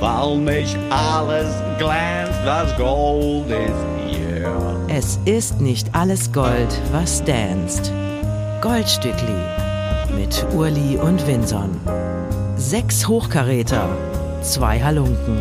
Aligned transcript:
weil 0.00 0.38
nicht 0.38 0.76
alles 0.90 1.54
glänzt, 1.78 2.40
was 2.44 2.76
Gold 2.76 3.50
ist, 3.50 4.18
yeah. 4.18 4.76
Es 4.88 5.18
ist 5.24 5.60
nicht 5.60 5.94
alles 5.94 6.32
Gold, 6.32 6.80
was 6.92 7.22
danst. 7.24 7.92
Goldstückli 8.60 9.36
mit 10.16 10.44
Urli 10.54 10.96
und 10.96 11.24
Vinson. 11.26 11.70
Sechs 12.56 13.06
Hochkaräter, 13.06 13.88
zwei 14.42 14.80
Halunken. 14.80 15.38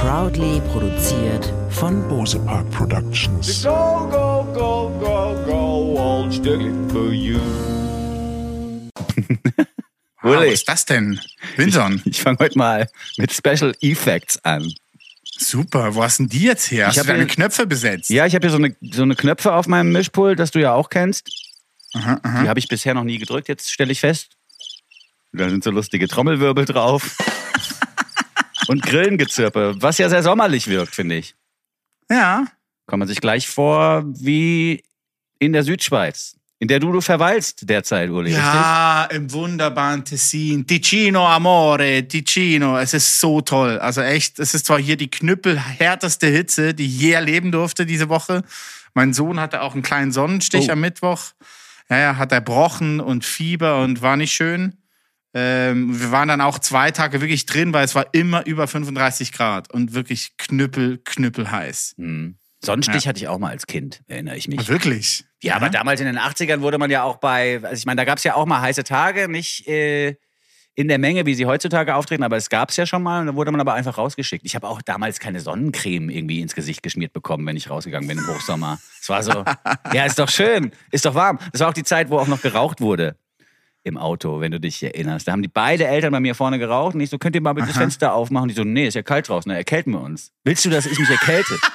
Proudly 0.00 0.60
produziert 0.72 1.52
von 1.70 2.06
Bose 2.08 2.38
Park 2.40 2.70
Productions. 2.70 3.64
Go, 3.64 4.06
go, 4.10 4.46
go, 4.52 4.90
go, 5.00 5.34
go, 5.46 5.98
old 5.98 6.32
Stückli 6.32 6.72
for 6.90 7.10
you. 7.12 7.40
Uli. 10.24 10.36
was 10.48 10.54
ist 10.54 10.68
das 10.68 10.84
denn? 10.86 11.20
Winson. 11.56 12.02
Ich 12.04 12.20
fange 12.22 12.38
heute 12.40 12.56
mal 12.58 12.88
mit 13.16 13.32
Special 13.32 13.74
Effects 13.80 14.42
an. 14.44 14.72
Super. 15.38 15.94
Wo 15.94 16.02
hast 16.02 16.18
denn 16.18 16.28
die 16.28 16.42
jetzt 16.44 16.70
her? 16.70 16.86
Hast 16.86 16.96
Ich 16.96 17.02
du 17.02 17.08
deine 17.08 17.24
hier- 17.24 17.34
Knöpfe 17.34 17.66
besetzt? 17.66 18.08
Ja, 18.10 18.24
ich 18.26 18.34
habe 18.34 18.46
hier 18.46 18.50
so 18.52 18.56
eine, 18.62 18.74
so 18.92 19.02
eine 19.02 19.14
Knöpfe 19.16 19.52
auf 19.52 19.66
meinem 19.66 19.90
Mischpult, 19.92 20.38
das 20.38 20.50
du 20.52 20.60
ja 20.60 20.72
auch 20.72 20.90
kennst. 20.90 21.28
Aha, 21.94 22.20
aha. 22.22 22.42
Die 22.42 22.48
habe 22.48 22.58
ich 22.58 22.68
bisher 22.68 22.94
noch 22.94 23.04
nie 23.04 23.18
gedrückt, 23.18 23.48
jetzt 23.48 23.70
stelle 23.70 23.92
ich 23.92 24.00
fest. 24.00 24.30
Da 25.32 25.48
sind 25.48 25.64
so 25.64 25.70
lustige 25.70 26.06
Trommelwirbel 26.08 26.64
drauf. 26.64 27.16
Und 28.68 28.82
Grillengezirpe, 28.82 29.74
was 29.78 29.98
ja 29.98 30.08
sehr 30.08 30.22
sommerlich 30.22 30.68
wirkt, 30.68 30.94
finde 30.94 31.16
ich. 31.16 31.34
Ja. 32.10 32.46
Kommt 32.86 33.00
man 33.00 33.08
sich 33.08 33.20
gleich 33.20 33.48
vor 33.48 34.04
wie 34.06 34.82
in 35.38 35.52
der 35.52 35.64
Südschweiz, 35.64 36.36
in 36.64 36.68
der 36.68 36.80
du, 36.80 36.92
du 36.92 37.02
verweilst 37.02 37.68
derzeit, 37.68 38.08
Uli. 38.08 38.30
richtig? 38.30 38.42
Ja, 38.42 39.04
im 39.10 39.30
wunderbaren 39.30 40.02
Tessin. 40.02 40.66
Ticino, 40.66 41.26
Amore, 41.28 42.08
Ticino. 42.08 42.78
Es 42.78 42.94
ist 42.94 43.20
so 43.20 43.42
toll. 43.42 43.78
Also 43.78 44.00
echt, 44.00 44.38
es 44.38 44.54
ist 44.54 44.64
zwar 44.64 44.78
hier 44.80 44.96
die 44.96 45.10
knüppelhärteste 45.10 46.26
Hitze, 46.26 46.72
die 46.72 46.86
ich 46.86 46.98
je 46.98 47.10
erleben 47.12 47.52
durfte 47.52 47.84
diese 47.84 48.08
Woche. 48.08 48.42
Mein 48.94 49.12
Sohn 49.12 49.38
hatte 49.40 49.60
auch 49.60 49.74
einen 49.74 49.82
kleinen 49.82 50.10
Sonnenstich 50.10 50.68
Oh. 50.70 50.72
am 50.72 50.80
Mittwoch. 50.80 51.32
Ja, 51.90 51.98
ja, 51.98 52.16
hat 52.16 52.32
erbrochen 52.32 52.98
und 53.00 53.26
Fieber 53.26 53.82
und 53.82 54.00
war 54.00 54.16
nicht 54.16 54.32
schön. 54.32 54.78
Ähm, 55.34 56.00
wir 56.00 56.12
waren 56.12 56.28
dann 56.28 56.40
auch 56.40 56.58
zwei 56.60 56.92
Tage 56.92 57.20
wirklich 57.20 57.44
drin, 57.44 57.74
weil 57.74 57.84
es 57.84 57.94
war 57.94 58.06
immer 58.12 58.46
über 58.46 58.66
35 58.66 59.32
Grad 59.32 59.70
und 59.70 59.92
wirklich 59.92 60.38
knüppel, 60.38 61.02
knüppel 61.04 61.50
heiß. 61.50 61.94
Hm. 61.98 62.38
Sonnenstich 62.64 63.04
Ja. 63.04 63.08
hatte 63.10 63.18
ich 63.20 63.28
auch 63.28 63.38
mal 63.38 63.50
als 63.50 63.66
Kind, 63.66 64.00
erinnere 64.06 64.36
ich 64.36 64.48
mich. 64.48 64.68
Wirklich? 64.68 65.24
Ja, 65.42 65.56
aber 65.56 65.68
damals 65.70 66.00
in 66.00 66.06
den 66.06 66.18
80ern 66.18 66.60
wurde 66.60 66.78
man 66.78 66.90
ja 66.90 67.02
auch 67.02 67.16
bei, 67.16 67.60
also 67.62 67.74
ich 67.74 67.86
meine, 67.86 67.96
da 67.96 68.04
gab 68.04 68.18
es 68.18 68.24
ja 68.24 68.34
auch 68.34 68.46
mal 68.46 68.60
heiße 68.60 68.84
Tage, 68.84 69.28
nicht 69.28 69.66
äh, 69.68 70.16
in 70.76 70.88
der 70.88 70.98
Menge, 70.98 71.24
wie 71.26 71.34
sie 71.34 71.46
heutzutage 71.46 71.94
auftreten, 71.94 72.22
aber 72.24 72.36
es 72.36 72.48
gab 72.50 72.70
es 72.70 72.76
ja 72.76 72.84
schon 72.86 73.02
mal 73.02 73.20
und 73.20 73.26
da 73.28 73.34
wurde 73.36 73.50
man 73.52 73.60
aber 73.60 73.74
einfach 73.74 73.96
rausgeschickt. 73.96 74.44
Ich 74.44 74.54
habe 74.56 74.66
auch 74.68 74.82
damals 74.82 75.20
keine 75.20 75.40
Sonnencreme 75.40 76.10
irgendwie 76.10 76.40
ins 76.40 76.54
Gesicht 76.54 76.82
geschmiert 76.82 77.12
bekommen, 77.12 77.46
wenn 77.46 77.56
ich 77.56 77.70
rausgegangen 77.70 78.08
bin 78.08 78.18
im 78.18 78.26
Hochsommer. 78.26 78.78
Es 79.00 79.08
war 79.08 79.22
so, 79.22 79.44
ja, 79.92 80.04
ist 80.04 80.18
doch 80.18 80.28
schön, 80.30 80.72
ist 80.90 81.04
doch 81.04 81.14
warm. 81.14 81.38
Das 81.52 81.60
war 81.60 81.68
auch 81.68 81.74
die 81.74 81.84
Zeit, 81.84 82.10
wo 82.10 82.18
auch 82.18 82.26
noch 82.26 82.42
geraucht 82.42 82.80
wurde 82.80 83.16
im 83.86 83.98
Auto, 83.98 84.40
wenn 84.40 84.50
du 84.50 84.58
dich 84.58 84.82
erinnerst. 84.82 85.28
Da 85.28 85.32
haben 85.32 85.42
die 85.42 85.48
beide 85.48 85.86
Eltern 85.86 86.10
bei 86.10 86.18
mir 86.20 86.34
vorne 86.34 86.58
geraucht 86.58 86.94
und 86.94 87.02
ich 87.02 87.10
so, 87.10 87.18
könnt 87.18 87.36
ihr 87.36 87.42
mal 87.42 87.52
bitte 87.52 87.68
das 87.68 87.76
Fenster 87.76 88.14
aufmachen? 88.14 88.44
Und 88.44 88.48
die 88.48 88.54
so, 88.54 88.64
nee, 88.64 88.86
ist 88.86 88.94
ja 88.94 89.02
kalt 89.02 89.28
draußen, 89.28 89.48
da 89.50 89.54
erkälten 89.56 89.92
wir 89.92 90.00
uns. 90.00 90.32
Willst 90.42 90.64
du, 90.64 90.70
dass 90.70 90.86
ich 90.86 90.98
mich 90.98 91.10
erkälte? 91.10 91.54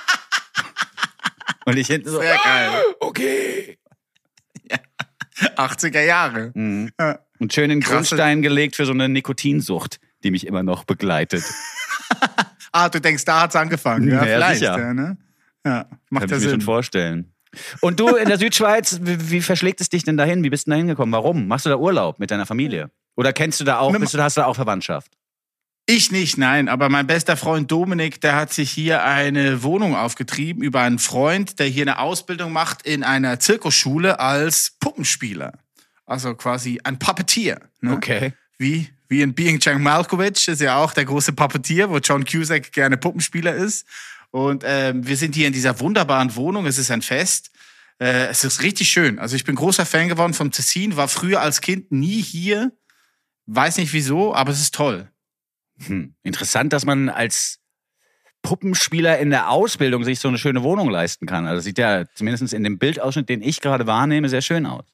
und 1.69 1.77
ich 1.77 1.87
hinten 1.87 2.09
so, 2.09 2.19
Sehr 2.19 2.37
geil. 2.43 2.69
okay. 2.99 3.77
80er 5.55 6.01
Jahre. 6.01 6.51
Mhm. 6.53 6.91
Ja. 6.99 7.19
Und 7.39 7.53
schön 7.53 7.71
in 7.71 7.79
Krasse- 7.79 7.93
Grundstein 8.15 8.41
gelegt 8.41 8.75
für 8.75 8.85
so 8.85 8.91
eine 8.91 9.07
Nikotinsucht, 9.07 9.99
die 10.23 10.31
mich 10.31 10.45
immer 10.47 10.63
noch 10.63 10.83
begleitet. 10.83 11.43
Ah, 12.71 12.87
du 12.87 13.01
denkst, 13.01 13.25
da 13.25 13.41
hat's 13.41 13.55
angefangen. 13.55 14.07
Ja, 14.07 14.17
Ja, 14.17 14.21
vielleicht. 14.35 14.61
Ja, 14.61 14.93
ne? 14.93 15.17
ja 15.65 15.85
Kann 15.85 15.99
macht 16.11 16.25
ich 16.25 16.29
ja 16.29 16.37
mir 16.37 16.41
schon 16.43 16.49
Sinn. 16.51 16.61
vorstellen. 16.61 17.33
Und 17.81 17.99
du 17.99 18.09
in 18.15 18.27
der 18.29 18.37
Südschweiz, 18.37 18.99
wie, 19.01 19.31
wie 19.31 19.41
verschlägt 19.41 19.81
es 19.81 19.89
dich 19.89 20.03
denn 20.03 20.17
dahin? 20.17 20.43
Wie 20.43 20.51
bist 20.51 20.67
du 20.67 20.69
denn 20.69 20.77
da 20.77 20.81
hingekommen? 20.81 21.11
Warum? 21.11 21.47
Machst 21.47 21.65
du 21.65 21.71
da 21.71 21.77
Urlaub 21.77 22.19
mit 22.19 22.29
deiner 22.29 22.45
Familie? 22.45 22.91
Oder 23.15 23.33
kennst 23.33 23.59
du 23.59 23.63
da 23.63 23.79
auch, 23.79 23.91
bist 23.97 24.13
du, 24.13 24.21
hast 24.21 24.37
du 24.37 24.41
da 24.41 24.45
auch 24.47 24.53
Verwandtschaft? 24.55 25.11
Ich 25.91 26.11
nicht, 26.11 26.37
nein. 26.37 26.69
Aber 26.69 26.87
mein 26.87 27.07
bester 27.07 27.35
Freund 27.35 27.71
Dominik, 27.71 28.21
der 28.21 28.35
hat 28.35 28.53
sich 28.53 28.69
hier 28.69 29.03
eine 29.03 29.63
Wohnung 29.63 29.95
aufgetrieben 29.95 30.61
über 30.61 30.81
einen 30.81 30.99
Freund, 30.99 31.57
der 31.57 31.65
hier 31.65 31.81
eine 31.81 31.97
Ausbildung 31.97 32.51
macht 32.51 32.83
in 32.83 33.03
einer 33.03 33.39
Zirkusschule 33.39 34.19
als 34.19 34.77
Puppenspieler. 34.79 35.53
Also 36.05 36.35
quasi 36.35 36.79
ein 36.83 36.99
Puppeteer. 36.99 37.61
Ne? 37.81 37.93
Okay. 37.93 38.33
Wie, 38.59 38.87
wie 39.07 39.23
in 39.23 39.33
Being 39.33 39.57
John 39.57 39.81
Malkovich 39.81 40.47
ist 40.47 40.61
ja 40.61 40.77
auch 40.77 40.93
der 40.93 41.05
große 41.05 41.33
Puppeteer, 41.33 41.89
wo 41.89 41.97
John 41.97 42.23
Cusack 42.23 42.71
gerne 42.71 42.95
Puppenspieler 42.95 43.55
ist. 43.55 43.87
Und 44.29 44.63
ähm, 44.67 45.07
wir 45.07 45.17
sind 45.17 45.33
hier 45.33 45.47
in 45.47 45.53
dieser 45.53 45.79
wunderbaren 45.79 46.35
Wohnung. 46.35 46.67
Es 46.67 46.77
ist 46.77 46.91
ein 46.91 47.01
Fest. 47.01 47.49
Äh, 47.99 48.27
es 48.27 48.43
ist 48.43 48.61
richtig 48.61 48.91
schön. 48.91 49.17
Also 49.17 49.35
ich 49.35 49.43
bin 49.43 49.55
großer 49.55 49.87
Fan 49.87 50.07
geworden 50.07 50.35
vom 50.35 50.51
Tessin, 50.51 50.97
war 50.97 51.07
früher 51.07 51.41
als 51.41 51.61
Kind 51.61 51.91
nie 51.91 52.21
hier. 52.21 52.73
Weiß 53.47 53.77
nicht 53.77 53.91
wieso, 53.91 54.35
aber 54.35 54.51
es 54.51 54.61
ist 54.61 54.75
toll. 54.75 55.09
Hm. 55.85 56.15
Interessant, 56.23 56.73
dass 56.73 56.85
man 56.85 57.09
als 57.09 57.59
Puppenspieler 58.41 59.19
in 59.19 59.29
der 59.29 59.49
Ausbildung 59.49 60.03
sich 60.03 60.19
so 60.19 60.27
eine 60.27 60.37
schöne 60.37 60.63
Wohnung 60.63 60.89
leisten 60.89 61.25
kann. 61.25 61.45
Also 61.45 61.57
das 61.57 61.65
sieht 61.65 61.77
ja 61.77 62.05
zumindest 62.15 62.53
in 62.53 62.63
dem 62.63 62.77
Bildausschnitt, 62.77 63.29
den 63.29 63.41
ich 63.41 63.61
gerade 63.61 63.85
wahrnehme, 63.85 64.29
sehr 64.29 64.41
schön 64.41 64.65
aus. 64.65 64.85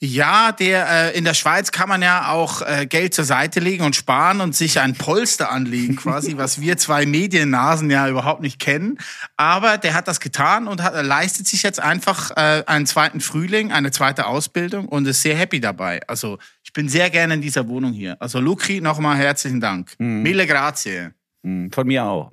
Ja, 0.00 0.50
der 0.52 0.88
äh, 1.14 1.16
in 1.16 1.24
der 1.24 1.34
Schweiz 1.34 1.70
kann 1.70 1.88
man 1.88 2.02
ja 2.02 2.30
auch 2.30 2.62
äh, 2.62 2.86
Geld 2.86 3.14
zur 3.14 3.24
Seite 3.24 3.60
legen 3.60 3.84
und 3.84 3.94
sparen 3.94 4.40
und 4.40 4.56
sich 4.56 4.80
ein 4.80 4.94
Polster 4.94 5.52
anlegen, 5.52 5.94
quasi, 5.96 6.36
was 6.36 6.60
wir 6.60 6.76
zwei 6.76 7.06
Mediennasen 7.06 7.88
ja 7.90 8.08
überhaupt 8.08 8.42
nicht 8.42 8.58
kennen. 8.58 8.98
Aber 9.36 9.78
der 9.78 9.94
hat 9.94 10.08
das 10.08 10.18
getan 10.18 10.66
und 10.66 10.82
hat, 10.82 10.94
leistet 11.04 11.46
sich 11.46 11.62
jetzt 11.62 11.78
einfach 11.78 12.32
äh, 12.32 12.64
einen 12.66 12.86
zweiten 12.86 13.20
Frühling, 13.20 13.70
eine 13.70 13.92
zweite 13.92 14.26
Ausbildung 14.26 14.88
und 14.88 15.06
ist 15.06 15.22
sehr 15.22 15.36
happy 15.36 15.60
dabei. 15.60 16.00
Also 16.08 16.38
ich 16.72 16.74
bin 16.74 16.88
sehr 16.88 17.10
gerne 17.10 17.34
in 17.34 17.42
dieser 17.42 17.68
Wohnung 17.68 17.92
hier. 17.92 18.16
Also 18.18 18.40
Lukri, 18.40 18.80
nochmal 18.80 19.18
herzlichen 19.18 19.60
Dank. 19.60 19.92
Mille 19.98 20.46
grazie. 20.46 21.10
Hm, 21.44 21.70
Von 21.70 21.86
mir 21.86 22.04
auch. 22.06 22.32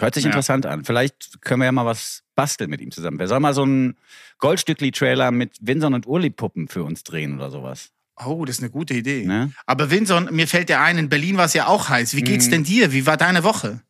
Hört 0.00 0.14
sich 0.14 0.24
Ja. 0.24 0.30
interessant 0.30 0.64
an. 0.64 0.82
Vielleicht 0.86 1.42
können 1.42 1.60
wir 1.60 1.66
ja 1.66 1.72
mal 1.72 1.84
was 1.84 2.22
basteln 2.34 2.70
mit 2.70 2.80
ihm 2.80 2.90
zusammen. 2.90 3.18
Wer 3.18 3.28
soll 3.28 3.38
mal 3.40 3.52
so 3.52 3.64
einen 3.64 3.96
Goldstückli-Trailer 4.38 5.30
mit 5.30 5.58
Winson 5.60 5.92
und 5.92 6.06
Urli-Puppen 6.06 6.68
für 6.68 6.84
uns 6.84 7.02
drehen 7.04 7.34
oder 7.34 7.50
sowas? 7.50 7.90
Oh, 8.24 8.46
das 8.46 8.56
ist 8.56 8.62
eine 8.62 8.70
gute 8.70 8.94
Idee. 8.94 9.26
Ne? 9.26 9.52
Aber 9.66 9.90
Vinson, 9.90 10.30
mir 10.32 10.48
fällt 10.48 10.70
ja 10.70 10.82
ein, 10.82 10.96
in 10.96 11.10
Berlin 11.10 11.36
war 11.36 11.44
es 11.44 11.52
ja 11.52 11.66
auch 11.66 11.90
heiß. 11.90 12.16
Wie 12.16 12.22
geht's 12.22 12.48
denn 12.48 12.64
dir? 12.64 12.92
Wie 12.92 13.04
war 13.04 13.18
deine 13.18 13.44
Woche? 13.44 13.82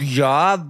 Ja, 0.00 0.66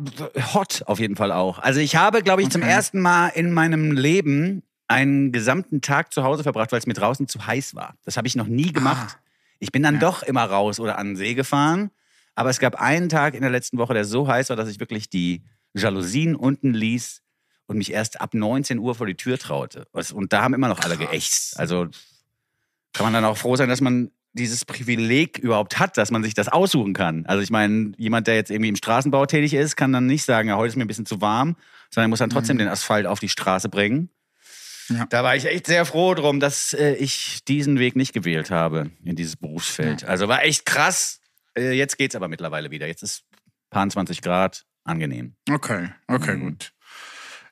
hot 0.52 0.82
auf 0.86 0.98
jeden 0.98 1.14
Fall 1.14 1.30
auch. 1.30 1.60
Also 1.60 1.78
ich 1.78 1.94
habe, 1.94 2.22
glaube 2.24 2.42
ich, 2.42 2.50
zum 2.50 2.62
Okay. 2.62 2.72
ersten 2.72 3.00
Mal 3.00 3.28
in 3.28 3.52
meinem 3.52 3.92
Leben 3.92 4.64
einen 4.88 5.32
gesamten 5.32 5.80
Tag 5.80 6.12
zu 6.12 6.22
Hause 6.24 6.42
verbracht, 6.42 6.72
weil 6.72 6.78
es 6.78 6.86
mir 6.86 6.94
draußen 6.94 7.26
zu 7.28 7.46
heiß 7.46 7.74
war. 7.74 7.96
Das 8.04 8.16
habe 8.16 8.26
ich 8.28 8.36
noch 8.36 8.46
nie 8.46 8.72
gemacht. 8.72 9.18
Ich 9.58 9.72
bin 9.72 9.82
dann 9.82 9.94
Ja. 9.94 10.00
doch 10.00 10.22
immer 10.22 10.44
raus 10.44 10.78
oder 10.80 10.98
an 10.98 11.08
den 11.08 11.16
See 11.16 11.34
gefahren. 11.34 11.90
Aber 12.34 12.50
es 12.50 12.58
gab 12.58 12.80
einen 12.80 13.08
Tag 13.08 13.34
in 13.34 13.42
der 13.42 13.50
letzten 13.50 13.78
Woche, 13.78 13.94
der 13.94 14.04
so 14.04 14.26
heiß 14.28 14.48
war, 14.50 14.56
dass 14.56 14.68
ich 14.68 14.80
wirklich 14.80 15.08
die 15.08 15.42
Jalousien 15.74 16.34
unten 16.34 16.74
ließ 16.74 17.22
und 17.66 17.78
mich 17.78 17.92
erst 17.92 18.20
ab 18.20 18.34
19 18.34 18.78
Uhr 18.78 18.94
vor 18.94 19.06
die 19.06 19.14
Tür 19.14 19.38
traute. 19.38 19.86
Und 19.92 20.32
da 20.32 20.42
haben 20.42 20.52
immer 20.54 20.68
noch 20.68 20.80
alle 20.80 20.96
geächtzt. 20.96 21.58
Also 21.58 21.86
kann 22.92 23.06
man 23.06 23.12
dann 23.12 23.24
auch 23.24 23.36
froh 23.38 23.56
sein, 23.56 23.68
dass 23.68 23.80
man 23.80 24.10
dieses 24.32 24.64
Privileg 24.64 25.38
überhaupt 25.38 25.78
hat, 25.78 25.96
dass 25.96 26.10
man 26.10 26.24
sich 26.24 26.34
das 26.34 26.48
aussuchen 26.48 26.92
kann. 26.92 27.24
Also 27.26 27.40
ich 27.40 27.50
meine, 27.50 27.92
jemand, 27.96 28.26
der 28.26 28.34
jetzt 28.34 28.50
irgendwie 28.50 28.68
im 28.68 28.76
Straßenbau 28.76 29.26
tätig 29.26 29.54
ist, 29.54 29.76
kann 29.76 29.92
dann 29.92 30.06
nicht 30.06 30.24
sagen, 30.24 30.48
ja, 30.48 30.56
heute 30.56 30.70
ist 30.70 30.76
mir 30.76 30.84
ein 30.84 30.88
bisschen 30.88 31.06
zu 31.06 31.20
warm, 31.20 31.56
sondern 31.90 32.10
muss 32.10 32.18
dann 32.18 32.30
trotzdem 32.30 32.58
den 32.58 32.66
Asphalt 32.68 33.06
auf 33.06 33.20
die 33.20 33.28
Straße 33.28 33.68
bringen. 33.68 34.10
Ja. 34.88 35.06
Da 35.08 35.22
war 35.24 35.34
ich 35.36 35.46
echt 35.46 35.66
sehr 35.66 35.84
froh 35.86 36.14
drum, 36.14 36.40
dass 36.40 36.72
äh, 36.74 36.94
ich 36.94 37.44
diesen 37.46 37.78
Weg 37.78 37.96
nicht 37.96 38.12
gewählt 38.12 38.50
habe 38.50 38.90
in 39.04 39.16
dieses 39.16 39.36
Berufsfeld. 39.36 40.04
Also 40.04 40.28
war 40.28 40.42
echt 40.44 40.66
krass. 40.66 41.20
Äh, 41.56 41.72
jetzt 41.72 41.96
geht's 41.98 42.14
aber 42.16 42.28
mittlerweile 42.28 42.70
wieder. 42.70 42.86
Jetzt 42.86 43.02
ist 43.02 43.22
paar 43.70 43.88
20 43.88 44.20
Grad 44.22 44.64
angenehm. 44.84 45.34
Okay, 45.50 45.88
okay, 46.08 46.36
Mhm. 46.36 46.40
gut. 46.40 46.72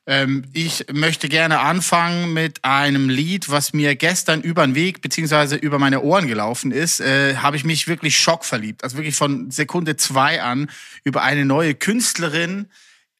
Ähm, 0.04 0.44
ich 0.52 0.86
möchte 0.92 1.28
gerne 1.28 1.60
anfangen 1.60 2.32
mit 2.32 2.64
einem 2.64 3.08
Lied, 3.08 3.48
was 3.50 3.72
mir 3.72 3.94
gestern 3.94 4.40
über 4.40 4.66
den 4.66 4.74
Weg 4.74 5.00
beziehungsweise 5.00 5.54
über 5.54 5.78
meine 5.78 6.00
Ohren 6.00 6.26
gelaufen 6.26 6.72
ist. 6.72 6.98
Äh, 7.00 7.36
Habe 7.36 7.56
ich 7.56 7.62
mich 7.64 7.86
wirklich 7.86 8.18
schockverliebt. 8.18 8.82
Also 8.82 8.96
wirklich 8.96 9.14
von 9.14 9.52
Sekunde 9.52 9.96
zwei 9.96 10.42
an 10.42 10.68
über 11.04 11.22
eine 11.22 11.44
neue 11.44 11.74
Künstlerin 11.76 12.68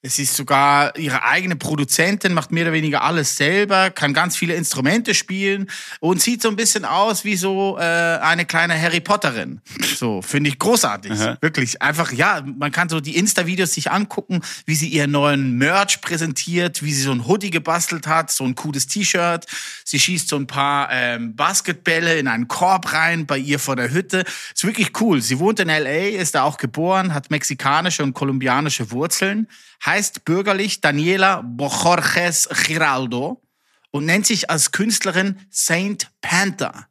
Es 0.05 0.19
ist 0.19 0.35
sogar 0.35 0.99
ihre 0.99 1.23
eigene 1.23 1.55
Produzentin, 1.55 2.35
macht 2.35 2.51
mehr 2.51 2.65
oder 2.65 2.73
weniger 2.73 3.03
alles 3.03 3.37
selber, 3.37 3.91
kann 3.91 4.13
ganz 4.13 4.37
viele 4.37 4.55
Instrumente 4.55 5.15
spielen 5.15 5.71
und 6.01 6.21
sieht 6.21 6.43
so 6.43 6.49
ein 6.49 6.57
bisschen 6.57 6.85
aus 6.85 7.25
wie 7.25 7.37
so 7.37 7.79
äh, 7.79 7.83
eine 7.83 8.45
kleine 8.45 8.81
Harry 8.81 8.99
Potterin. 8.99 9.61
So, 9.95 10.21
finde 10.21 10.51
ich 10.51 10.59
großartig. 10.59 11.13
Wirklich. 11.41 11.81
Einfach, 11.81 12.11
ja, 12.11 12.43
man 12.45 12.73
kann 12.73 12.89
so 12.89 12.99
die 12.99 13.17
Insta-Videos 13.17 13.75
sich 13.75 13.93
angucken, 13.93 14.41
wie 14.67 14.75
sie 14.75 14.89
ihren 14.89 15.13
neuen 15.13 15.57
Merch 15.57 16.01
präsentiert, 16.01 16.83
wie 16.83 16.93
sie 16.93 17.03
so 17.03 17.13
ein 17.13 17.29
Hoodie 17.29 17.51
gebastelt 17.51 18.09
hat, 18.09 18.33
so 18.33 18.43
ein 18.43 18.57
cooles 18.57 18.89
T-Shirt. 18.89 19.47
Sie 19.85 20.01
schießt 20.01 20.29
so 20.29 20.35
ein 20.35 20.49
paar 20.49 20.89
ähm, 20.91 21.37
Basketbälle 21.37 22.19
in 22.19 22.27
einen 22.27 22.49
Korb 22.49 22.93
rein 22.93 23.27
bei 23.27 23.39
ihr 23.39 23.61
vor 23.61 23.77
der 23.77 23.93
Hütte. 23.93 24.25
Ist 24.53 24.65
wirklich 24.65 25.01
cool. 25.01 25.23
Sie 25.23 25.39
wohnt 25.39 25.61
in 25.61 25.69
L.A., 25.69 26.21
ist 26.21 26.35
da 26.35 26.43
auch 26.43 26.59
geboren, 26.59 27.15
hat 27.15 27.31
mexikanische 27.31 28.03
und 28.03 28.15
kolumbianische 28.15 28.91
Wurzeln 28.91 29.47
heißt 29.93 30.25
bürgerlich 30.25 30.81
Daniela 30.81 31.43
Bojorges 31.43 32.49
Giraldo 32.67 33.43
und 33.91 34.07
nennt 34.07 34.25
sich 34.25 34.49
als 34.49 34.73
Künstlerin 34.73 35.39
Saint 35.51 36.11
Panther. 36.23 36.87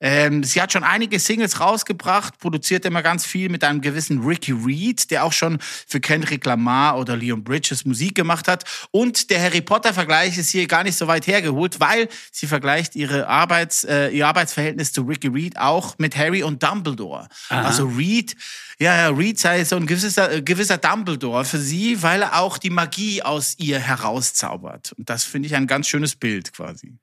Ähm, 0.00 0.44
sie 0.44 0.62
hat 0.62 0.72
schon 0.72 0.84
einige 0.84 1.18
Singles 1.18 1.60
rausgebracht, 1.60 2.38
produziert 2.38 2.84
immer 2.84 3.02
ganz 3.02 3.26
viel 3.26 3.48
mit 3.48 3.64
einem 3.64 3.80
gewissen 3.80 4.20
Ricky 4.24 4.52
Reed, 4.52 5.10
der 5.10 5.24
auch 5.24 5.32
schon 5.32 5.58
für 5.60 6.00
Kendrick 6.00 6.44
Lamar 6.44 6.98
oder 6.98 7.16
Leon 7.16 7.42
Bridges 7.42 7.84
Musik 7.84 8.14
gemacht 8.14 8.48
hat. 8.48 8.64
Und 8.90 9.30
der 9.30 9.42
Harry 9.42 9.60
Potter-Vergleich 9.60 10.38
ist 10.38 10.50
hier 10.50 10.66
gar 10.66 10.84
nicht 10.84 10.96
so 10.96 11.06
weit 11.06 11.26
hergeholt, 11.26 11.80
weil 11.80 12.08
sie 12.30 12.46
vergleicht 12.46 12.94
ihre 12.94 13.26
Arbeits, 13.26 13.84
äh, 13.84 14.08
ihr 14.08 14.26
Arbeitsverhältnis 14.26 14.92
zu 14.92 15.02
Ricky 15.02 15.28
Reed 15.28 15.58
auch 15.58 15.96
mit 15.98 16.16
Harry 16.16 16.42
und 16.42 16.62
Dumbledore. 16.62 17.28
Aha. 17.48 17.62
Also 17.62 17.86
Reed, 17.86 18.36
ja, 18.78 19.08
Reed 19.08 19.38
sei 19.38 19.64
so 19.64 19.76
ein 19.76 19.86
gewisser, 19.86 20.32
äh, 20.32 20.42
gewisser 20.42 20.78
Dumbledore 20.78 21.44
für 21.44 21.58
sie, 21.58 22.02
weil 22.02 22.22
er 22.22 22.38
auch 22.38 22.58
die 22.58 22.70
Magie 22.70 23.22
aus 23.22 23.54
ihr 23.58 23.78
herauszaubert. 23.80 24.92
Und 24.92 25.10
das 25.10 25.24
finde 25.24 25.48
ich 25.48 25.56
ein 25.56 25.66
ganz 25.66 25.88
schönes 25.88 26.14
Bild 26.14 26.52
quasi. 26.52 26.94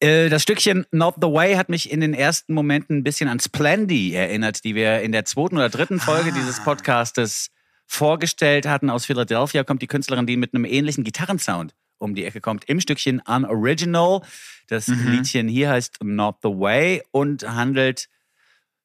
Äh, 0.00 0.28
Das 0.28 0.42
Stückchen 0.42 0.86
Not 0.90 1.16
the 1.20 1.28
Way 1.28 1.54
hat 1.54 1.68
mich 1.68 1.90
in 1.90 2.00
den 2.00 2.14
ersten 2.14 2.54
Momenten 2.54 2.98
ein 2.98 3.04
bisschen 3.04 3.28
an 3.28 3.40
Splendy 3.40 4.14
erinnert, 4.14 4.64
die 4.64 4.74
wir 4.74 5.00
in 5.00 5.12
der 5.12 5.24
zweiten 5.24 5.56
oder 5.56 5.68
dritten 5.68 6.00
Folge 6.00 6.32
dieses 6.32 6.62
Podcastes 6.62 7.50
vorgestellt 7.86 8.66
hatten. 8.66 8.90
Aus 8.90 9.06
Philadelphia 9.06 9.64
kommt 9.64 9.82
die 9.82 9.86
Künstlerin, 9.86 10.26
die 10.26 10.36
mit 10.36 10.54
einem 10.54 10.64
ähnlichen 10.64 11.04
Gitarrensound 11.04 11.74
um 11.98 12.14
die 12.14 12.24
Ecke 12.24 12.40
kommt, 12.40 12.64
im 12.64 12.80
Stückchen 12.80 13.20
Unoriginal. 13.20 14.20
Das 14.68 14.88
Liedchen 14.88 15.48
hier 15.48 15.70
heißt 15.70 16.02
Not 16.02 16.36
the 16.42 16.48
Way 16.48 17.02
und 17.12 17.48
handelt 17.48 18.08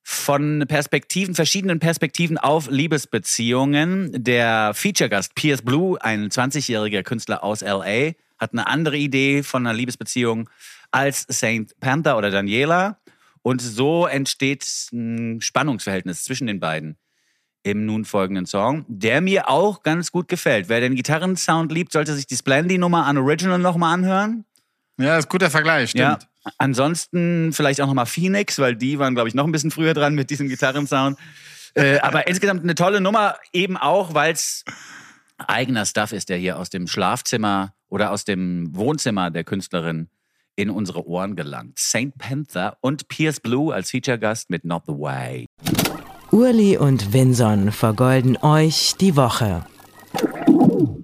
von 0.04 0.66
Perspektiven, 0.68 1.36
verschiedenen 1.36 1.80
Perspektiven 1.80 2.38
auf 2.38 2.70
Liebesbeziehungen. 2.70 4.12
Der 4.24 4.74
Feature-Gast 4.74 5.36
Piers 5.36 5.62
Blue, 5.62 6.02
ein 6.02 6.30
20-jähriger 6.30 7.04
Künstler 7.04 7.44
aus 7.44 7.62
LA, 7.62 8.14
hat 8.40 8.54
eine 8.54 8.68
andere 8.68 8.98
Idee 8.98 9.44
von 9.44 9.66
einer 9.66 9.76
Liebesbeziehung 9.76 10.50
als 10.92 11.26
Saint 11.28 11.80
Panther 11.80 12.18
oder 12.18 12.32
Daniela. 12.32 13.00
Und 13.42 13.62
so 13.62 14.06
entsteht 14.06 14.66
ein 14.92 15.42
Spannungsverhältnis 15.42 16.24
zwischen 16.24 16.48
den 16.48 16.60
beiden 16.60 16.98
im 17.64 17.86
nun 17.86 18.06
folgenden 18.06 18.46
Song, 18.46 18.86
der 18.88 19.22
mir 19.22 19.50
auch 19.50 19.84
ganz 19.84 20.12
gut 20.12 20.28
gefällt. 20.28 20.70
Wer 20.70 20.80
den 20.80 20.96
Gitarrensound 20.96 21.72
liebt, 21.72 21.92
sollte 21.92 22.14
sich 22.16 22.26
die 22.26 22.36
Splendy-Nummer 22.36 23.08
Unoriginal 23.10 23.60
nochmal 23.60 23.94
anhören. 23.94 24.46
Ja, 24.98 25.18
ist 25.18 25.26
ein 25.26 25.30
guter 25.30 25.50
Vergleich, 25.50 25.92
stimmt. 25.92 26.24
Ja. 26.24 26.52
Ansonsten 26.58 27.52
vielleicht 27.54 27.82
auch 27.82 27.88
nochmal 27.88 28.06
Phoenix, 28.06 28.60
weil 28.60 28.76
die 28.76 28.98
waren, 28.98 29.14
glaube 29.14 29.30
ich, 29.30 29.36
noch 29.36 29.46
ein 29.46 29.52
bisschen 29.52 29.72
früher 29.72 29.94
dran 29.94 30.16
mit 30.16 30.30
diesem 30.30 30.48
Gitarrensound. 30.48 31.18
äh, 31.76 32.00
aber 32.02 32.28
insgesamt 32.28 32.64
eine 32.64 32.76
tolle 32.76 33.02
Nummer, 33.02 33.36
eben 33.54 33.78
auch, 33.78 34.14
weil 34.14 34.34
es 34.34 34.64
eigener 35.38 35.86
Stuff 35.86 36.12
ist, 36.12 36.30
der 36.30 36.38
hier 36.38 36.58
aus 36.58 36.70
dem 36.70 36.88
Schlafzimmer 36.88 37.74
oder 37.90 38.12
aus 38.12 38.24
dem 38.24 38.76
Wohnzimmer 38.76 39.32
der 39.32 39.44
Künstlerin 39.44 40.10
in 40.56 40.70
unsere 40.70 41.08
Ohren 41.08 41.36
gelangt. 41.36 41.80
Saint 41.80 42.18
Panther 42.18 42.78
und 42.82 43.08
Piers 43.08 43.40
Blue 43.40 43.74
als 43.74 43.92
Feature-Gast 43.92 44.50
mit 44.50 44.66
Not 44.66 44.84
the 44.88 44.94
Way. 44.94 45.46
Urli 46.32 46.78
und 46.78 47.14
Vinson 47.14 47.72
vergolden 47.72 48.38
euch 48.38 48.96
die 49.00 49.16
Woche. 49.16 49.66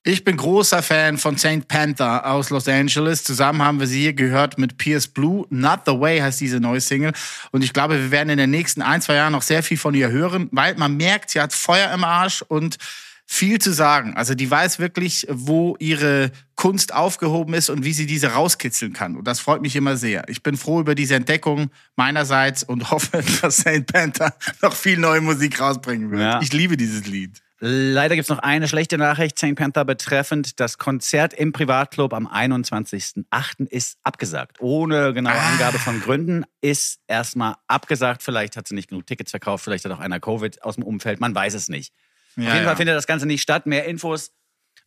Ich 0.08 0.24
bin 0.24 0.38
großer 0.38 0.84
Fan 0.84 1.18
von 1.18 1.36
Saint 1.36 1.68
Panther 1.68 2.28
aus 2.28 2.52
Los 2.52 2.68
Angeles. 2.68 3.24
Zusammen 3.24 3.64
haben 3.64 3.80
wir 3.80 3.88
sie 3.88 4.02
hier 4.02 4.14
gehört 4.14 4.60
mit 4.60 4.78
Pierce 4.78 5.08
Blue. 5.08 5.48
Not 5.50 5.80
the 5.88 6.00
Way 6.00 6.20
heißt 6.20 6.40
diese 6.40 6.60
neue 6.60 6.80
Single. 6.80 7.12
Und 7.52 7.64
ich 7.64 7.74
glaube, 7.74 7.96
wir 7.96 8.12
werden 8.12 8.30
in 8.30 8.38
den 8.38 8.52
nächsten 8.52 8.84
ein, 8.84 9.02
zwei 9.02 9.16
Jahren 9.16 9.32
noch 9.32 9.42
sehr 9.42 9.64
viel 9.64 9.78
von 9.78 9.96
ihr 9.96 10.12
hören, 10.12 10.48
weil 10.52 10.76
man 10.76 10.96
merkt, 10.96 11.32
sie 11.32 11.42
hat 11.42 11.54
Feuer 11.54 11.92
im 11.92 12.04
Arsch 12.04 12.44
und 12.44 12.78
viel 13.25 13.60
zu 13.60 13.74
sagen. 13.74 14.16
Also 14.16 14.36
die 14.36 14.50
weiß 14.50 14.80
wirklich, 14.80 15.25
wo 15.30 15.75
ihre 15.80 16.31
Kunst 16.56 16.94
aufgehoben 16.94 17.54
ist 17.54 17.69
und 17.69 17.83
wie 17.83 17.94
sie 17.94 18.06
diese 18.06 18.27
rauskitzeln 18.33 18.94
kann. 18.94 19.16
Und 19.18 19.27
das 19.27 19.39
freut 19.39 19.62
mich 19.62 19.75
immer 19.75 19.98
sehr. 19.98 20.24
Ich 20.30 20.44
bin 20.44 20.56
froh 20.57 20.80
über 20.80 20.95
diese 20.95 21.16
Entdeckung 21.16 21.69
meinerseits 21.95 22.63
und 22.63 22.92
hoffe, 22.92 23.24
dass 23.42 23.57
Saint 23.57 23.92
Panther 23.92 24.36
noch 24.62 24.74
viel 24.74 24.98
neue 24.98 25.22
Musik 25.22 25.60
rausbringen 25.60 26.12
wird. 26.12 26.22
Ja. 26.22 26.42
Ich 26.42 26.54
liebe 26.54 26.77
dieses 26.77 27.07
Lied. 27.07 27.42
Leider 27.60 28.16
gibt 28.16 28.25
es 28.25 28.30
noch 28.30 28.39
eine 28.44 28.68
schlechte 28.68 28.98
Nachricht, 28.98 29.39
Saint 29.39 29.57
Panther 29.57 29.86
betreffend. 29.86 30.60
Das 30.60 30.77
Konzert 30.77 31.33
im 31.33 31.51
Privatclub 31.54 32.13
am 32.13 32.27
21.08. 32.27 33.68
ist 33.69 33.98
abgesagt. 34.04 34.57
Ohne 34.60 35.13
genaue 35.13 35.33
Ah. 35.36 35.50
Angabe 35.51 35.80
von 35.80 36.01
Gründen 36.01 36.44
ist 36.62 37.00
erstmal 37.07 37.56
abgesagt. 37.68 38.24
Vielleicht 38.24 38.57
hat 38.57 38.68
sie 38.68 38.75
nicht 38.75 38.89
genug 38.89 39.07
Tickets 39.07 39.31
verkauft, 39.31 39.63
vielleicht 39.63 39.86
hat 39.86 39.92
auch 39.94 40.00
einer 40.00 40.19
Covid 40.19 40.62
aus 40.63 40.75
dem 40.75 40.83
Umfeld, 40.83 41.19
man 41.22 41.33
weiß 41.33 41.54
es 41.54 41.69
nicht. 41.69 41.94
Ja, 42.38 42.48
Auf 42.50 42.54
jeden 42.54 42.58
ja. 42.58 42.64
Fall 42.64 42.76
findet 42.78 42.96
das 42.96 43.08
Ganze 43.08 43.26
nicht 43.26 43.42
statt. 43.42 43.66
Mehr 43.66 43.86
Infos 43.86 44.32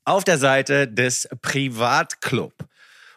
auf 0.05 0.25
der 0.25 0.39
Seite 0.39 0.89
des 0.89 1.29
Privatclub. 1.43 2.53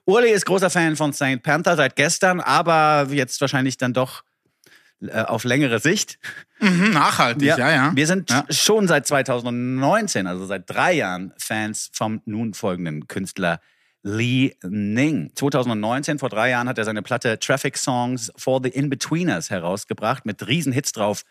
Urli 0.05 0.29
ist 0.29 0.45
großer 0.45 0.69
Fan 0.69 0.95
von 0.95 1.13
Saint 1.13 1.43
Panther 1.43 1.75
seit 1.75 1.95
gestern, 1.95 2.39
aber 2.41 3.07
jetzt 3.11 3.39
wahrscheinlich 3.39 3.77
dann 3.77 3.93
doch 3.93 4.23
äh, 5.01 5.21
auf 5.21 5.43
längere 5.43 5.79
Sicht. 5.79 6.17
Mhm, 6.59 6.91
nachhaltig, 6.91 7.47
ja, 7.47 7.57
ja. 7.71 7.91
Wir 7.95 8.07
sind 8.07 8.29
Ja. 8.29 8.45
schon 8.49 8.87
seit 8.87 9.07
2019, 9.07 10.27
also 10.27 10.45
seit 10.45 10.69
drei 10.69 10.93
Jahren, 10.93 11.33
Fans 11.37 11.89
vom 11.93 12.21
nun 12.25 12.53
folgenden 12.53 13.07
Künstler 13.07 13.61
Lee 14.03 14.55
Ning. 14.63 15.31
2019, 15.35 16.17
vor 16.19 16.29
drei 16.29 16.49
Jahren, 16.49 16.67
hat 16.67 16.77
er 16.79 16.85
seine 16.85 17.03
Platte 17.03 17.37
Traffic 17.39 17.77
Songs 17.77 18.31
for 18.35 18.59
the 18.63 18.69
In-Betweeners 18.69 19.49
herausgebracht 19.51 20.25
mit 20.25 20.45
riesen 20.47 20.73
Hits 20.73 20.91
drauf 20.91 21.23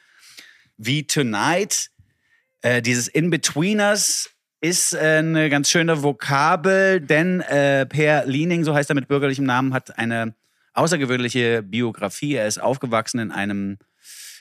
wie 0.76 1.06
Tonight. 1.06 1.90
Äh, 2.62 2.82
dieses 2.82 3.08
In-Betweeners 3.08 4.30
ist 4.60 4.92
äh, 4.92 4.98
eine 5.18 5.48
ganz 5.48 5.70
schöne 5.70 6.02
Vokabel, 6.02 7.00
denn 7.00 7.40
äh, 7.40 7.86
Per 7.86 8.26
Liening, 8.26 8.64
so 8.64 8.74
heißt 8.74 8.90
er 8.90 8.94
mit 8.94 9.08
bürgerlichem 9.08 9.44
Namen, 9.44 9.72
hat 9.72 9.98
eine 9.98 10.34
außergewöhnliche 10.74 11.62
Biografie. 11.62 12.34
Er 12.34 12.46
ist 12.46 12.60
aufgewachsen 12.60 13.18
in 13.18 13.32
einem 13.32 13.78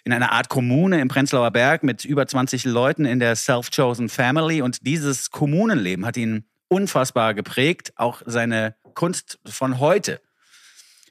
in 0.05 0.13
einer 0.13 0.31
Art 0.31 0.49
Kommune 0.49 1.01
im 1.01 1.09
Prenzlauer 1.09 1.51
Berg 1.51 1.83
mit 1.83 2.05
über 2.05 2.25
20 2.25 2.63
Leuten 2.65 3.05
in 3.05 3.19
der 3.19 3.35
Self-Chosen 3.35 4.07
Family. 4.09 4.61
Und 4.61 4.85
dieses 4.87 5.29
Kommunenleben 5.29 6.05
hat 6.05 6.15
ihn 6.15 6.45
unfassbar 6.69 7.33
geprägt. 7.33 7.91
Auch 7.97 8.21
seine 8.25 8.75
Kunst 8.93 9.39
von 9.45 9.79
heute 9.79 10.21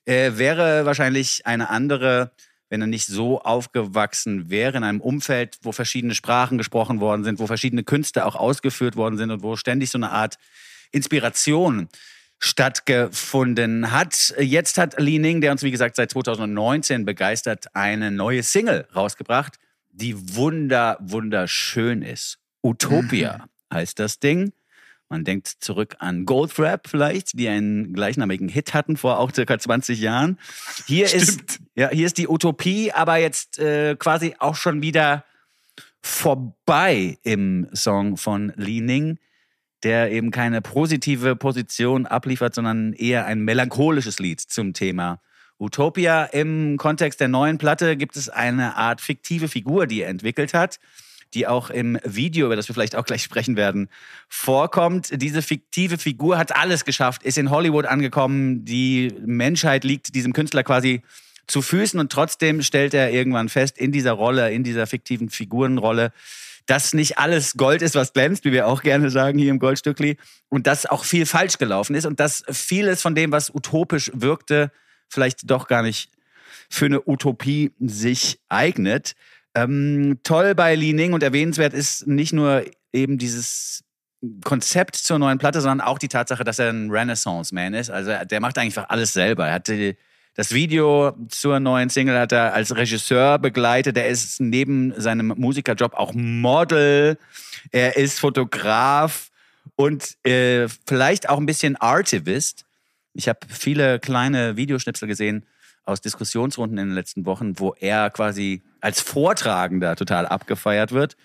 äh, 0.06 0.32
wäre 0.36 0.86
wahrscheinlich 0.86 1.46
eine 1.46 1.68
andere, 1.68 2.32
wenn 2.68 2.80
er 2.80 2.86
nicht 2.86 3.06
so 3.06 3.40
aufgewachsen 3.40 4.50
wäre 4.50 4.76
in 4.76 4.84
einem 4.84 5.00
Umfeld, 5.00 5.58
wo 5.62 5.72
verschiedene 5.72 6.14
Sprachen 6.14 6.58
gesprochen 6.58 7.00
worden 7.00 7.24
sind, 7.24 7.38
wo 7.38 7.46
verschiedene 7.46 7.84
Künste 7.84 8.26
auch 8.26 8.36
ausgeführt 8.36 8.96
worden 8.96 9.16
sind 9.16 9.30
und 9.30 9.42
wo 9.42 9.56
ständig 9.56 9.90
so 9.90 9.98
eine 9.98 10.10
Art 10.10 10.38
Inspiration 10.92 11.88
stattgefunden 12.38 13.90
hat. 13.90 14.34
Jetzt 14.38 14.78
hat 14.78 15.00
Li 15.00 15.18
Ning, 15.18 15.40
der 15.40 15.52
uns 15.52 15.62
wie 15.62 15.70
gesagt 15.70 15.96
seit 15.96 16.10
2019 16.10 17.04
begeistert, 17.04 17.74
eine 17.74 18.10
neue 18.10 18.42
Single 18.42 18.86
rausgebracht, 18.94 19.58
die 19.90 20.36
wunder, 20.36 20.98
wunderschön 21.00 22.02
ist. 22.02 22.38
Utopia 22.62 23.46
heißt 23.72 23.98
das 23.98 24.20
Ding. 24.20 24.52
Man 25.10 25.24
denkt 25.24 25.48
zurück 25.48 25.96
an 26.00 26.26
Goldfrapp 26.26 26.86
vielleicht, 26.86 27.38
die 27.38 27.48
einen 27.48 27.94
gleichnamigen 27.94 28.48
Hit 28.48 28.74
hatten 28.74 28.98
vor 28.98 29.18
auch 29.18 29.32
circa 29.32 29.58
20 29.58 30.00
Jahren. 30.00 30.38
Hier 30.86 31.06
ist 31.06 31.32
Stimmt. 31.32 31.60
ja 31.74 31.88
hier 31.88 32.06
ist 32.06 32.18
die 32.18 32.28
Utopie, 32.28 32.92
aber 32.92 33.16
jetzt 33.16 33.58
äh, 33.58 33.96
quasi 33.96 34.34
auch 34.38 34.54
schon 34.54 34.82
wieder 34.82 35.24
vorbei 36.02 37.18
im 37.22 37.68
Song 37.72 38.18
von 38.18 38.52
Li 38.56 38.80
Ning, 38.82 39.18
der 39.82 40.12
eben 40.12 40.30
keine 40.30 40.60
positive 40.60 41.36
Position 41.36 42.06
abliefert, 42.06 42.54
sondern 42.54 42.92
eher 42.92 43.24
ein 43.24 43.40
melancholisches 43.40 44.18
Lied 44.18 44.40
zum 44.40 44.74
Thema 44.74 45.20
Utopia. 45.58 46.24
Im 46.24 46.76
Kontext 46.76 47.20
der 47.20 47.28
neuen 47.28 47.58
Platte 47.58 47.96
gibt 47.96 48.16
es 48.16 48.28
eine 48.28 48.76
Art 48.76 49.00
fiktive 49.00 49.48
Figur, 49.48 49.86
die 49.86 50.02
er 50.02 50.08
entwickelt 50.08 50.54
hat, 50.54 50.78
die 51.34 51.46
auch 51.46 51.70
im 51.70 51.98
Video, 52.04 52.46
über 52.46 52.56
das 52.56 52.68
wir 52.68 52.74
vielleicht 52.74 52.96
auch 52.96 53.04
gleich 53.04 53.22
sprechen 53.22 53.56
werden, 53.56 53.88
vorkommt. 54.28 55.10
Diese 55.22 55.42
fiktive 55.42 55.98
Figur 55.98 56.38
hat 56.38 56.56
alles 56.56 56.84
geschafft, 56.84 57.22
ist 57.22 57.38
in 57.38 57.50
Hollywood 57.50 57.86
angekommen, 57.86 58.64
die 58.64 59.12
Menschheit 59.24 59.84
liegt 59.84 60.14
diesem 60.14 60.32
Künstler 60.32 60.62
quasi 60.62 61.02
zu 61.46 61.62
Füßen 61.62 61.98
und 61.98 62.12
trotzdem 62.12 62.62
stellt 62.62 62.94
er 62.94 63.10
irgendwann 63.10 63.48
fest, 63.48 63.78
in 63.78 63.90
dieser 63.90 64.12
Rolle, 64.12 64.52
in 64.52 64.64
dieser 64.64 64.86
fiktiven 64.86 65.30
Figurenrolle, 65.30 66.12
dass 66.66 66.92
nicht 66.92 67.16
alles 67.16 67.56
Gold 67.56 67.80
ist, 67.80 67.94
was 67.94 68.12
glänzt, 68.12 68.44
wie 68.44 68.52
wir 68.52 68.66
auch 68.66 68.82
gerne 68.82 69.10
sagen 69.10 69.38
hier 69.38 69.50
im 69.50 69.58
Goldstückli. 69.58 70.18
Und 70.50 70.66
dass 70.66 70.84
auch 70.84 71.04
viel 71.04 71.24
falsch 71.24 71.56
gelaufen 71.56 71.94
ist 71.94 72.04
und 72.04 72.20
dass 72.20 72.44
vieles 72.50 73.00
von 73.00 73.14
dem, 73.14 73.32
was 73.32 73.48
utopisch 73.54 74.10
wirkte, 74.14 74.70
vielleicht 75.08 75.50
doch 75.50 75.66
gar 75.66 75.82
nicht 75.82 76.10
für 76.68 76.84
eine 76.84 77.08
Utopie 77.08 77.72
sich 77.80 78.38
eignet. 78.50 79.14
Ähm, 79.62 80.20
toll 80.22 80.54
bei 80.54 80.74
Li 80.74 80.92
Ning 80.92 81.12
und 81.12 81.22
erwähnenswert 81.22 81.72
ist 81.72 82.06
nicht 82.06 82.32
nur 82.32 82.64
eben 82.92 83.18
dieses 83.18 83.84
Konzept 84.44 84.96
zur 84.96 85.18
neuen 85.18 85.38
Platte, 85.38 85.60
sondern 85.60 85.80
auch 85.80 85.98
die 85.98 86.08
Tatsache, 86.08 86.44
dass 86.44 86.58
er 86.58 86.70
ein 86.70 86.90
Renaissance-Man 86.90 87.74
ist. 87.74 87.90
Also 87.90 88.12
der 88.24 88.40
macht 88.40 88.58
eigentlich 88.58 88.76
einfach 88.76 88.90
alles 88.90 89.12
selber. 89.12 89.46
Er 89.46 89.54
hatte 89.54 89.96
das 90.34 90.52
Video 90.52 91.16
zur 91.28 91.58
neuen 91.58 91.90
Single 91.90 92.16
hat 92.16 92.30
er 92.30 92.54
als 92.54 92.76
Regisseur 92.76 93.40
begleitet. 93.40 93.96
Er 93.96 94.06
ist 94.06 94.40
neben 94.40 94.92
seinem 94.96 95.34
Musikerjob 95.36 95.94
auch 95.94 96.12
Model. 96.14 97.18
Er 97.72 97.96
ist 97.96 98.20
Fotograf 98.20 99.30
und 99.74 100.24
äh, 100.24 100.68
vielleicht 100.86 101.28
auch 101.28 101.38
ein 101.38 101.46
bisschen 101.46 101.74
Artivist. 101.74 102.66
Ich 103.14 103.28
habe 103.28 103.40
viele 103.48 103.98
kleine 103.98 104.56
Videoschnipsel 104.56 105.08
gesehen 105.08 105.44
aus 105.88 106.00
Diskussionsrunden 106.00 106.78
in 106.78 106.88
den 106.88 106.94
letzten 106.94 107.26
Wochen, 107.26 107.58
wo 107.58 107.74
er 107.74 108.10
quasi 108.10 108.62
als 108.80 109.00
Vortragender 109.00 109.96
total 109.96 110.26
abgefeiert 110.26 110.92
wird. 110.92 111.16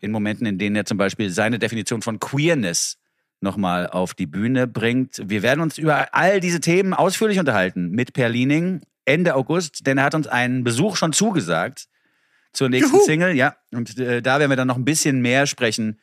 In 0.00 0.10
Momenten, 0.10 0.46
in 0.46 0.58
denen 0.58 0.76
er 0.76 0.84
zum 0.84 0.98
Beispiel 0.98 1.30
seine 1.30 1.58
Definition 1.58 2.02
von 2.02 2.20
Queerness 2.20 2.98
nochmal 3.40 3.88
auf 3.88 4.14
die 4.14 4.26
Bühne 4.26 4.66
bringt. 4.66 5.20
Wir 5.24 5.42
werden 5.42 5.60
uns 5.60 5.78
über 5.78 6.14
all 6.14 6.40
diese 6.40 6.60
Themen 6.60 6.94
ausführlich 6.94 7.38
unterhalten 7.38 7.90
mit 7.90 8.12
Per 8.12 8.28
Liening 8.28 8.82
Ende 9.04 9.34
August, 9.34 9.86
denn 9.86 9.98
er 9.98 10.04
hat 10.04 10.14
uns 10.14 10.26
einen 10.28 10.62
Besuch 10.62 10.96
schon 10.96 11.12
zugesagt 11.12 11.88
zur 12.52 12.68
nächsten 12.68 12.94
Juhu. 12.94 13.04
Single. 13.04 13.34
Ja, 13.34 13.56
und 13.72 13.98
äh, 13.98 14.22
da 14.22 14.38
werden 14.38 14.50
wir 14.50 14.56
dann 14.56 14.68
noch 14.68 14.76
ein 14.76 14.84
bisschen 14.84 15.20
mehr 15.20 15.46
sprechen 15.46 15.98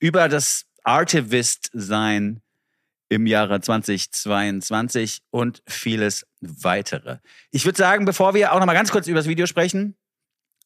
über 0.00 0.28
das 0.28 0.66
Artivist-Sein 0.82 2.42
im 3.10 3.26
Jahre 3.26 3.60
2022 3.60 5.20
und 5.30 5.62
vieles 5.66 6.26
weitere. 6.40 7.18
Ich 7.50 7.66
würde 7.66 7.76
sagen, 7.76 8.04
bevor 8.06 8.34
wir 8.34 8.52
auch 8.52 8.60
noch 8.60 8.66
mal 8.66 8.72
ganz 8.72 8.90
kurz 8.90 9.08
über 9.08 9.18
das 9.18 9.28
Video 9.28 9.46
sprechen, 9.46 9.96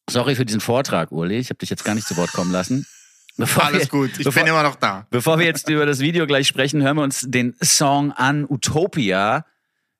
sorry 0.09 0.35
für 0.35 0.45
diesen 0.45 0.61
Vortrag, 0.61 1.11
Uli, 1.11 1.37
ich 1.39 1.49
habe 1.49 1.57
dich 1.57 1.69
jetzt 1.69 1.83
gar 1.83 1.95
nicht 1.95 2.07
zu 2.07 2.15
Wort 2.15 2.31
kommen 2.31 2.51
lassen. 2.51 2.87
Bevor 3.37 3.65
Alles 3.65 3.81
wir, 3.81 3.87
gut, 3.89 4.11
ich 4.11 4.23
bevor, 4.23 4.43
bin 4.43 4.49
immer 4.49 4.63
noch 4.63 4.77
da. 4.77 5.07
Bevor 5.09 5.39
wir 5.39 5.45
jetzt 5.45 5.67
über 5.69 5.85
das 5.85 5.99
Video 5.99 6.25
gleich 6.25 6.47
sprechen, 6.47 6.81
hören 6.81 6.95
wir 6.95 7.03
uns 7.03 7.25
den 7.27 7.53
Song 7.61 8.13
an 8.13 8.45
Utopia, 8.49 9.45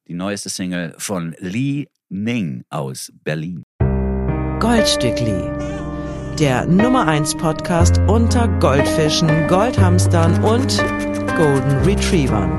die 0.07 0.13
neueste 0.13 0.47
Single 0.47 0.95
von 0.97 1.35
Lee 1.39 1.87
Ning 2.07 2.63
aus 2.69 3.11
Berlin. 3.25 3.63
Goldstückli. 4.61 5.51
Der 6.39 6.65
Nummer 6.65 7.07
1 7.07 7.35
Podcast 7.35 7.97
unter 8.07 8.47
Goldfischen, 8.59 9.47
Goldhamstern 9.47 10.41
und 10.41 10.81
Golden 11.35 11.83
Retrievern. 11.83 12.57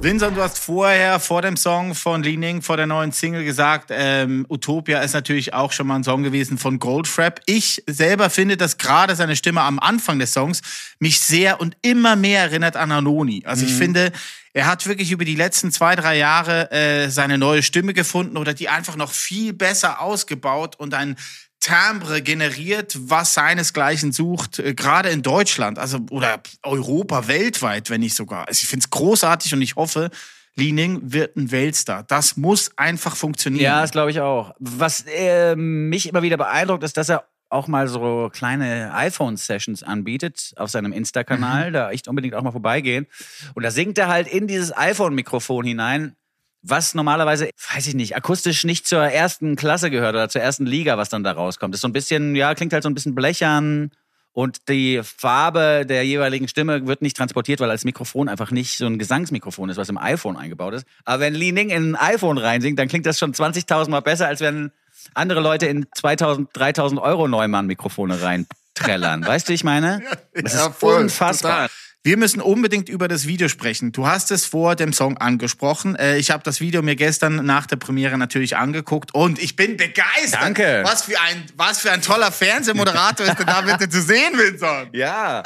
Vincent, 0.00 0.36
du 0.36 0.42
hast 0.42 0.60
vorher, 0.60 1.18
vor 1.18 1.42
dem 1.42 1.56
Song 1.56 1.96
von 1.96 2.22
Leaning, 2.22 2.62
vor 2.62 2.76
der 2.76 2.86
neuen 2.86 3.10
Single 3.10 3.44
gesagt, 3.44 3.90
ähm, 3.90 4.46
Utopia 4.48 5.00
ist 5.00 5.14
natürlich 5.14 5.52
auch 5.52 5.72
schon 5.72 5.88
mal 5.88 5.96
ein 5.96 6.04
Song 6.04 6.22
gewesen 6.22 6.58
von 6.58 6.78
Goldfrapp. 6.78 7.40
Ich 7.46 7.82
selber 7.88 8.30
finde, 8.30 8.56
dass 8.56 8.78
gerade 8.78 9.16
seine 9.16 9.34
Stimme 9.34 9.62
am 9.62 9.80
Anfang 9.80 10.20
des 10.20 10.32
Songs 10.32 10.62
mich 11.00 11.18
sehr 11.18 11.60
und 11.60 11.76
immer 11.82 12.14
mehr 12.14 12.42
erinnert 12.42 12.76
an 12.76 12.92
Anoni. 12.92 13.42
Also 13.44 13.66
ich 13.66 13.72
finde, 13.72 14.12
er 14.52 14.66
hat 14.66 14.86
wirklich 14.86 15.10
über 15.10 15.24
die 15.24 15.34
letzten 15.34 15.72
zwei, 15.72 15.96
drei 15.96 16.18
Jahre 16.18 16.70
äh, 16.70 17.08
seine 17.08 17.36
neue 17.36 17.64
Stimme 17.64 17.94
gefunden 17.94 18.36
oder 18.36 18.54
die 18.54 18.68
einfach 18.68 18.94
noch 18.94 19.10
viel 19.10 19.52
besser 19.52 20.00
ausgebaut 20.00 20.76
und 20.76 20.94
ein 20.94 21.16
Timbre 21.62 22.22
generiert, 22.22 22.96
was 22.98 23.34
seinesgleichen 23.34 24.12
sucht, 24.12 24.58
äh, 24.58 24.74
gerade 24.74 25.10
in 25.10 25.22
Deutschland, 25.22 25.78
also 25.78 26.00
oder 26.10 26.42
Europa, 26.62 27.28
weltweit, 27.28 27.88
wenn 27.88 28.00
nicht 28.00 28.16
sogar. 28.16 28.48
Also 28.48 28.62
ich 28.62 28.68
finde 28.68 28.84
es 28.84 28.90
großartig 28.90 29.54
und 29.54 29.62
ich 29.62 29.76
hoffe, 29.76 30.10
Liening 30.56 31.00
wird 31.12 31.36
ein 31.36 31.50
Weltstar. 31.50 32.02
Das 32.02 32.36
muss 32.36 32.76
einfach 32.76 33.16
funktionieren. 33.16 33.64
Ja, 33.64 33.80
das 33.80 33.92
glaube 33.92 34.10
ich 34.10 34.20
auch. 34.20 34.54
Was 34.58 35.04
äh, 35.06 35.54
mich 35.56 36.08
immer 36.08 36.22
wieder 36.22 36.36
beeindruckt, 36.36 36.82
ist, 36.82 36.96
dass 36.96 37.08
er 37.08 37.24
auch 37.48 37.68
mal 37.68 37.86
so 37.86 38.28
kleine 38.32 38.92
iPhone-Sessions 38.94 39.82
anbietet 39.82 40.52
auf 40.56 40.70
seinem 40.70 40.92
Insta-Kanal. 40.92 41.70
Da 41.70 41.90
echt 41.90 42.08
unbedingt 42.08 42.34
auch 42.34 42.42
mal 42.42 42.50
vorbeigehen. 42.50 43.06
Und 43.54 43.62
da 43.62 43.70
singt 43.70 43.98
er 43.98 44.08
halt 44.08 44.26
in 44.26 44.46
dieses 44.46 44.76
iPhone-Mikrofon 44.76 45.64
hinein, 45.64 46.16
was 46.62 46.94
normalerweise, 46.94 47.50
weiß 47.74 47.86
ich 47.88 47.94
nicht, 47.94 48.16
akustisch 48.16 48.64
nicht 48.64 48.86
zur 48.86 49.02
ersten 49.02 49.56
Klasse 49.56 49.90
gehört 49.90 50.14
oder 50.14 50.28
zur 50.28 50.40
ersten 50.42 50.64
Liga, 50.66 50.96
was 50.96 51.08
dann 51.08 51.24
da 51.24 51.32
rauskommt. 51.32 51.74
Das 51.74 51.78
ist 51.78 51.82
so 51.82 51.88
ein 51.88 51.92
bisschen, 51.92 52.36
ja, 52.36 52.54
klingt 52.54 52.72
halt 52.72 52.82
so 52.84 52.88
ein 52.88 52.94
bisschen 52.94 53.14
blechern. 53.14 53.90
Und 54.34 54.68
die 54.70 55.00
Farbe 55.02 55.84
der 55.86 56.06
jeweiligen 56.06 56.48
Stimme 56.48 56.86
wird 56.86 57.02
nicht 57.02 57.16
transportiert, 57.18 57.60
weil 57.60 57.68
als 57.70 57.84
Mikrofon 57.84 58.30
einfach 58.30 58.50
nicht 58.50 58.78
so 58.78 58.86
ein 58.86 58.98
Gesangsmikrofon 58.98 59.68
ist, 59.68 59.76
was 59.76 59.90
im 59.90 59.98
iPhone 59.98 60.38
eingebaut 60.38 60.72
ist. 60.72 60.86
Aber 61.04 61.20
wenn 61.20 61.34
Li 61.34 61.52
Ning 61.52 61.68
in 61.68 61.94
ein 61.94 62.14
iPhone 62.14 62.38
reinsingt, 62.38 62.78
dann 62.78 62.88
klingt 62.88 63.04
das 63.04 63.18
schon 63.18 63.34
20.000 63.34 63.90
Mal 63.90 64.00
besser, 64.00 64.28
als 64.28 64.40
wenn 64.40 64.70
andere 65.12 65.40
Leute 65.40 65.66
in 65.66 65.84
2.000, 65.84 66.50
3.000 66.54 67.02
Euro 67.02 67.28
Neumann-Mikrofone 67.28 68.22
reinträllern. 68.22 69.26
weißt 69.26 69.48
du, 69.50 69.52
ich 69.52 69.64
meine? 69.64 70.00
Das 70.34 70.54
ist 70.54 70.60
Ja, 70.60 70.70
voll, 70.70 71.02
unfassbar. 71.02 71.52
total. 71.52 71.68
Wir 72.04 72.16
müssen 72.16 72.40
unbedingt 72.40 72.88
über 72.88 73.06
das 73.06 73.28
Video 73.28 73.46
sprechen. 73.46 73.92
Du 73.92 74.08
hast 74.08 74.32
es 74.32 74.44
vor 74.44 74.74
dem 74.74 74.92
Song 74.92 75.18
angesprochen. 75.18 75.94
Äh, 75.94 76.18
Ich 76.18 76.32
habe 76.32 76.42
das 76.42 76.60
Video 76.60 76.82
mir 76.82 76.96
gestern 76.96 77.46
nach 77.46 77.66
der 77.66 77.76
Premiere 77.76 78.18
natürlich 78.18 78.56
angeguckt 78.56 79.14
und 79.14 79.40
ich 79.40 79.54
bin 79.54 79.76
begeistert. 79.76 80.42
Danke. 80.42 80.82
Was 80.84 81.04
für 81.04 81.20
ein, 81.20 81.44
was 81.56 81.78
für 81.78 81.92
ein 81.92 82.02
toller 82.02 82.32
Fernsehmoderator 82.32 83.24
ist 83.24 83.38
denn 83.38 83.46
da 83.46 83.60
bitte 83.60 83.88
zu 83.88 84.02
sehen, 84.02 84.32
Vincent? 84.36 84.88
Ja. 84.94 85.44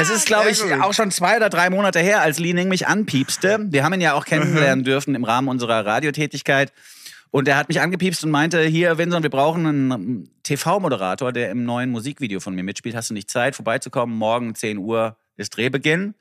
Es 0.00 0.08
ist, 0.08 0.24
glaube 0.26 0.50
ich, 0.50 0.62
auch 0.62 0.94
schon 0.94 1.10
zwei 1.10 1.36
oder 1.36 1.50
drei 1.50 1.68
Monate 1.68 1.98
her, 1.98 2.22
als 2.22 2.38
Li 2.38 2.54
Ning 2.54 2.68
mich 2.68 2.86
anpiepste. 2.86 3.66
Wir 3.68 3.82
haben 3.84 3.92
ihn 3.92 4.00
ja 4.00 4.14
auch 4.14 4.24
kennenlernen 4.24 4.84
dürfen 4.84 5.14
im 5.16 5.24
Rahmen 5.24 5.48
unserer 5.48 5.84
Radiotätigkeit. 5.84 6.72
Und 7.30 7.48
er 7.48 7.56
hat 7.56 7.68
mich 7.68 7.80
angepiepst 7.80 8.24
und 8.24 8.30
meinte, 8.30 8.62
hier, 8.62 8.96
Vincent, 8.98 9.22
wir 9.24 9.30
brauchen 9.30 9.66
einen 9.66 10.30
TV-Moderator, 10.44 11.32
der 11.32 11.50
im 11.50 11.64
neuen 11.64 11.90
Musikvideo 11.90 12.40
von 12.40 12.54
mir 12.54 12.62
mitspielt. 12.62 12.94
Hast 12.94 13.10
du 13.10 13.14
nicht 13.14 13.30
Zeit, 13.30 13.56
vorbeizukommen? 13.56 14.16
Morgen 14.16 14.54
10 14.54 14.78
Uhr 14.78 15.16
ist 15.36 15.56
Drehbeginn. 15.56 16.14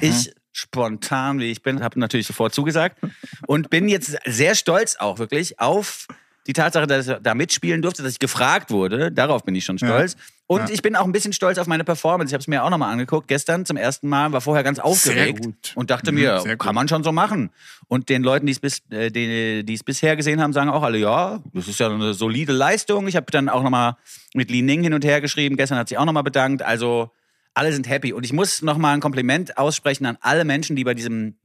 Ich 0.00 0.32
spontan, 0.52 1.38
wie 1.40 1.50
ich 1.50 1.62
bin, 1.62 1.82
habe 1.82 1.98
natürlich 1.98 2.26
sofort 2.26 2.54
zugesagt 2.54 2.98
und 3.46 3.70
bin 3.70 3.88
jetzt 3.88 4.16
sehr 4.26 4.54
stolz 4.54 4.96
auch 4.96 5.18
wirklich 5.18 5.58
auf 5.60 6.06
die 6.46 6.52
Tatsache, 6.52 6.86
dass 6.86 7.06
ich 7.06 7.16
da 7.22 7.34
mitspielen 7.34 7.82
durfte, 7.82 8.02
dass 8.02 8.12
ich 8.12 8.18
gefragt 8.18 8.70
wurde. 8.70 9.12
Darauf 9.12 9.44
bin 9.44 9.54
ich 9.54 9.64
schon 9.64 9.78
stolz. 9.78 10.16
Und 10.48 10.70
ich 10.70 10.82
bin 10.82 10.96
auch 10.96 11.04
ein 11.04 11.12
bisschen 11.12 11.32
stolz 11.32 11.56
auf 11.56 11.66
meine 11.68 11.84
Performance. 11.84 12.30
Ich 12.30 12.34
habe 12.34 12.40
es 12.42 12.48
mir 12.48 12.64
auch 12.64 12.68
nochmal 12.68 12.92
angeguckt. 12.92 13.28
Gestern 13.28 13.64
zum 13.64 13.76
ersten 13.76 14.08
Mal, 14.08 14.32
war 14.32 14.40
vorher 14.40 14.64
ganz 14.64 14.78
aufgeregt 14.78 15.72
und 15.76 15.90
dachte 15.90 16.10
Mhm, 16.12 16.18
mir, 16.18 16.56
kann 16.58 16.74
man 16.74 16.88
schon 16.88 17.04
so 17.04 17.12
machen. 17.12 17.50
Und 17.88 18.08
den 18.08 18.22
Leuten, 18.22 18.46
die 18.46 18.52
es 18.52 18.60
bis, 18.60 18.82
äh, 18.90 19.62
es 19.72 19.84
bisher 19.84 20.16
gesehen 20.16 20.42
haben, 20.42 20.52
sagen 20.52 20.68
auch 20.68 20.82
alle, 20.82 20.98
ja, 20.98 21.40
das 21.54 21.68
ist 21.68 21.78
ja 21.80 21.88
eine 21.88 22.12
solide 22.12 22.52
Leistung. 22.52 23.06
Ich 23.06 23.16
habe 23.16 23.26
dann 23.30 23.48
auch 23.48 23.62
nochmal 23.62 23.96
mit 24.34 24.50
Li 24.50 24.62
Ning 24.62 24.82
hin 24.82 24.94
und 24.94 25.04
her 25.04 25.20
geschrieben. 25.20 25.56
Gestern 25.56 25.78
hat 25.78 25.88
sich 25.88 25.96
auch 25.96 26.04
nochmal 26.04 26.24
bedankt. 26.24 26.62
Also 26.62 27.12
alle 27.54 27.72
sind 27.72 27.88
happy. 27.88 28.12
Und 28.12 28.24
ich 28.24 28.32
muss 28.32 28.62
nochmal 28.62 28.94
ein 28.94 29.00
Kompliment 29.00 29.58
aussprechen 29.58 30.06
an 30.06 30.18
alle 30.20 30.44
Menschen, 30.44 30.76
die 30.76 30.84
bei 30.84 30.94
diesem 30.94 31.36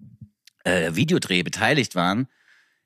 äh, 0.64 0.92
Videodreh 0.96 1.44
beteiligt 1.44 1.96
waren. 1.96 2.28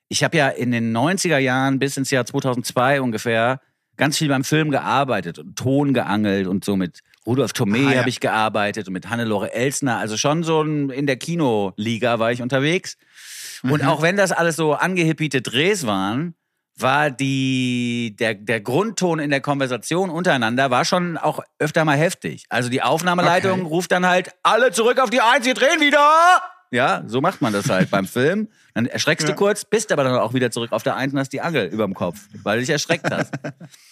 Ich 0.08 0.22
habe 0.24 0.36
ja 0.36 0.48
in 0.48 0.70
den 0.72 0.94
90er 0.96 1.38
Jahren 1.38 1.78
bis 1.78 1.96
ins 1.96 2.10
Jahr 2.10 2.26
2002 2.26 3.00
ungefähr 3.00 3.60
ganz 3.96 4.18
viel 4.18 4.28
beim 4.28 4.44
Film 4.44 4.70
gearbeitet 4.70 5.38
und 5.38 5.56
Ton 5.56 5.94
geangelt 5.94 6.46
und 6.46 6.64
so 6.64 6.76
mit 6.76 7.00
Rudolf 7.26 7.52
Thomé 7.52 7.86
Ah, 7.88 7.92
ja. 7.92 7.98
habe 8.00 8.08
ich 8.08 8.20
gearbeitet 8.20 8.88
und 8.88 8.94
mit 8.94 9.08
Hannelore 9.08 9.52
Elsner. 9.52 9.98
Also 9.98 10.16
schon 10.16 10.42
so 10.42 10.62
in 10.62 11.06
der 11.06 11.16
Kinoliga 11.16 12.18
war 12.18 12.32
ich 12.32 12.42
unterwegs. 12.42 12.96
Und 13.62 13.84
auch 13.84 14.02
wenn 14.02 14.16
das 14.16 14.32
alles 14.32 14.56
so 14.56 14.72
angehippiete 14.74 15.40
Drehs 15.40 15.86
waren, 15.86 16.34
war 16.76 17.10
die, 17.10 18.16
der, 18.18 18.34
der 18.34 18.60
Grundton 18.60 19.18
in 19.18 19.30
der 19.30 19.40
Konversation 19.40 20.10
untereinander 20.10 20.70
war 20.70 20.84
schon 20.84 21.16
auch 21.18 21.40
öfter 21.58 21.84
mal 21.84 21.96
heftig. 21.98 22.44
Also 22.48 22.68
die 22.70 22.82
Aufnahmeleitung 22.82 23.60
Okay. 23.60 23.68
ruft 23.68 23.92
dann 23.92 24.06
halt, 24.06 24.30
alle 24.42 24.72
zurück 24.72 24.98
auf 24.98 25.10
die 25.10 25.20
Eins, 25.20 25.44
wir 25.46 25.54
drehen 25.54 25.80
wieder! 25.80 26.42
Ja, 26.70 27.04
so 27.06 27.20
macht 27.20 27.42
man 27.42 27.52
das 27.52 27.68
halt 27.68 27.90
beim 27.90 28.06
Film. 28.06 28.48
Dann 28.74 28.86
erschreckst 28.86 29.28
du 29.28 29.34
kurz, 29.34 29.64
bist 29.66 29.92
aber 29.92 30.04
dann 30.04 30.16
auch 30.18 30.32
wieder 30.32 30.50
zurück 30.50 30.72
auf 30.72 30.82
der 30.82 30.96
Eins 30.96 31.12
und 31.12 31.18
hast 31.18 31.32
die 31.34 31.42
Angel 31.42 31.66
überm 31.66 31.92
Kopf, 31.92 32.28
weil 32.42 32.56
du 32.56 32.60
dich 32.62 32.70
erschreckt 32.70 33.10
hast. 33.10 33.32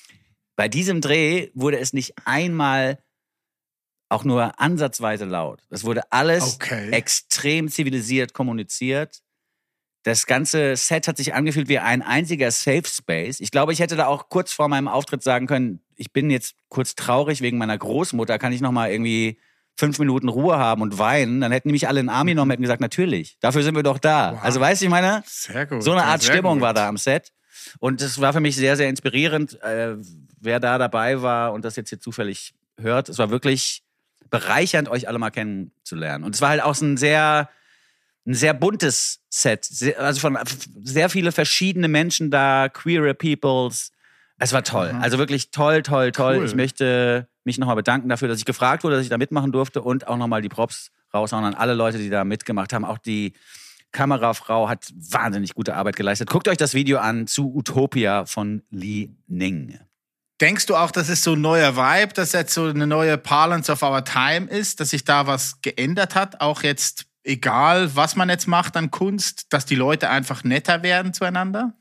Bei 0.56 0.68
diesem 0.68 1.00
Dreh 1.02 1.50
wurde 1.54 1.78
es 1.78 1.92
nicht 1.92 2.14
einmal 2.24 2.98
auch 4.08 4.24
nur 4.24 4.58
ansatzweise 4.58 5.24
laut. 5.26 5.62
Das 5.70 5.84
wurde 5.84 6.10
alles 6.10 6.54
Okay. 6.56 6.90
extrem 6.90 7.68
zivilisiert 7.68 8.32
kommuniziert. 8.32 9.20
Das 10.02 10.26
ganze 10.26 10.76
Set 10.76 11.08
hat 11.08 11.18
sich 11.18 11.34
angefühlt 11.34 11.68
wie 11.68 11.78
ein 11.78 12.02
einziger 12.02 12.50
Safe 12.50 12.84
Space. 12.86 13.40
Ich 13.40 13.50
glaube, 13.50 13.72
ich 13.72 13.80
hätte 13.80 13.96
da 13.96 14.06
auch 14.06 14.28
kurz 14.30 14.52
vor 14.52 14.68
meinem 14.68 14.88
Auftritt 14.88 15.22
sagen 15.22 15.46
können, 15.46 15.80
ich 15.96 16.12
bin 16.12 16.30
jetzt 16.30 16.54
kurz 16.68 16.94
traurig 16.94 17.42
wegen 17.42 17.58
meiner 17.58 17.76
Großmutter, 17.76 18.38
kann 18.38 18.52
ich 18.52 18.62
noch 18.62 18.72
mal 18.72 18.90
irgendwie 18.90 19.38
fünf 19.76 19.98
Minuten 19.98 20.28
Ruhe 20.28 20.56
haben 20.58 20.80
und 20.82 20.98
weinen? 20.98 21.40
Dann 21.40 21.52
hätten 21.52 21.70
mich 21.70 21.86
alle 21.86 22.00
in 22.00 22.06
den 22.06 22.14
Arm 22.14 22.26
genommen 22.26 22.50
und 22.50 22.52
hätten 22.52 22.62
gesagt, 22.62 22.80
natürlich, 22.80 23.36
dafür 23.40 23.62
sind 23.62 23.74
wir 23.74 23.82
doch 23.82 23.98
da. 23.98 24.32
Wow. 24.32 24.40
Also 24.42 24.60
weißt 24.60 24.80
du, 24.80 24.86
ich 24.86 24.90
meine, 24.90 25.22
Sehr 25.26 25.66
gut. 25.66 25.82
so 25.82 25.92
eine 25.92 26.04
Art 26.04 26.22
Stimmung 26.22 26.54
gut. 26.54 26.62
war 26.62 26.74
da 26.74 26.88
am 26.88 26.96
Set. 26.96 27.32
Und 27.78 28.00
das 28.00 28.20
war 28.20 28.32
für 28.32 28.40
mich 28.40 28.56
sehr, 28.56 28.76
sehr 28.76 28.88
inspirierend. 28.88 29.60
Äh, 29.62 29.96
wer 30.40 30.60
da 30.60 30.78
dabei 30.78 31.20
war 31.22 31.52
und 31.52 31.64
das 31.64 31.76
jetzt 31.76 31.90
hier 31.90 32.00
zufällig 32.00 32.54
hört. 32.78 33.08
Es 33.08 33.18
war 33.18 33.30
wirklich 33.30 33.82
bereichernd, 34.30 34.88
euch 34.88 35.08
alle 35.08 35.18
mal 35.18 35.30
kennenzulernen. 35.30 36.24
Und 36.24 36.34
es 36.34 36.40
war 36.40 36.50
halt 36.50 36.62
auch 36.62 36.74
so 36.74 36.86
ein 36.86 36.96
sehr, 36.96 37.50
ein 38.26 38.34
sehr 38.34 38.54
buntes 38.54 39.20
Set. 39.28 39.64
Sehr, 39.64 39.98
also 39.98 40.20
von 40.20 40.38
sehr 40.82 41.08
viele 41.08 41.32
verschiedene 41.32 41.88
Menschen 41.88 42.30
da, 42.30 42.68
queere 42.68 43.14
Peoples. 43.14 43.92
Es 44.38 44.52
war 44.52 44.62
toll. 44.62 44.94
Also 45.00 45.18
wirklich 45.18 45.50
toll, 45.50 45.82
toll, 45.82 46.12
toll. 46.12 46.38
Cool. 46.38 46.44
Ich 46.46 46.54
möchte 46.54 47.28
mich 47.44 47.58
nochmal 47.58 47.76
bedanken 47.76 48.08
dafür, 48.08 48.28
dass 48.28 48.38
ich 48.38 48.44
gefragt 48.44 48.84
wurde, 48.84 48.96
dass 48.96 49.04
ich 49.04 49.10
da 49.10 49.18
mitmachen 49.18 49.52
durfte 49.52 49.82
und 49.82 50.06
auch 50.06 50.16
nochmal 50.16 50.42
die 50.42 50.48
Props 50.48 50.90
raushauen 51.12 51.44
an 51.44 51.54
alle 51.54 51.74
Leute, 51.74 51.98
die 51.98 52.10
da 52.10 52.24
mitgemacht 52.24 52.72
haben. 52.72 52.84
Auch 52.84 52.98
die 52.98 53.34
Kamerafrau 53.92 54.68
hat 54.68 54.92
wahnsinnig 54.94 55.54
gute 55.54 55.74
Arbeit 55.74 55.96
geleistet. 55.96 56.30
Guckt 56.30 56.48
euch 56.48 56.56
das 56.56 56.74
Video 56.74 56.98
an 56.98 57.26
zu 57.26 57.54
Utopia 57.54 58.24
von 58.24 58.62
Li 58.70 59.10
Ning. 59.26 59.78
Denkst 60.40 60.66
du 60.66 60.76
auch, 60.76 60.90
das 60.90 61.10
ist 61.10 61.22
so 61.22 61.34
ein 61.34 61.40
neuer 61.40 61.76
Vibe, 61.76 62.14
dass 62.14 62.32
jetzt 62.32 62.54
so 62.54 62.64
eine 62.64 62.86
neue 62.86 63.18
Parlance 63.18 63.70
of 63.70 63.82
our 63.82 64.02
time 64.04 64.48
ist, 64.48 64.80
dass 64.80 64.90
sich 64.90 65.04
da 65.04 65.26
was 65.26 65.60
geändert 65.60 66.14
hat? 66.14 66.40
Auch 66.40 66.62
jetzt, 66.62 67.04
egal 67.24 67.94
was 67.94 68.16
man 68.16 68.28
jetzt 68.28 68.46
macht 68.48 68.76
an 68.76 68.90
Kunst, 68.90 69.46
dass 69.52 69.66
die 69.66 69.74
Leute 69.74 70.10
einfach 70.10 70.44
netter 70.44 70.82
werden 70.82 71.12
zueinander? 71.12 71.74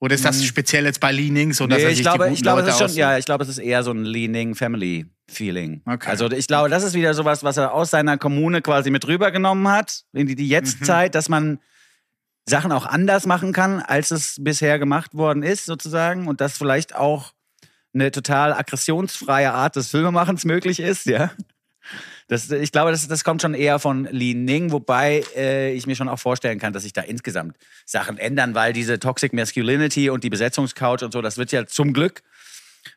Oder 0.00 0.16
ist 0.16 0.24
das 0.24 0.44
speziell 0.44 0.84
jetzt 0.84 1.00
bei 1.00 1.12
Lee 1.12 1.30
Ning 1.30 1.52
so, 1.52 1.66
dass 1.66 1.78
Hm. 1.78 1.82
Nee, 1.82 1.84
er 1.84 1.90
ich 1.90 1.96
sich 1.98 2.04
glaube, 2.04 2.28
die 2.28 2.34
ich 2.34 2.42
glaube, 2.42 2.60
es 2.60 2.68
ist 2.68 2.78
schon, 2.78 2.92
ja, 2.94 3.16
ich 3.16 3.24
glaube, 3.24 3.42
es 3.42 3.48
ist 3.48 3.58
eher 3.58 3.82
so 3.82 3.90
ein 3.90 4.04
Leaning 4.04 4.54
Family 4.54 5.06
Feeling. 5.30 5.80
Okay. 5.86 6.10
Also 6.10 6.30
ich 6.30 6.46
glaube, 6.46 6.68
das 6.68 6.84
ist 6.84 6.92
wieder 6.92 7.14
sowas, 7.14 7.42
was 7.42 7.56
er 7.56 7.72
aus 7.72 7.90
seiner 7.90 8.18
Kommune 8.18 8.60
quasi 8.60 8.90
mit 8.90 9.06
rübergenommen 9.06 9.66
hat 9.68 10.02
in 10.12 10.26
die, 10.26 10.34
die 10.34 10.44
Mhm. 10.44 10.50
Jetztzeit, 10.50 11.14
dass 11.14 11.30
man 11.30 11.58
Sachen 12.46 12.72
auch 12.72 12.84
anders 12.84 13.24
machen 13.24 13.54
kann, 13.54 13.80
als 13.80 14.10
es 14.10 14.36
bisher 14.38 14.78
gemacht 14.78 15.14
worden 15.14 15.42
ist, 15.42 15.64
sozusagen, 15.64 16.28
und 16.28 16.42
dass 16.42 16.58
vielleicht 16.58 16.94
auch 16.94 17.32
eine 17.94 18.10
total 18.10 18.52
aggressionsfreie 18.52 19.54
Art 19.54 19.76
des 19.76 19.88
Filmemachens 19.88 20.44
möglich 20.44 20.80
ist, 20.80 21.06
ja. 21.06 21.30
Das, 22.28 22.50
ich 22.50 22.72
glaube, 22.72 22.90
das, 22.90 23.06
das 23.06 23.22
kommt 23.24 23.42
schon 23.42 23.54
eher 23.54 23.78
von 23.78 24.08
Li 24.10 24.34
Ning, 24.34 24.72
wobei 24.72 25.22
äh, 25.36 25.72
ich 25.74 25.86
mir 25.86 25.94
schon 25.94 26.08
auch 26.08 26.18
vorstellen 26.18 26.58
kann, 26.58 26.72
dass 26.72 26.84
sich 26.84 26.92
da 26.92 27.02
insgesamt 27.02 27.56
Sachen 27.84 28.16
ändern, 28.16 28.54
weil 28.54 28.72
diese 28.72 28.98
Toxic 28.98 29.32
Masculinity 29.32 30.08
und 30.10 30.24
die 30.24 30.30
Besetzungscouch 30.30 31.02
und 31.02 31.12
so, 31.12 31.20
das 31.20 31.36
wird 31.36 31.52
ja 31.52 31.66
zum 31.66 31.92
Glück 31.92 32.22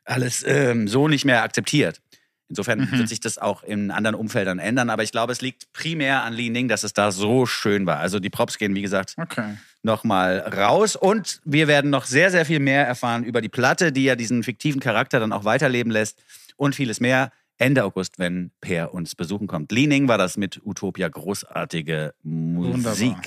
alles 0.06 0.44
ähm, 0.48 0.88
so 0.88 1.08
nicht 1.08 1.26
mehr 1.26 1.44
akzeptiert. 1.44 2.02
Insofern 2.50 2.90
wird 2.92 3.10
sich 3.10 3.20
das 3.20 3.38
auch 3.38 3.64
in 3.64 3.92
anderen 3.92 4.16
Umfeldern 4.16 4.60
ändern, 4.60 4.90
aber 4.90 5.04
ich 5.04 5.12
glaube, 5.12 5.34
es 5.34 5.42
liegt 5.42 5.74
primär 5.74 6.24
an 6.24 6.32
Li 6.32 6.50
Ning, 6.50 6.70
dass 6.70 6.84
es 6.84 6.94
da 6.94 7.12
so 7.12 7.46
schön 7.46 7.86
war. 7.86 8.00
Also 8.00 8.20
die 8.20 8.30
Props 8.30 8.58
gehen, 8.58 8.74
wie 8.74 8.82
gesagt, 8.82 9.16
Okay. 9.18 9.58
nochmal 9.84 10.40
raus. 10.40 10.96
Und 10.96 11.42
wir 11.44 11.68
werden 11.68 11.90
noch 11.90 12.06
sehr, 12.06 12.32
sehr 12.32 12.46
viel 12.46 12.60
mehr 12.60 12.88
erfahren 12.88 13.26
über 13.26 13.42
die 13.42 13.50
Platte, 13.50 13.92
die 13.92 14.06
ja 14.06 14.16
diesen 14.16 14.44
fiktiven 14.44 14.80
Charakter 14.80 15.20
dann 15.20 15.34
auch 15.34 15.44
weiterleben 15.44 15.92
lässt 15.92 16.24
und 16.56 16.74
vieles 16.74 17.02
mehr. 17.02 17.32
Ende 17.58 17.84
August, 17.84 18.20
wenn 18.20 18.52
Per 18.62 18.94
uns 18.94 19.16
besuchen 19.16 19.48
kommt. 19.48 19.72
Leaning 19.72 20.08
war 20.08 20.18
das 20.18 20.38
mit 20.38 20.62
Utopia 20.64 21.08
großartige 21.10 22.14
Musik. 22.24 22.74
Wunderbar. 22.74 23.22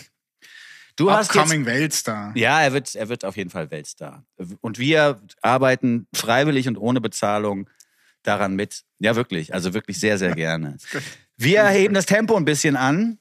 Du 0.96 1.10
hast 1.10 1.34
jetzt, 1.34 1.36
Upcoming 1.44 1.64
Weltstar. 1.66 2.32
ja, 2.36 2.60
er 2.60 2.72
wird, 2.72 2.94
er 2.94 3.08
wird 3.08 3.24
auf 3.24 3.36
jeden 3.36 3.50
Fall 3.50 3.70
Weltstar. 3.70 4.24
Und 4.60 4.78
wir 4.78 5.20
arbeiten 5.40 6.06
freiwillig 6.14 6.68
und 6.68 6.76
ohne 6.76 7.00
Bezahlung 7.00 7.70
daran 8.22 8.54
mit. 8.54 8.82
Ja, 8.98 9.16
wirklich. 9.16 9.54
Also 9.54 9.72
wirklich 9.72 9.98
sehr, 9.98 10.18
sehr 10.18 10.34
gerne. 10.34 10.76
Wir 11.38 11.66
heben 11.68 11.94
das 11.94 12.04
Tempo 12.04 12.36
ein 12.36 12.44
bisschen 12.44 12.76
an 12.76 13.16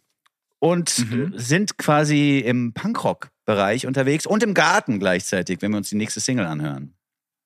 und 0.60 1.10
Mhm. 1.10 1.32
sind 1.38 1.78
quasi 1.78 2.40
im 2.40 2.74
Punkrock-Bereich 2.74 3.88
unterwegs 3.88 4.26
und 4.26 4.44
im 4.44 4.54
Garten 4.54 5.00
gleichzeitig, 5.00 5.62
wenn 5.62 5.72
wir 5.72 5.78
uns 5.78 5.88
die 5.88 5.96
nächste 5.96 6.20
Single 6.20 6.46
anhören. 6.46 6.96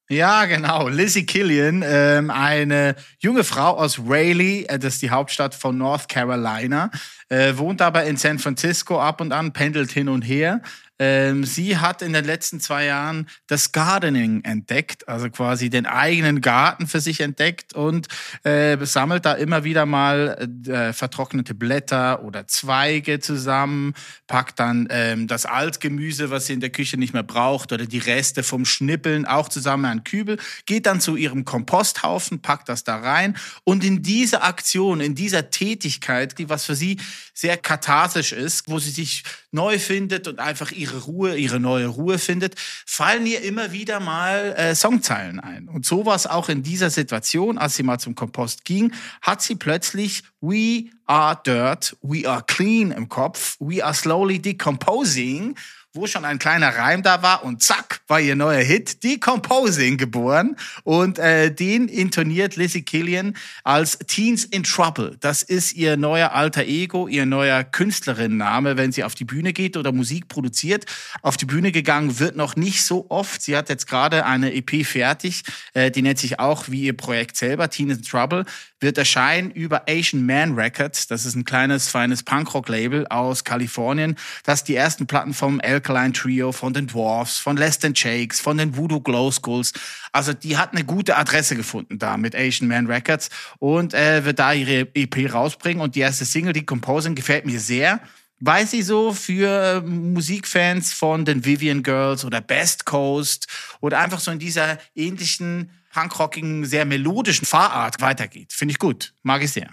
Ja, 0.09 0.45
genau. 0.45 0.89
Lizzie 0.89 1.25
Killian, 1.25 1.81
ähm, 1.85 2.29
eine 2.29 2.95
junge 3.19 3.45
Frau 3.45 3.77
aus 3.77 3.99
Raleigh, 3.99 4.65
äh, 4.67 4.77
das 4.77 4.95
ist 4.95 5.01
die 5.01 5.09
Hauptstadt 5.09 5.55
von 5.55 5.77
North 5.77 6.09
Carolina, 6.09 6.91
äh, 7.29 7.55
wohnt 7.55 7.81
aber 7.81 8.03
in 8.03 8.17
San 8.17 8.37
Francisco 8.37 8.99
ab 8.99 9.21
und 9.21 9.31
an, 9.31 9.53
pendelt 9.53 9.91
hin 9.91 10.09
und 10.09 10.23
her. 10.23 10.61
Ähm, 10.99 11.43
sie 11.43 11.77
hat 11.77 12.01
in 12.01 12.13
den 12.13 12.23
letzten 12.23 12.59
zwei 12.59 12.85
Jahren 12.85 13.27
das 13.47 13.71
Gardening 13.71 14.43
entdeckt, 14.43 15.07
also 15.07 15.29
quasi 15.29 15.69
den 15.69 15.85
eigenen 15.85 16.41
Garten 16.41 16.87
für 16.87 17.01
sich 17.01 17.19
entdeckt 17.19 17.73
und 17.73 18.07
äh, 18.43 18.77
sammelt 18.85 19.25
da 19.25 19.33
immer 19.33 19.63
wieder 19.63 19.85
mal 19.85 20.49
äh, 20.67 20.93
vertrocknete 20.93 21.55
Blätter 21.55 22.23
oder 22.23 22.47
Zweige 22.47 23.19
zusammen, 23.19 23.93
packt 24.27 24.59
dann 24.59 24.87
ähm, 24.91 25.27
das 25.27 25.45
Altgemüse, 25.45 26.29
was 26.29 26.45
sie 26.45 26.53
in 26.53 26.59
der 26.59 26.69
Küche 26.69 26.97
nicht 26.97 27.13
mehr 27.13 27.23
braucht, 27.23 27.71
oder 27.71 27.85
die 27.85 27.97
Reste 27.99 28.43
vom 28.43 28.65
Schnippeln 28.65 29.25
auch 29.25 29.49
zusammen 29.49 29.85
einen 29.85 30.03
Kübel, 30.03 30.37
geht 30.65 30.85
dann 30.85 31.01
zu 31.01 31.15
ihrem 31.15 31.43
Komposthaufen, 31.43 32.41
packt 32.41 32.69
das 32.69 32.83
da 32.83 32.97
rein 32.97 33.35
und 33.63 33.83
in 33.83 34.03
dieser 34.03 34.43
Aktion, 34.43 35.01
in 35.01 35.15
dieser 35.15 35.49
Tätigkeit, 35.49 36.37
die 36.37 36.49
was 36.49 36.65
für 36.65 36.75
sie 36.75 36.97
sehr 37.33 37.57
katharsisch 37.57 38.31
ist, 38.31 38.69
wo 38.69 38.77
sie 38.77 38.91
sich 38.91 39.23
neu 39.51 39.79
findet 39.79 40.27
und 40.27 40.39
einfach 40.39 40.71
ihre 40.83 41.03
Ruhe, 41.03 41.35
ihre 41.37 41.59
neue 41.59 41.87
Ruhe 41.87 42.19
findet, 42.19 42.55
fallen 42.85 43.25
ihr 43.25 43.41
immer 43.41 43.71
wieder 43.71 43.99
mal 43.99 44.53
äh, 44.57 44.75
Songzeilen 44.75 45.39
ein. 45.39 45.67
Und 45.67 45.85
so 45.85 46.05
war 46.05 46.15
es 46.15 46.27
auch 46.27 46.49
in 46.49 46.61
dieser 46.61 46.89
Situation, 46.89 47.57
als 47.57 47.75
sie 47.75 47.83
mal 47.83 47.99
zum 47.99 48.15
Kompost 48.15 48.65
ging, 48.65 48.93
hat 49.21 49.41
sie 49.41 49.55
plötzlich 49.55 50.23
We 50.41 50.91
are 51.05 51.39
dirt, 51.45 51.95
we 52.01 52.29
are 52.29 52.43
clean 52.45 52.91
im 52.91 53.07
Kopf, 53.07 53.55
we 53.59 53.83
are 53.83 53.93
slowly 53.93 54.39
decomposing 54.39 55.55
wo 55.95 56.07
schon 56.07 56.25
ein 56.25 56.39
kleiner 56.39 56.75
Reim 56.75 57.03
da 57.03 57.21
war 57.21 57.43
und 57.43 57.61
zack, 57.61 58.01
war 58.07 58.19
ihr 58.19 58.35
neuer 58.35 58.63
Hit 58.63 59.03
Decomposing 59.03 59.97
geboren 59.97 60.57
und 60.83 61.19
äh, 61.19 61.53
den 61.53 61.87
intoniert 61.87 62.55
Lizzie 62.55 62.81
Killian 62.81 63.35
als 63.63 63.99
Teens 63.99 64.43
in 64.43 64.63
Trouble. 64.63 65.17
Das 65.19 65.43
ist 65.43 65.73
ihr 65.73 65.95
neuer 65.95 66.31
alter 66.31 66.63
Ego, 66.63 67.07
ihr 67.07 67.27
neuer 67.27 67.63
Künstlerinnenname, 67.63 68.75
wenn 68.75 68.91
sie 68.91 69.03
auf 69.03 69.13
die 69.13 69.23
Bühne 69.23 69.53
geht 69.53 69.77
oder 69.77 69.91
Musik 69.91 70.29
produziert. 70.29 70.85
Auf 71.21 71.37
die 71.37 71.45
Bühne 71.45 71.71
gegangen 71.71 72.17
wird 72.17 72.35
noch 72.35 72.55
nicht 72.55 72.83
so 72.83 73.05
oft. 73.09 73.43
Sie 73.43 73.55
hat 73.55 73.69
jetzt 73.69 73.85
gerade 73.85 74.25
eine 74.25 74.51
EP 74.55 74.83
fertig, 74.87 75.43
äh, 75.75 75.91
die 75.91 76.01
nennt 76.01 76.17
sich 76.17 76.39
auch 76.39 76.69
wie 76.69 76.85
ihr 76.85 76.97
Projekt 76.97 77.37
selber 77.37 77.69
Teens 77.69 77.97
in 77.97 78.03
Trouble, 78.03 78.45
wird 78.79 78.97
erscheinen 78.97 79.51
über 79.51 79.83
Asian 79.87 80.25
Man 80.25 80.55
Records. 80.55 81.05
Das 81.05 81.25
ist 81.25 81.35
ein 81.35 81.45
kleines, 81.45 81.87
feines 81.87 82.23
Punkrock-Label 82.23 83.05
aus 83.07 83.43
Kalifornien, 83.43 84.15
das 84.43 84.63
die 84.63 84.75
ersten 84.75 85.05
Platten 85.05 85.35
vom 85.35 85.59
Alkaline 85.83 86.13
Trio, 86.13 86.53
von 86.53 86.73
den 86.73 86.87
Dwarfs, 86.87 87.37
von 87.39 87.57
Less 87.57 87.77
Than 87.77 87.93
Shakes, 87.93 88.39
von 88.39 88.57
den 88.57 88.77
Voodoo 88.77 89.01
Glow 89.01 89.29
Skulls. 89.31 89.73
Also 90.13 90.31
die 90.33 90.57
hat 90.57 90.71
eine 90.71 90.85
gute 90.85 91.17
Adresse 91.17 91.55
gefunden 91.55 91.99
da 91.99 92.15
mit 92.15 92.35
Asian 92.35 92.69
Man 92.69 92.87
Records 92.87 93.29
und 93.59 93.93
äh, 93.93 94.23
wird 94.23 94.39
da 94.39 94.53
ihre 94.53 94.87
EP 94.95 95.33
rausbringen. 95.33 95.81
Und 95.81 95.95
die 95.95 95.99
erste 95.99 96.23
Single, 96.23 96.53
die 96.53 96.65
Composing, 96.65 97.15
gefällt 97.15 97.45
mir 97.45 97.59
sehr. 97.59 97.99
Weil 98.39 98.65
sie 98.65 98.81
so 98.81 99.13
für 99.13 99.81
Musikfans 99.81 100.93
von 100.93 101.25
den 101.25 101.45
Vivian 101.45 101.83
Girls 101.83 102.23
oder 102.25 102.41
Best 102.41 102.85
Coast 102.85 103.47
oder 103.81 103.99
einfach 103.99 104.19
so 104.19 104.31
in 104.31 104.39
dieser 104.39 104.77
ähnlichen 104.95 105.69
punkrockigen, 105.93 106.65
sehr 106.65 106.85
melodischen 106.85 107.45
Fahrart 107.45 108.01
weitergeht. 108.01 108.51
Finde 108.51 108.71
ich 108.71 108.79
gut. 108.79 109.13
Mag 109.21 109.43
ich 109.43 109.51
sehr. 109.51 109.69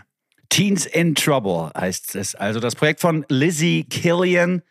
Teens 0.51 0.85
in 0.85 1.14
Trouble 1.14 1.70
heißt 1.77 2.16
es. 2.16 2.35
Also 2.35 2.61
das 2.61 2.75
Projekt 2.75 3.01
von 3.01 3.25
Lizzie 3.29 3.85
Killian. 3.85 4.62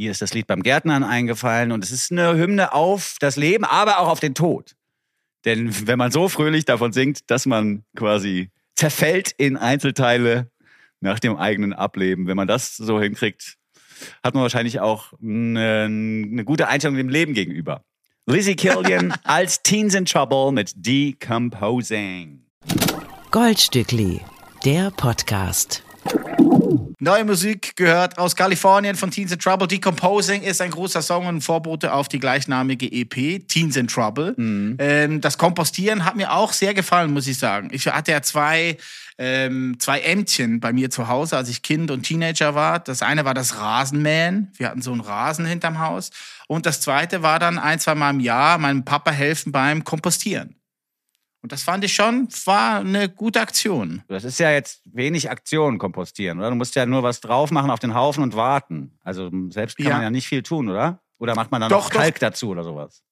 Ihr 0.00 0.12
ist 0.12 0.22
das 0.22 0.32
Lied 0.32 0.46
beim 0.46 0.62
Gärtnern 0.62 1.04
eingefallen 1.04 1.72
und 1.72 1.84
es 1.84 1.90
ist 1.90 2.10
eine 2.10 2.34
Hymne 2.34 2.72
auf 2.72 3.16
das 3.20 3.36
Leben, 3.36 3.66
aber 3.66 3.98
auch 3.98 4.08
auf 4.08 4.18
den 4.18 4.34
Tod. 4.34 4.74
Denn 5.44 5.86
wenn 5.86 5.98
man 5.98 6.10
so 6.10 6.30
fröhlich 6.30 6.64
davon 6.64 6.94
singt, 6.94 7.30
dass 7.30 7.44
man 7.44 7.84
quasi 7.94 8.48
zerfällt 8.76 9.32
in 9.36 9.58
Einzelteile 9.58 10.50
nach 11.00 11.18
dem 11.18 11.36
eigenen 11.36 11.74
Ableben, 11.74 12.28
wenn 12.28 12.36
man 12.38 12.48
das 12.48 12.78
so 12.78 12.98
hinkriegt, 12.98 13.58
hat 14.24 14.32
man 14.32 14.42
wahrscheinlich 14.42 14.80
auch 14.80 15.12
eine, 15.22 15.84
eine 15.84 16.44
gute 16.46 16.68
Einstellung 16.68 16.96
dem 16.96 17.10
Leben 17.10 17.34
gegenüber. 17.34 17.84
Lizzie 18.24 18.56
Killian 18.56 19.12
als 19.24 19.62
Teens 19.62 19.94
in 19.94 20.06
Trouble 20.06 20.50
mit 20.50 20.72
Decomposing. 20.76 22.46
Goldstückli, 23.30 24.22
der 24.64 24.90
Podcast. 24.92 25.82
Neue 27.02 27.24
Musik 27.24 27.76
gehört 27.76 28.18
aus 28.18 28.36
Kalifornien 28.36 28.94
von 28.94 29.10
Teens 29.10 29.32
in 29.32 29.38
Trouble. 29.38 29.66
Decomposing 29.66 30.42
ist 30.42 30.60
ein 30.60 30.70
großer 30.70 31.00
Song 31.00 31.24
und 31.24 31.40
Vorbote 31.40 31.94
auf 31.94 32.08
die 32.08 32.18
gleichnamige 32.18 32.92
EP, 32.92 33.48
Teens 33.48 33.76
in 33.76 33.88
Trouble. 33.88 34.34
Ähm, 34.78 35.22
das 35.22 35.38
Kompostieren 35.38 36.04
hat 36.04 36.16
mir 36.16 36.30
auch 36.30 36.52
sehr 36.52 36.74
gefallen, 36.74 37.14
muss 37.14 37.26
ich 37.26 37.38
sagen. 37.38 37.70
Ich 37.72 37.86
hatte 37.86 38.12
ja 38.12 38.20
zwei, 38.20 38.76
ähm, 39.16 39.76
zwei 39.78 40.00
Ämtchen 40.00 40.60
bei 40.60 40.74
mir 40.74 40.90
zu 40.90 41.08
Hause, 41.08 41.38
als 41.38 41.48
ich 41.48 41.62
Kind 41.62 41.90
und 41.90 42.02
Teenager 42.02 42.54
war. 42.54 42.80
Das 42.80 43.00
eine 43.00 43.24
war 43.24 43.32
das 43.32 43.56
Rasenmähen. 43.56 44.52
Wir 44.58 44.68
hatten 44.68 44.82
so 44.82 44.92
einen 44.92 45.00
Rasen 45.00 45.46
hinterm 45.46 45.78
Haus. 45.78 46.10
Und 46.48 46.66
das 46.66 46.82
zweite 46.82 47.22
war 47.22 47.38
dann 47.38 47.58
ein, 47.58 47.80
zwei 47.80 47.94
Mal 47.94 48.10
im 48.10 48.20
Jahr 48.20 48.58
meinem 48.58 48.84
Papa 48.84 49.10
helfen 49.10 49.52
beim 49.52 49.84
Kompostieren. 49.84 50.59
Und 51.42 51.52
das 51.52 51.62
fand 51.62 51.82
ich 51.84 51.94
schon, 51.94 52.28
war 52.44 52.80
eine 52.80 53.08
gute 53.08 53.40
Aktion. 53.40 54.02
Das 54.08 54.24
ist 54.24 54.38
ja 54.38 54.50
jetzt 54.50 54.82
wenig 54.84 55.30
Aktion 55.30 55.78
kompostieren, 55.78 56.38
oder? 56.38 56.50
Du 56.50 56.56
musst 56.56 56.74
ja 56.74 56.84
nur 56.84 57.02
was 57.02 57.20
drauf 57.20 57.50
machen 57.50 57.70
auf 57.70 57.78
den 57.78 57.94
Haufen 57.94 58.22
und 58.22 58.36
warten. 58.36 58.98
Also 59.02 59.30
selbst 59.48 59.76
kann 59.78 59.86
Ja. 59.86 59.92
man 59.94 60.02
ja 60.02 60.10
nicht 60.10 60.28
viel 60.28 60.42
tun, 60.42 60.68
oder? 60.68 61.00
Oder 61.18 61.34
macht 61.34 61.50
man 61.50 61.60
dann 61.60 61.70
Doch, 61.70 61.84
noch 61.84 61.90
doch. 61.90 61.98
Kalk 61.98 62.18
dazu 62.18 62.48
oder 62.50 62.62
sowas? 62.64 63.02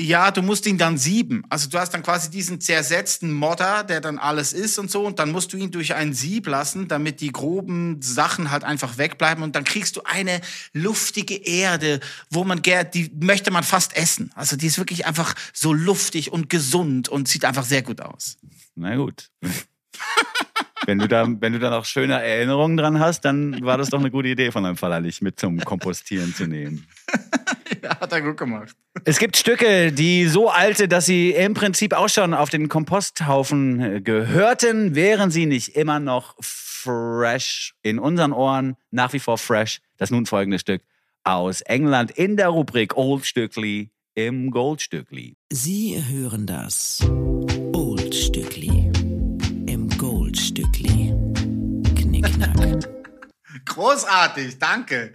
Ja, 0.00 0.32
du 0.32 0.42
musst 0.42 0.66
ihn 0.66 0.76
dann 0.76 0.98
sieben. 0.98 1.44
Also 1.50 1.70
du 1.70 1.78
hast 1.78 1.94
dann 1.94 2.02
quasi 2.02 2.28
diesen 2.28 2.60
zersetzten 2.60 3.32
Modder, 3.32 3.84
der 3.84 4.00
dann 4.00 4.18
alles 4.18 4.52
ist 4.52 4.76
und 4.78 4.90
so. 4.90 5.06
Und 5.06 5.20
dann 5.20 5.30
musst 5.30 5.52
du 5.52 5.56
ihn 5.56 5.70
durch 5.70 5.94
ein 5.94 6.12
Sieb 6.12 6.48
lassen, 6.48 6.88
damit 6.88 7.20
die 7.20 7.30
groben 7.30 8.02
Sachen 8.02 8.50
halt 8.50 8.64
einfach 8.64 8.98
wegbleiben. 8.98 9.44
Und 9.44 9.54
dann 9.54 9.62
kriegst 9.62 9.94
du 9.94 10.02
eine 10.02 10.40
luftige 10.72 11.36
Erde, 11.36 12.00
wo 12.28 12.42
man 12.42 12.60
gerne, 12.60 12.90
die 12.90 13.08
möchte 13.20 13.52
man 13.52 13.62
fast 13.62 13.96
essen. 13.96 14.32
Also 14.34 14.56
die 14.56 14.66
ist 14.66 14.78
wirklich 14.78 15.06
einfach 15.06 15.34
so 15.52 15.72
luftig 15.72 16.32
und 16.32 16.50
gesund 16.50 17.08
und 17.08 17.28
sieht 17.28 17.44
einfach 17.44 17.64
sehr 17.64 17.82
gut 17.82 18.00
aus. 18.00 18.36
Na 18.74 18.96
gut. 18.96 19.30
wenn, 20.86 20.98
du 20.98 21.06
da, 21.06 21.24
wenn 21.28 21.52
du 21.52 21.60
da 21.60 21.70
noch 21.70 21.84
schöne 21.84 22.20
Erinnerungen 22.20 22.76
dran 22.76 22.98
hast, 22.98 23.20
dann 23.20 23.64
war 23.64 23.78
das 23.78 23.90
doch 23.90 24.00
eine 24.00 24.10
gute 24.10 24.26
Idee 24.26 24.50
von 24.50 24.64
deinem 24.64 24.76
Vater, 24.76 25.00
dich 25.02 25.22
mit 25.22 25.38
zum 25.38 25.60
Kompostieren 25.60 26.34
zu 26.34 26.48
nehmen. 26.48 26.88
ja, 27.84 27.90
hat 28.00 28.12
er 28.12 28.22
gut 28.22 28.36
gemacht. 28.36 28.74
Es 29.04 29.18
gibt 29.18 29.36
Stücke, 29.36 29.92
die 29.92 30.26
so 30.26 30.50
alte, 30.50 30.88
dass 30.88 31.06
sie 31.06 31.30
im 31.30 31.54
Prinzip 31.54 31.92
auch 31.92 32.08
schon 32.08 32.34
auf 32.34 32.50
den 32.50 32.68
Komposthaufen 32.68 33.80
äh, 33.80 34.00
gehörten, 34.00 34.94
wären 34.94 35.30
sie 35.30 35.46
nicht 35.46 35.76
immer 35.76 36.00
noch 36.00 36.34
fresh 36.40 37.74
in 37.82 37.98
unseren 37.98 38.32
Ohren, 38.32 38.76
nach 38.90 39.12
wie 39.12 39.20
vor 39.20 39.38
fresh. 39.38 39.80
Das 39.96 40.10
nun 40.10 40.26
folgende 40.26 40.58
Stück 40.58 40.82
aus 41.22 41.62
England 41.62 42.10
in 42.10 42.36
der 42.36 42.48
Rubrik 42.48 42.96
Old 42.96 43.24
Stückli 43.24 43.90
im 44.14 44.50
Goldstückli. 44.50 45.36
Sie 45.50 46.02
hören 46.06 46.46
das 46.46 47.00
Old 47.72 48.14
Stückli 48.14 48.90
im 49.66 49.88
Goldstückli. 49.96 51.14
Knickknack. 51.96 52.88
Großartig, 53.64 54.58
danke. 54.58 55.14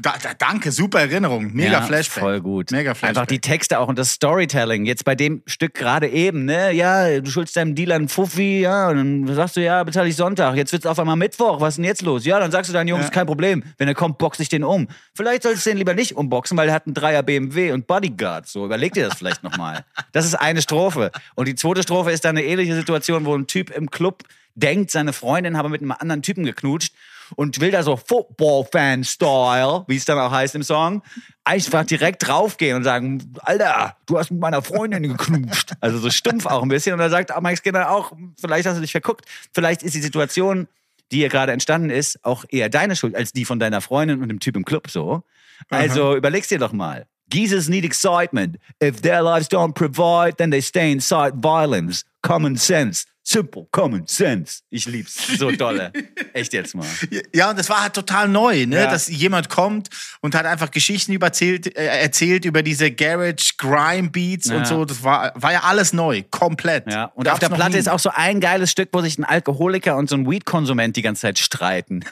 Da, 0.00 0.14
da, 0.20 0.30
danke, 0.36 0.72
super 0.72 1.00
Erinnerung. 1.00 1.52
Mega 1.52 1.72
ja, 1.72 1.82
Flashback. 1.82 2.22
Voll 2.22 2.40
gut. 2.40 2.72
Mega 2.72 2.94
Flashback. 2.94 3.08
Einfach 3.10 3.26
die 3.26 3.38
Texte 3.38 3.78
auch 3.78 3.86
und 3.86 3.96
das 3.98 4.10
Storytelling. 4.10 4.86
Jetzt 4.86 5.04
bei 5.04 5.14
dem 5.14 5.42
Stück 5.46 5.74
gerade 5.74 6.08
eben, 6.08 6.44
ne? 6.46 6.72
Ja, 6.72 7.20
du 7.20 7.30
schuldest 7.30 7.56
deinem 7.56 7.76
Dealer 7.76 7.94
einen 7.94 8.08
Fuffi, 8.08 8.60
ja, 8.60 8.88
und 8.88 8.96
dann 9.26 9.34
sagst 9.36 9.56
du, 9.56 9.60
ja, 9.62 9.84
bezahle 9.84 10.08
ich 10.08 10.16
Sonntag. 10.16 10.56
Jetzt 10.56 10.72
wird's 10.72 10.86
auf 10.86 10.98
einmal 10.98 11.14
Mittwoch. 11.16 11.60
Was 11.60 11.74
ist 11.74 11.76
denn 11.76 11.84
jetzt 11.84 12.02
los? 12.02 12.24
Ja, 12.24 12.40
dann 12.40 12.50
sagst 12.50 12.70
du 12.70 12.72
deinen 12.74 12.88
Jungs, 12.88 13.04
Ja. 13.04 13.10
kein 13.10 13.26
Problem. 13.26 13.62
Wenn 13.78 13.86
er 13.86 13.94
kommt, 13.94 14.18
box 14.18 14.40
ich 14.40 14.48
den 14.48 14.64
um. 14.64 14.88
Vielleicht 15.14 15.44
solltest 15.44 15.64
du 15.66 15.70
den 15.70 15.78
lieber 15.78 15.94
nicht 15.94 16.16
umboxen, 16.16 16.56
weil 16.58 16.68
er 16.68 16.74
hat 16.74 16.86
einen 16.86 16.94
Dreier 16.94 17.22
BMW 17.22 17.70
und 17.70 17.86
Bodyguard. 17.86 18.48
So, 18.48 18.64
überleg 18.64 18.94
dir 18.94 19.08
das 19.08 19.18
vielleicht 19.18 19.44
nochmal. 19.44 19.84
Das 20.10 20.24
ist 20.24 20.34
eine 20.34 20.60
Strophe. 20.60 21.12
Und 21.36 21.46
die 21.46 21.54
zweite 21.54 21.82
Strophe 21.84 22.10
ist 22.10 22.24
dann 22.24 22.36
eine 22.36 22.44
ähnliche 22.46 22.74
Situation, 22.74 23.24
wo 23.26 23.36
ein 23.36 23.46
Typ 23.46 23.70
im 23.70 23.90
Club 23.90 24.24
denkt, 24.56 24.90
seine 24.90 25.12
Freundin 25.12 25.56
habe 25.56 25.68
mit 25.68 25.82
einem 25.82 25.92
anderen 25.92 26.22
Typen 26.22 26.44
geknutscht 26.44 26.94
und 27.36 27.60
will 27.60 27.70
da 27.70 27.82
so 27.82 27.96
Football-Fan-Style, 27.96 29.84
wie 29.86 29.96
es 29.96 30.04
dann 30.04 30.18
auch 30.18 30.30
heißt 30.30 30.54
im 30.54 30.62
Song, 30.62 31.02
einfach 31.44 31.84
direkt 31.84 32.26
draufgehen 32.26 32.76
und 32.76 32.84
sagen, 32.84 33.34
Alter, 33.42 33.96
du 34.06 34.18
hast 34.18 34.30
mit 34.30 34.40
meiner 34.40 34.62
Freundin 34.62 35.02
geknutscht. 35.02 35.72
Also 35.80 35.98
so 35.98 36.10
stumpf 36.10 36.46
auch 36.46 36.62
ein 36.62 36.68
bisschen. 36.68 36.94
Und 36.94 37.00
da 37.00 37.10
sagt 37.10 37.30
Mike 37.42 37.58
Skinner 37.58 37.90
auch, 37.90 38.12
vielleicht 38.40 38.66
hast 38.66 38.76
du 38.76 38.80
dich 38.80 38.92
verguckt, 38.92 39.26
vielleicht 39.52 39.82
ist 39.82 39.94
die 39.94 40.00
Situation, 40.00 40.66
die 41.12 41.18
hier 41.18 41.28
gerade 41.28 41.52
entstanden 41.52 41.90
ist, 41.90 42.24
auch 42.24 42.44
eher 42.48 42.70
deine 42.70 42.96
Schuld 42.96 43.14
als 43.14 43.32
die 43.32 43.44
von 43.44 43.58
deiner 43.58 43.80
Freundin 43.80 44.22
und 44.22 44.28
dem 44.28 44.40
Typ 44.40 44.56
im 44.56 44.64
Club 44.64 44.90
so. 44.90 45.22
Also 45.68 46.16
überleg's 46.16 46.48
dir 46.48 46.58
doch 46.58 46.72
mal. 46.72 47.06
Geezers 47.30 47.68
need 47.68 47.84
excitement. 47.84 48.58
If 48.82 49.00
their 49.00 49.22
lives 49.22 49.48
don't 49.48 49.74
provide, 49.74 50.36
then 50.36 50.50
they 50.50 50.60
stay 50.60 50.92
inside 50.92 51.42
violence. 51.42 52.04
Common 52.22 52.56
sense. 52.56 53.06
Simple 53.26 53.66
common 53.70 54.06
sense. 54.06 54.60
Ich 54.68 54.84
lieb's 54.84 55.38
so 55.38 55.50
dolle. 55.50 55.92
Echt 56.34 56.52
jetzt 56.52 56.74
mal. 56.74 56.86
Ja, 57.34 57.50
und 57.50 57.58
das 57.58 57.68
war 57.70 57.82
halt 57.82 57.94
total 57.94 58.28
neu, 58.28 58.66
ne? 58.66 58.76
Ja. 58.76 58.90
dass 58.90 59.08
jemand 59.08 59.48
kommt 59.48 59.88
und 60.20 60.34
hat 60.34 60.44
einfach 60.46 60.70
Geschichten 60.70 61.12
überzählt, 61.12 61.74
äh, 61.76 61.86
erzählt 61.86 62.44
über 62.44 62.62
diese 62.62 62.90
Garage 62.90 63.54
Grime 63.56 64.10
Beats 64.10 64.48
Ja. 64.48 64.58
und 64.58 64.66
so. 64.66 64.84
Das 64.84 65.02
war, 65.02 65.32
war 65.36 65.52
ja 65.52 65.60
alles 65.64 65.92
neu, 65.94 66.22
komplett. 66.30 66.90
Ja, 66.90 67.06
und 67.14 67.24
Gab's 67.24 67.34
auf 67.42 67.48
der 67.48 67.54
Platte 67.56 67.72
nie. 67.72 67.78
ist 67.78 67.88
auch 67.88 67.98
so 67.98 68.10
ein 68.14 68.40
geiles 68.40 68.70
Stück, 68.70 68.90
wo 68.92 69.00
sich 69.00 69.18
ein 69.18 69.24
Alkoholiker 69.24 69.96
und 69.96 70.08
so 70.10 70.16
ein 70.16 70.30
Weed-Konsument 70.30 70.94
die 70.96 71.02
ganze 71.02 71.22
Zeit 71.22 71.38
streiten. 71.38 72.04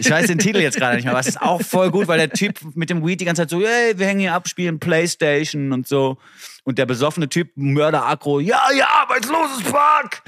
Ich 0.00 0.10
weiß 0.10 0.26
den 0.28 0.38
Titel 0.38 0.58
jetzt 0.60 0.78
gerade 0.78 0.96
nicht 0.96 1.04
mehr, 1.04 1.12
aber 1.12 1.20
es 1.20 1.28
ist 1.28 1.42
auch 1.42 1.60
voll 1.62 1.90
gut, 1.90 2.08
weil 2.08 2.18
der 2.18 2.30
Typ 2.30 2.58
mit 2.74 2.88
dem 2.90 3.06
Weed 3.06 3.20
die 3.20 3.24
ganze 3.26 3.42
Zeit 3.42 3.50
so, 3.50 3.60
hey, 3.60 3.98
wir 3.98 4.06
hängen 4.06 4.20
hier 4.20 4.32
ab, 4.34 4.48
spielen 4.48 4.80
Playstation 4.80 5.72
und 5.72 5.86
so. 5.86 6.16
Und 6.64 6.78
der 6.78 6.86
besoffene 6.86 7.28
Typ, 7.28 7.50
Mörder-Aggro, 7.56 8.40
ja, 8.40 8.60
ja, 8.76 8.86
arbeitsloses 8.86 9.64
Park! 9.64 10.22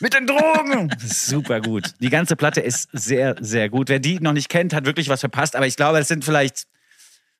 Mit 0.00 0.14
den 0.14 0.26
Drogen! 0.26 0.90
Super 0.98 1.60
gut. 1.60 1.92
Die 2.00 2.08
ganze 2.08 2.36
Platte 2.36 2.60
ist 2.60 2.88
sehr, 2.92 3.36
sehr 3.40 3.68
gut. 3.68 3.88
Wer 3.88 3.98
die 3.98 4.18
noch 4.20 4.32
nicht 4.32 4.48
kennt, 4.48 4.72
hat 4.72 4.86
wirklich 4.86 5.08
was 5.08 5.20
verpasst. 5.20 5.56
Aber 5.56 5.66
ich 5.66 5.76
glaube, 5.76 5.98
es 5.98 6.08
sind 6.08 6.24
vielleicht, 6.24 6.66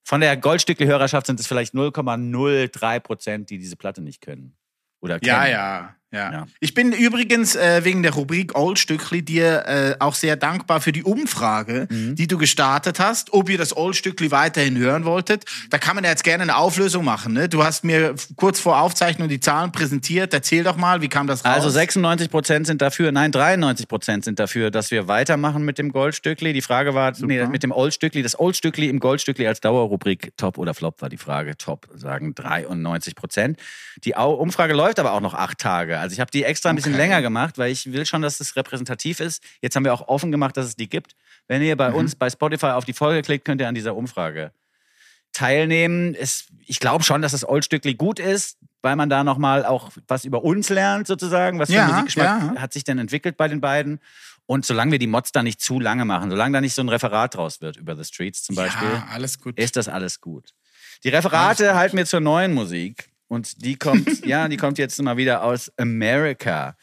von 0.02 0.20
der 0.20 0.36
Goldstücke-Hörerschaft 0.36 1.26
sind 1.26 1.40
es 1.40 1.46
vielleicht 1.46 1.72
0,03 1.74 3.00
Prozent, 3.00 3.50
die 3.50 3.58
diese 3.58 3.76
Platte 3.76 4.02
nicht 4.02 4.20
können. 4.20 4.56
Oder 5.00 5.18
kennen. 5.18 5.28
Ja, 5.28 5.46
ja, 5.46 5.96
ja, 6.12 6.32
Ja. 6.32 6.46
Ich 6.60 6.74
bin 6.74 6.92
übrigens 6.92 7.54
äh, 7.56 7.84
wegen 7.84 8.02
der 8.02 8.12
Rubrik 8.14 8.56
Old 8.58 8.78
Stückli 8.78 9.22
dir 9.22 9.64
äh, 9.66 9.96
auch 9.98 10.14
sehr 10.14 10.36
dankbar 10.36 10.80
für 10.80 10.92
die 10.92 11.02
Umfrage, 11.04 11.86
Mhm. 11.90 12.14
die 12.16 12.26
du 12.26 12.38
gestartet 12.38 12.98
hast, 13.00 13.32
ob 13.32 13.48
ihr 13.48 13.58
das 13.58 13.76
Old 13.76 13.96
Stückli 13.96 14.30
weiterhin 14.30 14.76
hören 14.76 15.04
wolltet. 15.04 15.44
Da 15.70 15.78
kann 15.78 15.94
man 15.94 16.04
ja 16.04 16.10
jetzt 16.10 16.24
gerne 16.24 16.42
eine 16.42 16.56
Auflösung 16.56 17.04
machen. 17.04 17.32
Ne? 17.34 17.48
Du 17.48 17.62
hast 17.64 17.84
mir 17.84 18.14
kurz 18.36 18.60
vor 18.60 18.80
Aufzeichnung 18.80 19.28
die 19.28 19.40
Zahlen 19.40 19.72
präsentiert. 19.72 20.34
Erzähl 20.34 20.64
doch 20.64 20.76
mal, 20.76 21.00
wie 21.00 21.08
kam 21.08 21.26
das 21.26 21.44
raus? 21.44 21.54
Also 21.54 21.70
96 21.70 22.30
Prozent 22.30 22.66
sind 22.66 22.82
dafür, 22.82 23.12
nein, 23.12 23.32
93 23.32 23.86
Prozent 23.88 24.24
sind 24.24 24.38
dafür, 24.38 24.70
dass 24.70 24.90
wir 24.90 25.08
weitermachen 25.08 25.64
mit 25.64 25.78
dem 25.78 25.92
Goldstückli. 25.92 26.52
Die 26.52 26.62
Frage 26.62 26.94
war, 26.94 27.12
nee, 27.20 27.46
mit 27.46 27.62
dem 27.62 27.72
Oldstückli. 27.72 28.22
Das 28.22 28.38
Oldstückli 28.38 28.88
im 28.88 28.98
Goldstückli 29.00 29.46
als 29.46 29.60
Dauerrubrik 29.60 30.32
Top 30.36 30.58
oder 30.58 30.74
Flop 30.74 31.00
war 31.02 31.08
die 31.08 31.16
Frage. 31.18 31.56
Top 31.56 31.88
sagen 31.94 32.34
93 32.34 33.14
Prozent. 33.14 33.58
Die 34.04 34.14
Umfrage 34.14 34.74
läuft 34.74 34.98
aber 34.98 35.12
auch 35.12 35.20
noch 35.20 35.34
acht 35.34 35.58
Tage. 35.58 35.99
Also 36.00 36.14
ich 36.14 36.20
habe 36.20 36.30
die 36.30 36.44
extra 36.44 36.70
ein 36.70 36.76
bisschen 36.76 36.94
Okay. 36.94 37.02
länger 37.02 37.22
gemacht, 37.22 37.58
weil 37.58 37.70
ich 37.70 37.92
will 37.92 38.04
schon, 38.06 38.22
dass 38.22 38.38
das 38.38 38.56
repräsentativ 38.56 39.20
ist. 39.20 39.42
Jetzt 39.62 39.76
haben 39.76 39.84
wir 39.84 39.94
auch 39.94 40.08
offen 40.08 40.30
gemacht, 40.32 40.56
dass 40.56 40.66
es 40.66 40.76
die 40.76 40.88
gibt. 40.88 41.14
Wenn 41.48 41.62
ihr 41.62 41.76
bei 41.76 41.92
uns 41.92 42.14
bei 42.16 42.28
Spotify 42.30 42.66
auf 42.68 42.84
die 42.84 42.92
Folge 42.92 43.22
klickt, 43.22 43.44
könnt 43.44 43.60
ihr 43.60 43.68
an 43.68 43.74
dieser 43.74 43.94
Umfrage 43.96 44.52
teilnehmen. 45.32 46.14
Es, 46.14 46.46
ich 46.66 46.80
glaube 46.80 47.04
schon, 47.04 47.22
dass 47.22 47.32
das 47.32 47.48
Oldstückli 47.48 47.94
gut 47.94 48.18
ist, 48.18 48.58
weil 48.82 48.96
man 48.96 49.08
da 49.10 49.24
nochmal 49.24 49.64
auch 49.64 49.90
was 50.08 50.24
über 50.24 50.42
uns 50.44 50.68
lernt, 50.70 51.06
sozusagen. 51.06 51.58
Was 51.58 51.68
für 51.68 51.76
Ja, 51.76 51.86
Musikgeschmack 51.86 52.54
ja. 52.54 52.60
hat 52.60 52.72
sich 52.72 52.84
denn 52.84 52.98
entwickelt 52.98 53.36
bei 53.36 53.48
den 53.48 53.60
beiden? 53.60 54.00
Und 54.46 54.66
solange 54.66 54.90
wir 54.92 54.98
die 54.98 55.06
Mods 55.06 55.30
da 55.32 55.42
nicht 55.44 55.60
zu 55.60 55.78
lange 55.78 56.04
machen, 56.04 56.30
solange 56.30 56.54
da 56.54 56.60
nicht 56.60 56.74
so 56.74 56.82
ein 56.82 56.88
Referat 56.88 57.36
draus 57.36 57.60
wird 57.60 57.76
über 57.76 57.94
The 57.94 58.04
Streets 58.04 58.42
zum 58.42 58.56
Beispiel, 58.56 58.88
Ja, 58.88 59.06
alles 59.12 59.38
gut. 59.40 59.56
ist 59.56 59.76
das 59.76 59.86
alles 59.88 60.20
gut. 60.20 60.54
Die 61.04 61.08
Referate 61.08 61.74
halten 61.76 61.96
wir 61.96 62.04
zur 62.04 62.20
neuen 62.20 62.52
Musik. 62.52 63.09
Und 63.30 63.64
die 63.64 63.76
kommt, 63.76 64.26
ja, 64.26 64.48
die 64.48 64.56
kommt 64.56 64.76
jetzt 64.78 65.00
mal 65.00 65.16
wieder 65.16 65.44
aus 65.44 65.70
America. 65.78 66.76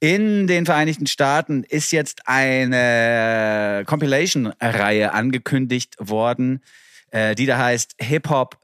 In 0.00 0.48
den 0.48 0.66
Vereinigten 0.66 1.06
Staaten 1.06 1.62
ist 1.62 1.92
jetzt 1.92 2.22
eine 2.26 3.84
Compilation-Reihe 3.86 5.12
angekündigt 5.12 5.94
worden, 6.00 6.64
äh, 7.12 7.36
die 7.36 7.46
da 7.46 7.58
heißt 7.58 7.94
Hip 8.00 8.28
Hop 8.28 8.58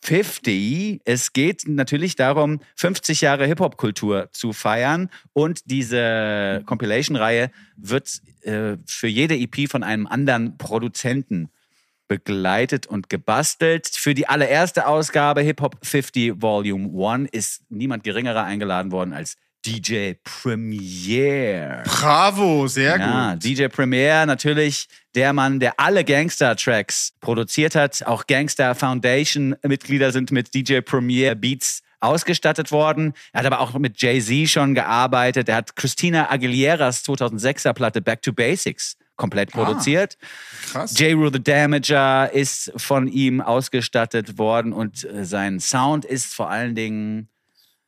50. 0.00 1.02
Es 1.04 1.34
geht 1.34 1.68
natürlich 1.68 2.16
darum, 2.16 2.60
50 2.76 3.20
Jahre 3.20 3.46
Hip-Hop-Kultur 3.46 4.30
zu 4.32 4.52
feiern. 4.52 5.10
Und 5.34 5.70
diese 5.70 6.62
Compilation-Reihe 6.64 7.50
wird 7.76 8.22
äh, 8.40 8.78
für 8.86 9.08
jede 9.08 9.36
EP 9.36 9.70
von 9.70 9.82
einem 9.82 10.06
anderen 10.06 10.56
Produzenten 10.56 11.50
begleitet 12.12 12.86
und 12.86 13.08
gebastelt. 13.08 13.88
Für 13.90 14.12
die 14.12 14.28
allererste 14.28 14.86
Ausgabe 14.86 15.40
Hip 15.40 15.62
Hop 15.62 15.78
50 15.82 16.42
Volume 16.42 16.90
1 17.10 17.30
ist 17.32 17.62
niemand 17.70 18.04
geringerer 18.04 18.44
eingeladen 18.44 18.92
worden 18.92 19.14
als 19.14 19.36
DJ 19.64 20.12
Premier. 20.22 21.82
Bravo, 21.86 22.66
sehr 22.66 22.98
Ja, 22.98 23.32
gut. 23.32 23.44
DJ 23.44 23.68
Premier, 23.68 24.26
natürlich 24.26 24.88
der 25.14 25.32
Mann, 25.32 25.58
der 25.58 25.80
alle 25.80 26.04
Gangster-Tracks 26.04 27.14
produziert 27.20 27.74
hat. 27.74 28.04
Auch 28.04 28.26
Gangster 28.26 28.74
Foundation-Mitglieder 28.74 30.12
sind 30.12 30.32
mit 30.32 30.52
DJ 30.52 30.80
Premier 30.80 31.34
Beats 31.34 31.80
ausgestattet 32.00 32.72
worden. 32.72 33.14
Er 33.32 33.38
hat 33.40 33.46
aber 33.46 33.60
auch 33.60 33.72
mit 33.78 34.02
Jay-Z 34.02 34.50
schon 34.50 34.74
gearbeitet. 34.74 35.48
Er 35.48 35.56
hat 35.56 35.76
Christina 35.76 36.30
Aguileras 36.30 37.04
2006er 37.06 37.72
Platte 37.72 38.02
Back 38.02 38.20
to 38.20 38.34
Basics 38.34 38.96
komplett 39.22 39.52
produziert. 39.52 40.18
Krass. 40.72 40.98
J. 40.98 41.14
Rue 41.14 41.30
the 41.32 41.40
Damager 41.40 42.32
ist 42.32 42.72
von 42.76 43.06
ihm 43.06 43.40
ausgestattet 43.40 44.36
worden 44.36 44.72
und 44.72 45.04
äh, 45.04 45.24
sein 45.24 45.60
Sound 45.60 46.04
ist 46.04 46.34
vor 46.34 46.50
allen 46.50 46.74
Dingen 46.74 47.28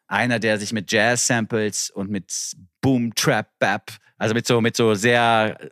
einer, 0.06 0.38
der 0.38 0.60
sich 0.60 0.72
mit 0.72 0.92
Jazz-Samples 0.92 1.90
und 1.90 2.08
mit 2.08 2.32
Boom, 2.80 3.12
Trap, 3.16 3.48
Bap, 3.58 3.90
also 4.16 4.32
mit 4.32 4.46
so, 4.46 4.60
mit 4.60 4.76
so 4.76 4.94
sehr 4.94 5.58
äh, 5.60 5.70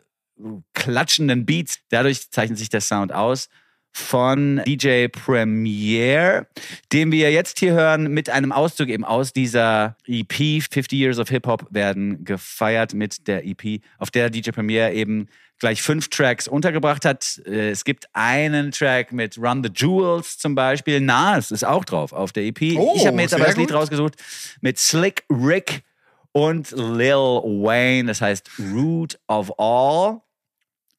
klatschenden 0.73 1.45
Beats, 1.45 1.79
dadurch 1.87 2.29
zeichnet 2.29 2.59
sich 2.59 2.67
der 2.67 2.81
Sound 2.81 3.13
aus. 3.13 3.47
Von 3.93 4.61
DJ 4.65 5.07
Premier, 5.07 6.47
den 6.91 7.11
wir 7.11 7.31
jetzt 7.31 7.59
hier 7.59 7.73
hören 7.73 8.11
mit 8.11 8.29
einem 8.29 8.51
Auszug 8.51 8.89
eben 8.89 9.05
aus 9.05 9.33
dieser 9.33 9.95
EP 10.07 10.33
50 10.33 10.91
Years 10.91 11.19
of 11.19 11.29
Hip 11.29 11.45
Hop 11.47 11.67
werden 11.69 12.25
gefeiert 12.25 12.93
mit 12.93 13.27
der 13.27 13.45
EP, 13.45 13.81
auf 13.99 14.09
der 14.11 14.29
DJ 14.29 14.49
Premier 14.49 14.91
eben 14.93 15.27
gleich 15.59 15.81
fünf 15.81 16.09
Tracks 16.09 16.47
untergebracht 16.47 17.05
hat. 17.05 17.39
Äh, 17.45 17.69
Es 17.69 17.85
gibt 17.85 18.07
einen 18.13 18.71
Track 18.71 19.13
mit 19.13 19.37
Run 19.37 19.63
the 19.63 19.69
Jewels 19.73 20.37
zum 20.37 20.55
Beispiel. 20.55 20.99
Nas 20.99 21.51
ist 21.51 21.63
auch 21.63 21.85
drauf 21.85 22.11
auf 22.11 22.31
der 22.33 22.43
EP. 22.43 22.75
Oh, 22.75 22.95
ich 22.97 23.05
habe 23.05 23.15
mir 23.15 23.21
jetzt 23.21 23.33
aber 23.35 23.45
das 23.45 23.55
Lied 23.55 23.69
gut. 23.69 23.77
rausgesucht 23.77 24.15
mit 24.61 24.77
Slick 24.79 25.23
Rick 25.29 25.83
und 26.31 26.71
Lil 26.71 27.13
Wayne. 27.15 28.07
Das 28.07 28.21
heißt 28.21 28.49
Root 28.73 29.19
of 29.27 29.57
All. 29.59 30.19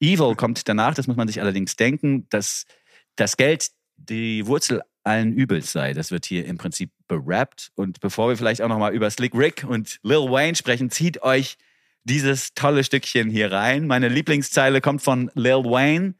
Evil 0.01 0.35
kommt 0.35 0.67
danach, 0.67 0.93
das 0.93 1.07
muss 1.07 1.15
man 1.15 1.27
sich 1.27 1.41
allerdings 1.41 1.75
denken, 1.75 2.27
dass 2.29 2.65
das 3.15 3.37
Geld 3.37 3.69
die 3.97 4.45
Wurzel 4.45 4.81
allen 5.03 5.33
Übels 5.33 5.71
sei. 5.71 5.93
Das 5.93 6.11
wird 6.11 6.25
hier 6.25 6.45
im 6.45 6.57
Prinzip 6.57 6.91
berappt. 7.07 7.71
Und 7.75 7.99
bevor 7.99 8.29
wir 8.29 8.37
vielleicht 8.37 8.61
auch 8.61 8.67
nochmal 8.67 8.93
über 8.93 9.09
Slick 9.09 9.35
Rick 9.35 9.65
und 9.67 9.99
Lil 10.03 10.29
Wayne 10.31 10.55
sprechen, 10.55 10.89
zieht 10.89 11.21
euch 11.21 11.57
dieses 12.03 12.53
tolle 12.53 12.83
Stückchen 12.83 13.29
hier 13.29 13.51
rein. 13.51 13.87
Meine 13.87 14.09
Lieblingszeile 14.09 14.81
kommt 14.81 15.01
von 15.01 15.31
Lil 15.35 15.63
Wayne. 15.63 16.15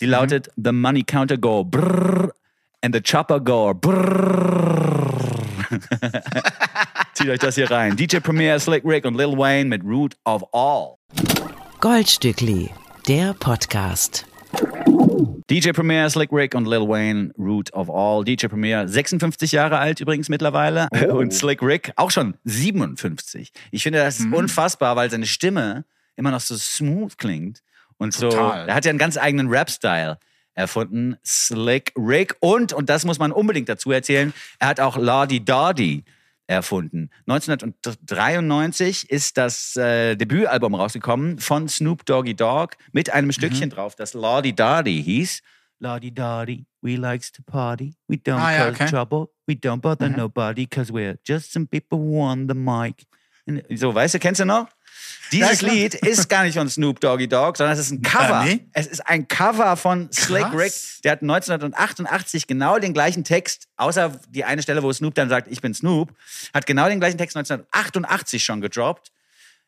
Die 0.00 0.06
lautet: 0.06 0.48
The 0.56 0.72
money 0.72 1.04
counter 1.04 1.38
go 1.38 1.64
brrr 1.64 2.32
and 2.82 2.94
the 2.94 3.00
chopper 3.00 3.40
go 3.40 3.72
brrr. 3.72 5.14
Zieht 7.14 7.28
euch 7.28 7.38
das 7.38 7.54
hier 7.54 7.70
rein. 7.70 7.96
DJ 7.96 8.18
Premier, 8.18 8.58
Slick 8.58 8.84
Rick 8.84 9.04
und 9.04 9.14
Lil 9.14 9.36
Wayne 9.38 9.68
mit 9.68 9.84
Root 9.84 10.16
of 10.24 10.44
All. 10.52 10.96
Goldstückli, 11.80 12.70
der 13.06 13.34
Podcast. 13.34 14.26
DJ 15.50 15.72
Premier, 15.72 16.08
Slick 16.08 16.32
Rick 16.32 16.54
und 16.54 16.66
Lil 16.66 16.88
Wayne, 16.88 17.30
Root 17.38 17.70
of 17.74 17.90
All. 17.90 18.24
DJ 18.24 18.46
Premier, 18.46 18.88
56 18.88 19.52
Jahre 19.52 19.78
alt 19.78 20.00
übrigens 20.00 20.30
mittlerweile. 20.30 20.88
Und 21.12 21.34
Slick 21.34 21.60
Rick 21.60 21.92
auch 21.96 22.10
schon 22.10 22.34
57. 22.44 23.52
Ich 23.70 23.82
finde 23.82 23.98
das 23.98 24.20
Mhm. 24.20 24.32
unfassbar, 24.32 24.96
weil 24.96 25.10
seine 25.10 25.26
Stimme 25.26 25.84
immer 26.16 26.30
noch 26.30 26.40
so 26.40 26.56
smooth 26.56 27.18
klingt. 27.18 27.62
Und 27.98 28.14
so, 28.14 28.30
Total. 28.30 28.68
er 28.68 28.74
hat 28.74 28.86
ja 28.86 28.90
einen 28.90 28.98
ganz 28.98 29.18
eigenen 29.18 29.48
Rap-Style 29.48 30.18
erfunden. 30.54 31.16
Slick 31.24 31.92
Rick. 31.94 32.36
Und, 32.40 32.72
und 32.72 32.88
das 32.88 33.04
muss 33.04 33.18
man 33.18 33.30
unbedingt 33.30 33.68
dazu 33.68 33.90
erzählen, 33.92 34.32
er 34.58 34.68
hat 34.68 34.80
auch 34.80 34.96
Lardy 34.96 35.44
Dardy 35.44 36.04
erfunden. 36.46 37.10
1993 37.26 39.10
ist 39.10 39.36
das 39.36 39.76
äh, 39.76 40.16
Debütalbum 40.16 40.74
rausgekommen 40.74 41.38
von 41.38 41.68
Snoop 41.68 42.04
Doggy 42.06 42.34
Dogg 42.34 42.76
mit 42.92 43.10
einem 43.12 43.32
Stückchen 43.32 43.68
Mhm. 43.68 43.74
drauf, 43.74 43.94
das 43.96 44.14
Lardy 44.14 44.54
Dardy 44.54 45.02
hieß. 45.02 45.40
Lardy 45.80 46.12
Dardy, 46.14 46.66
we 46.82 46.96
likes 46.96 47.32
to 47.32 47.42
party. 47.42 47.94
We 48.08 48.16
don't 48.16 48.38
Ah, 48.38 48.52
ja, 48.52 48.58
cause 48.70 48.74
okay. 48.82 48.88
trouble. 48.90 49.26
We 49.46 49.54
don't 49.54 49.80
bother 49.80 50.08
nobody, 50.08 50.66
cause 50.66 50.90
we're 50.92 51.18
just 51.26 51.52
some 51.52 51.66
people 51.66 51.98
who 51.98 52.20
on 52.22 52.46
the 52.48 52.54
mic. 52.54 53.04
So, 53.76 53.94
weißt 53.94 54.14
du, 54.14 54.18
kennst 54.18 54.40
du 54.40 54.46
noch? 54.46 54.68
Dieses. 55.32 55.62
Lied 55.62 55.94
ist 55.94 56.28
gar 56.28 56.44
nicht 56.44 56.56
von 56.56 56.68
Snoop 56.68 57.00
Doggy 57.00 57.28
Dogg, 57.28 57.56
sondern 57.56 57.74
es 57.74 57.80
ist 57.80 57.90
ein 57.90 58.02
Cover. 58.02 58.42
Äh, 58.42 58.54
nee. 58.54 58.60
Es 58.72 58.86
ist 58.86 59.06
ein 59.06 59.26
Cover 59.26 59.76
von 59.76 60.10
Slick. 60.12 60.46
Rick. 60.54 60.72
Der 61.02 61.12
hat 61.12 61.22
1988 61.22 62.46
genau 62.46 62.78
den 62.78 62.92
gleichen 62.92 63.24
Text, 63.24 63.66
außer 63.76 64.20
die 64.28 64.44
eine 64.44 64.62
Stelle, 64.62 64.82
wo 64.82 64.92
Snoop 64.92 65.14
dann 65.14 65.28
sagt, 65.28 65.48
ich 65.50 65.60
bin 65.60 65.74
Snoop, 65.74 66.12
hat 66.52 66.66
genau 66.66 66.88
den 66.88 67.00
gleichen 67.00 67.18
Text 67.18 67.36
1988 67.36 68.44
schon 68.44 68.60
gedroppt. 68.60 69.10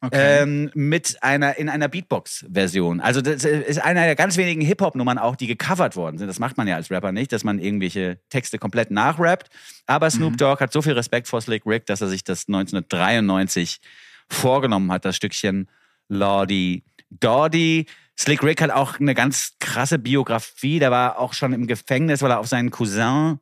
Okay. 0.03 0.43
Ähm, 0.43 0.71
mit 0.75 1.17
einer 1.23 1.57
in 1.57 1.71
einer 1.71 1.89
Beatbox-Version. 1.89 3.01
Also 3.01 3.23
das 3.23 3.45
ist 3.45 3.79
einer 3.79 4.03
der 4.03 4.15
ganz 4.15 4.37
wenigen 4.37 4.61
Hip-Hop-Nummern 4.61 5.17
auch, 5.17 5.37
die 5.37 5.47
gecovert 5.47 5.97
worden 5.97 6.19
sind. 6.19 6.29
Das 6.29 6.39
macht 6.39 6.59
man 6.59 6.69
ja 6.69 6.77
als 6.77 6.91
Rapper 6.91 7.13
nicht, 7.13 7.33
dass 7.33 7.45
man 7.45 7.59
irgendwelche 7.59 8.19
Texte 8.29 8.59
komplett 8.59 8.91
nachrappt. 8.91 9.49
Aber 9.87 10.11
Snoop 10.11 10.37
Dogg 10.37 10.61
hat 10.61 10.71
so 10.71 10.83
viel 10.83 10.93
Respekt 10.93 11.29
vor 11.29 11.41
Slick 11.41 11.65
Rick, 11.65 11.87
dass 11.87 12.03
er 12.03 12.09
sich 12.09 12.25
das 12.25 12.47
1993 12.47 13.81
vorgenommen 14.29 14.93
hat, 14.93 15.05
das 15.05 15.17
Stückchen 15.17 15.69
Lordy 16.09 16.85
Doddy. 17.11 17.87
Slick 18.19 18.43
Rick 18.43 18.63
hat 18.63 18.71
auch 18.71 18.99
eine 18.99 19.15
ganz 19.15 19.55
krasse 19.61 19.99
Biografie. 19.99 20.79
Der 20.79 20.91
war 20.91 21.19
auch 21.19 21.35
schon 21.35 21.53
im 21.53 21.67
Gefängnis, 21.67 22.23
weil 22.23 22.31
er 22.31 22.41
auf 22.41 22.49
seinen 22.49 22.71
Cousin 22.71 23.39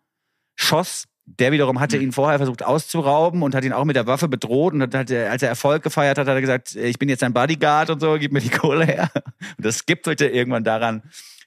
schoss. 0.57 1.05
Der 1.27 1.53
wiederum 1.53 1.81
hatte 1.81 1.97
ihn 1.97 2.13
vorher 2.13 2.39
versucht 2.39 2.63
auszurauben 2.63 3.43
und 3.43 3.55
hat 3.55 3.65
ihn 3.65 3.73
auch 3.73 3.85
mit 3.85 3.97
der 3.97 4.07
Waffe 4.07 4.29
bedroht. 4.29 4.75
Und 4.75 4.83
hat, 4.83 4.95
als 4.95 5.43
er 5.43 5.49
Erfolg 5.49 5.83
gefeiert 5.83 6.19
hat, 6.19 6.27
hat 6.27 6.35
er 6.35 6.41
gesagt, 6.41 6.75
ich 6.75 6.99
bin 6.99 7.09
jetzt 7.09 7.23
ein 7.23 7.33
Bodyguard 7.33 7.91
und 7.91 8.01
so, 8.01 8.17
gib 8.19 8.33
mir 8.33 8.41
die 8.41 8.51
Kohle 8.51 8.85
her. 8.85 9.11
Und 9.15 9.65
das 9.65 9.87
gipfelte 9.87 10.27
irgendwann 10.27 10.65
daran, 10.65 11.03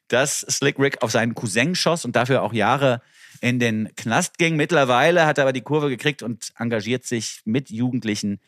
dass 0.08 0.40
Slick 0.40 0.80
Rick 0.80 1.04
auf 1.04 1.12
seinen 1.12 1.36
Cousin 1.36 1.76
schoss 1.76 2.06
und 2.06 2.16
dafür 2.16 2.42
auch 2.42 2.54
Jahre 2.54 3.02
in 3.42 3.60
den 3.60 3.94
Knast 3.96 4.38
ging. 4.38 4.56
Mittlerweile 4.56 5.26
hat 5.26 5.38
er 5.38 5.44
aber 5.44 5.54
die 5.54 5.62
Kurve 5.62 5.90
gekriegt 5.90 6.24
und 6.24 6.54
engagiert 6.58 7.06
sich 7.06 7.42
mit 7.46 7.70
Jugendlichen 7.70 8.40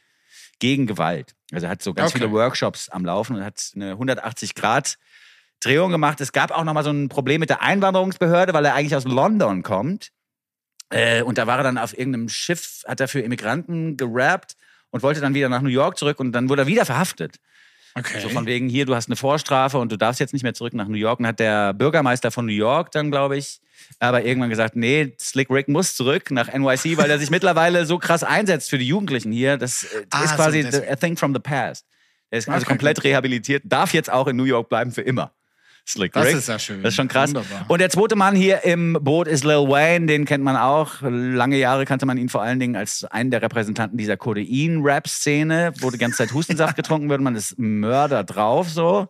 gegen 0.59 0.87
Gewalt. 0.87 1.35
Also 1.51 1.65
er 1.65 1.71
hat 1.71 1.81
so 1.81 1.93
ganz 1.93 2.11
Okay. 2.11 2.19
viele 2.19 2.31
Workshops 2.31 2.89
am 2.89 3.05
Laufen 3.05 3.35
und 3.37 3.43
hat 3.43 3.71
eine 3.75 3.91
180 3.91 4.55
Grad 4.55 4.97
Drehung 5.61 5.91
gemacht. 5.91 6.21
Es 6.21 6.31
gab 6.31 6.51
auch 6.51 6.63
noch 6.63 6.73
mal 6.73 6.83
so 6.83 6.91
ein 6.91 7.09
Problem 7.09 7.39
mit 7.41 7.49
der 7.49 7.61
Einwanderungsbehörde, 7.61 8.53
weil 8.53 8.63
er 8.65 8.75
eigentlich 8.75 8.95
aus 8.95 9.03
London 9.05 9.61
kommt. 9.63 10.09
Äh, 10.89 11.21
und 11.23 11.37
da 11.37 11.47
war 11.47 11.57
er 11.57 11.63
dann 11.63 11.77
auf 11.77 11.97
irgendeinem 11.97 12.29
Schiff, 12.29 12.83
hat 12.87 12.99
er 12.99 13.07
für 13.07 13.19
Immigranten 13.19 13.97
gerappt 13.97 14.55
und 14.91 15.03
wollte 15.03 15.21
dann 15.21 15.33
wieder 15.33 15.49
nach 15.49 15.61
New 15.61 15.69
York 15.69 15.97
zurück 15.97 16.19
und 16.19 16.31
dann 16.31 16.49
wurde 16.49 16.63
er 16.63 16.67
wieder 16.67 16.85
verhaftet. 16.85 17.37
okay. 17.95 18.19
So 18.21 18.29
von 18.29 18.45
wegen, 18.45 18.69
hier, 18.69 18.85
du 18.85 18.95
hast 18.95 19.07
eine 19.09 19.15
Vorstrafe 19.15 19.77
und 19.79 19.91
du 19.91 19.97
darfst 19.97 20.19
jetzt 20.19 20.33
nicht 20.33 20.43
mehr 20.43 20.53
zurück 20.53 20.73
nach 20.73 20.87
New 20.87 20.97
York. 20.97 21.19
Und 21.19 21.27
hat 21.27 21.39
der 21.39 21.73
Bürgermeister 21.73 22.31
von 22.31 22.45
New 22.45 22.53
York 22.53 22.91
dann, 22.91 23.11
glaube 23.11 23.37
ich, 23.37 23.59
aber 23.99 24.23
irgendwann 24.23 24.49
gesagt, 24.49 24.75
nee, 24.75 25.13
Slick 25.19 25.49
Rick 25.49 25.67
muss 25.67 25.95
zurück 25.95 26.31
nach 26.31 26.47
NYC, 26.53 26.97
weil 26.97 27.09
er 27.09 27.19
sich 27.19 27.29
mittlerweile 27.29 27.85
so 27.85 27.97
krass 27.97 28.23
einsetzt 28.23 28.69
für 28.69 28.77
die 28.77 28.87
Jugendlichen 28.87 29.31
hier. 29.31 29.57
Das 29.57 29.83
äh, 29.83 30.05
Ah, 30.11 30.23
ist 30.23 30.29
so 30.31 30.35
quasi 30.37 30.63
the- 30.63 30.87
a 30.87 30.95
thing 30.95 31.17
from 31.17 31.33
the 31.33 31.39
past. 31.39 31.85
Er 32.31 32.39
ist 32.39 32.47
also 32.47 32.61
Okay, 32.61 32.69
komplett 32.69 33.03
rehabilitiert, 33.03 33.63
darf 33.65 33.93
jetzt 33.93 34.11
auch 34.11 34.27
in 34.27 34.35
New 34.35 34.43
York 34.45 34.69
bleiben 34.69 34.91
für 34.91 35.01
immer. 35.01 35.31
Slick 35.87 36.13
Das 36.13 36.27
Rick. 36.27 36.35
ist 36.35 36.47
ja 36.47 36.59
schön. 36.59 36.83
Das 36.83 36.89
ist 36.91 36.95
schon 36.97 37.07
krass. 37.07 37.29
Wunderbar. 37.33 37.65
Und 37.67 37.79
der 37.81 37.89
zweite 37.89 38.15
Mann 38.15 38.35
hier 38.35 38.63
im 38.63 38.93
Boot 39.01 39.27
ist 39.27 39.43
Lil 39.43 39.67
Wayne, 39.67 40.05
den 40.05 40.25
kennt 40.25 40.43
man 40.43 40.55
auch. 40.55 41.01
Lange 41.01 41.57
Jahre 41.57 41.85
kannte 41.85 42.05
man 42.05 42.15
ihn 42.19 42.29
vor 42.29 42.43
allen 42.43 42.59
Dingen 42.59 42.75
als 42.75 43.05
einen 43.05 43.31
der 43.31 43.41
Repräsentanten 43.41 43.97
dieser 43.97 44.15
Codein-Rap-Szene, 44.15 45.73
wo 45.79 45.89
die 45.89 45.97
ganze 45.97 46.17
Zeit 46.17 46.33
Hustensaft 46.33 46.75
getrunken 46.75 47.09
wird. 47.09 47.21
Man 47.21 47.35
ist 47.35 47.57
Mörder 47.57 48.23
drauf 48.23 48.69
so. 48.69 49.07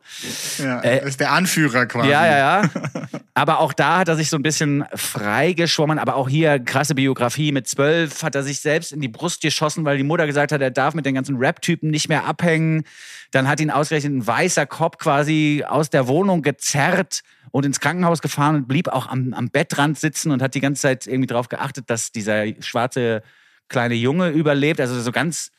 ja, 0.58 0.80
äh, 0.80 1.06
ist 1.06 1.20
der 1.20 1.32
Anführer 1.34 1.86
quasi. 1.86 2.10
Ja, 2.10 2.26
ja, 2.26 2.38
ja. 2.62 2.70
Aber 3.34 3.60
auch 3.60 3.74
da 3.74 4.00
hat 4.00 4.08
er 4.08 4.16
sich 4.16 4.30
so 4.30 4.38
ein 4.38 4.44
bisschen 4.44 4.86
freigeschwommen. 4.94 6.00
Aber 6.00 6.16
auch 6.16 6.28
hier 6.28 6.60
krasse 6.60 6.96
Biografie. 6.96 7.52
Mit 7.52 7.68
zwölf 7.68 8.24
hat 8.24 8.36
er 8.36 8.44
sich 8.44 8.60
selbst 8.60 8.92
in 8.92 9.02
die 9.02 9.08
Brust 9.08 9.42
geschossen, 9.42 9.86
weil 9.86 9.98
die 9.98 10.04
Mutter 10.04 10.26
gesagt 10.26 10.52
hat, 10.52 10.62
er 10.62 10.72
darf 10.72 10.94
mit 10.94 11.06
den 11.06 11.16
ganzen 11.16 11.38
Rap-Typen 11.38 11.90
nicht 11.90 12.10
mehr 12.10 12.26
abhängen. 12.26 12.84
Dann 13.32 13.48
hat 13.48 13.60
ihn 13.60 13.72
ausgerechnet 13.72 14.14
ein 14.14 14.28
weißer 14.28 14.66
Cop 14.66 15.00
quasi 15.00 15.64
aus 15.68 15.90
der 15.90 16.08
Wohnung 16.08 16.42
gezerrt 16.42 17.22
und 17.52 17.66
ins 17.66 17.80
Krankenhaus 17.80 18.22
gefahren 18.22 18.56
und 18.56 18.68
blieb 18.68 18.88
auch 18.88 19.08
am, 19.08 19.34
am 19.34 19.50
Bettrand 19.50 19.98
sitzen 19.98 20.32
und 20.32 20.42
hat 20.42 20.56
die 20.56 20.62
ganze 20.62 20.82
Zeit 20.82 21.08
irgendwie 21.08 21.28
darauf 21.28 21.50
geachtet, 21.50 21.90
dass 21.90 22.12
dieser 22.12 22.46
schwarze 22.62 23.24
kleine 23.70 23.96
Junge 23.96 24.30
überlebt. 24.30 24.82
Also 24.82 25.00
so 25.00 25.12
ganz 25.12 25.52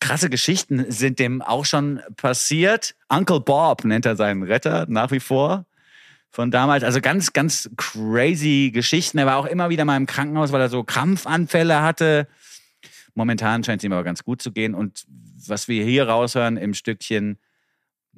krasse 0.00 0.28
Geschichten 0.28 0.84
sind 0.90 1.18
dem 1.18 1.42
auch 1.42 1.64
schon 1.64 2.00
passiert. 2.16 2.94
Uncle 3.08 3.40
Bob 3.40 3.84
nennt 3.84 4.06
er 4.06 4.16
seinen 4.16 4.42
Retter 4.42 4.86
nach 4.88 5.10
wie 5.10 5.20
vor 5.20 5.64
von 6.34 6.50
damals. 6.50 6.82
Also 6.82 7.00
ganz, 7.00 7.32
ganz 7.32 7.70
crazy 7.76 8.72
Geschichten. 8.74 9.18
Er 9.18 9.26
war 9.26 9.36
auch 9.36 9.46
immer 9.46 9.70
wieder 9.70 9.84
mal 9.84 9.96
im 9.96 10.06
Krankenhaus, 10.06 10.50
weil 10.50 10.60
er 10.60 10.68
so 10.68 10.82
Krampfanfälle 10.82 11.80
hatte. 11.80 12.26
Momentan 13.14 13.62
scheint 13.62 13.80
es 13.80 13.84
ihm 13.84 13.92
aber 13.92 14.02
ganz 14.02 14.24
gut 14.24 14.42
zu 14.42 14.50
gehen. 14.50 14.74
Und 14.74 15.04
was 15.46 15.68
wir 15.68 15.84
hier 15.84 16.08
raushören 16.08 16.56
im 16.56 16.74
Stückchen 16.74 17.38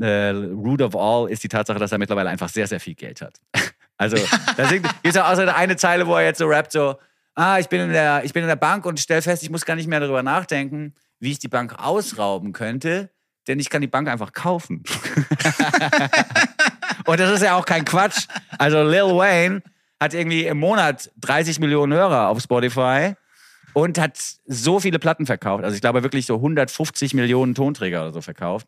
äh, 0.00 0.31
Root 0.31 0.81
of 0.81 0.96
All 0.96 1.31
ist 1.31 1.44
die 1.44 1.48
Tatsache, 1.48 1.79
dass 1.79 1.92
er 1.92 1.98
mittlerweile 1.98 2.31
einfach 2.31 2.48
sehr, 2.48 2.66
sehr 2.66 2.81
viel 2.81 2.94
Geld 2.94 3.20
hat. 3.20 3.38
Also 3.98 4.18
da 4.59 4.70
gibt 4.70 4.87
es 5.05 5.16
auch 5.16 5.26
außer 5.26 5.57
eine 5.57 5.74
Zeile, 5.76 6.07
wo 6.07 6.16
er 6.16 6.24
jetzt 6.26 6.37
so 6.37 6.46
rappt, 6.46 6.70
so, 6.70 6.96
ah, 7.35 7.59
ich 7.59 7.68
bin 7.70 7.81
in 7.81 7.92
der, 7.92 8.24
ich 8.24 8.35
bin 8.35 8.42
in 8.42 8.46
der 8.46 8.55
Bank 8.55 8.85
und 8.85 9.00
stell 9.00 9.22
fest, 9.22 9.42
ich 9.42 9.48
muss 9.48 9.64
gar 9.64 9.74
nicht 9.74 9.88
mehr 9.88 10.00
darüber 10.00 10.22
nachdenken, 10.22 10.92
wie 11.18 11.31
ich 11.31 11.38
die 11.38 11.48
Bank 11.48 11.83
ausrauben 11.83 12.52
könnte, 12.52 13.09
denn 13.48 13.59
ich 13.59 13.70
kann 13.70 13.81
die 13.81 13.87
Bank 13.87 14.09
einfach 14.09 14.35
kaufen. 14.35 14.85
Und 17.05 17.21
das 17.21 17.31
ist 17.31 17.43
ja 17.43 17.57
auch 17.57 17.65
kein 17.65 17.85
Quatsch. 17.85 18.27
Also 18.59 18.83
Lil 18.83 19.17
Wayne 19.17 19.63
hat 20.01 20.15
irgendwie 20.15 20.47
im 20.47 20.59
Monat 20.59 21.11
30 21.19 21.61
Millionen 21.61 21.93
Hörer 21.93 22.29
auf 22.29 22.41
Spotify 22.41 23.15
und 23.73 23.99
hat 23.99 24.19
so 24.47 24.81
viele 24.81 24.99
Platten 24.99 25.27
verkauft. 25.27 25.65
Also 25.65 25.75
ich 25.75 25.81
glaube 25.81 26.03
wirklich 26.03 26.27
so 26.27 26.37
150 26.37 27.15
Millionen 27.15 27.55
Tonträger 27.55 28.03
oder 28.03 28.13
so 28.13 28.21
verkauft, 28.21 28.67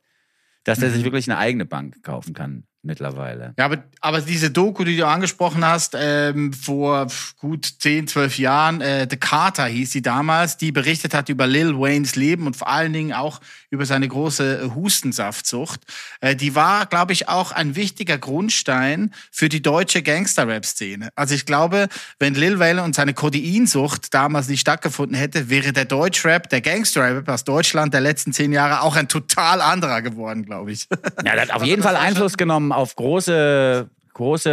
dass 0.65 0.81
der 0.81 0.91
sich 0.91 1.05
wirklich 1.05 1.31
eine 1.31 1.39
eigene 1.39 1.65
Bank 1.65 2.03
kaufen 2.03 2.35
kann 2.35 2.65
mittlerweile. 2.89 3.55
Ja, 3.57 3.67
aber, 3.67 3.85
aber 4.01 4.21
diese 4.23 4.51
Doku, 4.51 4.83
die 4.83 4.97
du 4.97 5.07
angesprochen 5.07 5.65
hast, 5.65 5.95
ähm, 5.97 6.53
vor 6.53 7.07
gut 7.39 7.67
10, 7.79 8.09
12 8.09 8.39
Jahren, 8.39 8.81
äh, 8.81 9.07
The 9.09 9.17
Carter 9.19 9.67
hieß 9.67 9.93
sie 9.93 10.03
damals, 10.03 10.57
die 10.57 10.73
berichtet 10.73 11.15
hat 11.15 11.29
über 11.29 11.47
Lil 11.47 11.79
Waynes 11.79 12.17
Leben 12.17 12.47
und 12.47 12.57
vor 12.57 12.69
allen 12.69 12.93
Dingen 12.93 13.13
auch 13.13 13.41
über 13.71 13.85
seine 13.85 14.09
große 14.09 14.63
äh, 14.63 14.75
Hustensaftsucht. 14.75 15.81
Äh, 16.21 16.35
die 16.35 16.55
war, 16.55 16.87
glaube 16.87 17.13
ich, 17.13 17.29
auch 17.29 17.53
ein 17.53 17.77
wichtiger 17.77 18.17
Grundstein 18.17 19.13
für 19.31 19.49
die 19.49 19.61
deutsche 19.61 20.03
Gangster-Rap-Szene. 20.03 21.11
Also 21.15 21.35
ich 21.35 21.45
glaube, 21.45 21.89
wenn 22.19 22.35
Lil 22.35 22.59
Wayne 22.59 22.83
und 22.83 22.95
seine 22.95 23.13
Kodeinsucht 23.13 24.15
damals 24.15 24.49
nicht 24.49 24.61
stattgefunden 24.61 25.17
hätte, 25.17 25.51
wäre 25.51 25.75
der 25.75 25.85
Deutschrap, 25.85 26.49
der 26.49 26.63
Gangster-Rap 26.63 27.29
aus 27.29 27.45
Deutschland 27.45 27.93
der 27.93 28.01
letzten 28.01 28.33
zehn 28.33 28.53
Jahre 28.53 28.81
auch 28.81 28.97
ein 28.97 29.09
total 29.09 29.61
anderer 29.61 30.01
geworden, 30.01 30.47
glaube 30.47 30.73
ich. 30.73 30.89
Ja, 31.25 31.35
das 31.35 31.49
hat 31.49 31.57
auf 31.57 31.65
jeden 31.65 31.83
Fall 31.83 31.97
Einfluss 31.97 32.39
genommen 32.39 32.73
auf 32.79 32.95
große, 32.95 33.91
große 34.15 34.51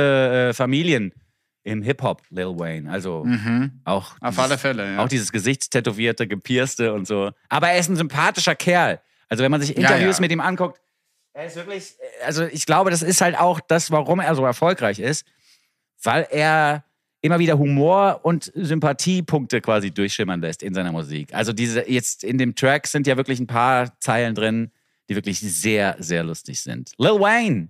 äh, 0.50 0.54
Familien 0.54 1.14
im 1.64 1.84
Hip-Hop, 1.84 2.24
Lil 2.30 2.58
Wayne. 2.58 2.90
Also 2.90 3.24
auch, 3.86 4.16
Auf 4.20 4.30
dieses, 4.30 4.40
alle 4.40 4.58
Fälle, 4.58 4.94
ja. 4.94 5.04
auch 5.04 5.08
dieses 5.08 5.32
Gesichtstätowierte, 5.32 6.28
gepierste 6.28 6.94
und 6.94 7.08
so. 7.08 7.32
Aber 7.50 7.70
er 7.70 7.80
ist 7.80 7.90
ein 7.90 7.96
sympathischer 7.96 8.56
Kerl. 8.56 9.00
Also 9.30 9.44
wenn 9.44 9.52
man 9.52 9.62
sich 9.62 9.78
Interviews 9.78 10.18
ja. 10.18 10.22
mit 10.22 10.32
ihm 10.32 10.40
anguckt, 10.40 10.80
er 11.34 11.46
ist 11.46 11.56
wirklich, 11.56 11.96
also 12.26 12.46
ich 12.46 12.66
glaube, 12.66 12.90
das 12.90 13.02
ist 13.02 13.22
halt 13.22 13.38
auch 13.38 13.60
das, 13.60 13.92
warum 13.92 14.20
er 14.20 14.34
so 14.36 14.46
erfolgreich 14.46 15.00
ist, 15.00 15.26
weil 16.02 16.28
er 16.32 16.86
immer 17.22 17.40
wieder 17.40 17.58
Humor 17.58 18.22
und 18.24 18.52
Sympathiepunkte 18.56 19.62
quasi 19.62 19.92
durchschimmern 19.92 20.42
lässt 20.42 20.64
in 20.64 20.74
seiner 20.74 20.92
Musik. 20.92 21.34
Also 21.34 21.54
diese 21.54 21.90
jetzt 21.90 22.24
in 22.24 22.38
dem 22.38 22.56
Track 22.56 22.88
sind 22.88 23.06
ja 23.06 23.18
wirklich 23.18 23.40
ein 23.40 23.48
paar 23.48 24.00
Zeilen 24.00 24.34
drin, 24.34 24.72
die 25.10 25.16
wirklich 25.16 25.40
sehr, 25.40 25.96
sehr 26.00 26.24
lustig 26.24 26.62
sind. 26.62 26.92
Lil 26.98 27.20
Wayne 27.20 27.70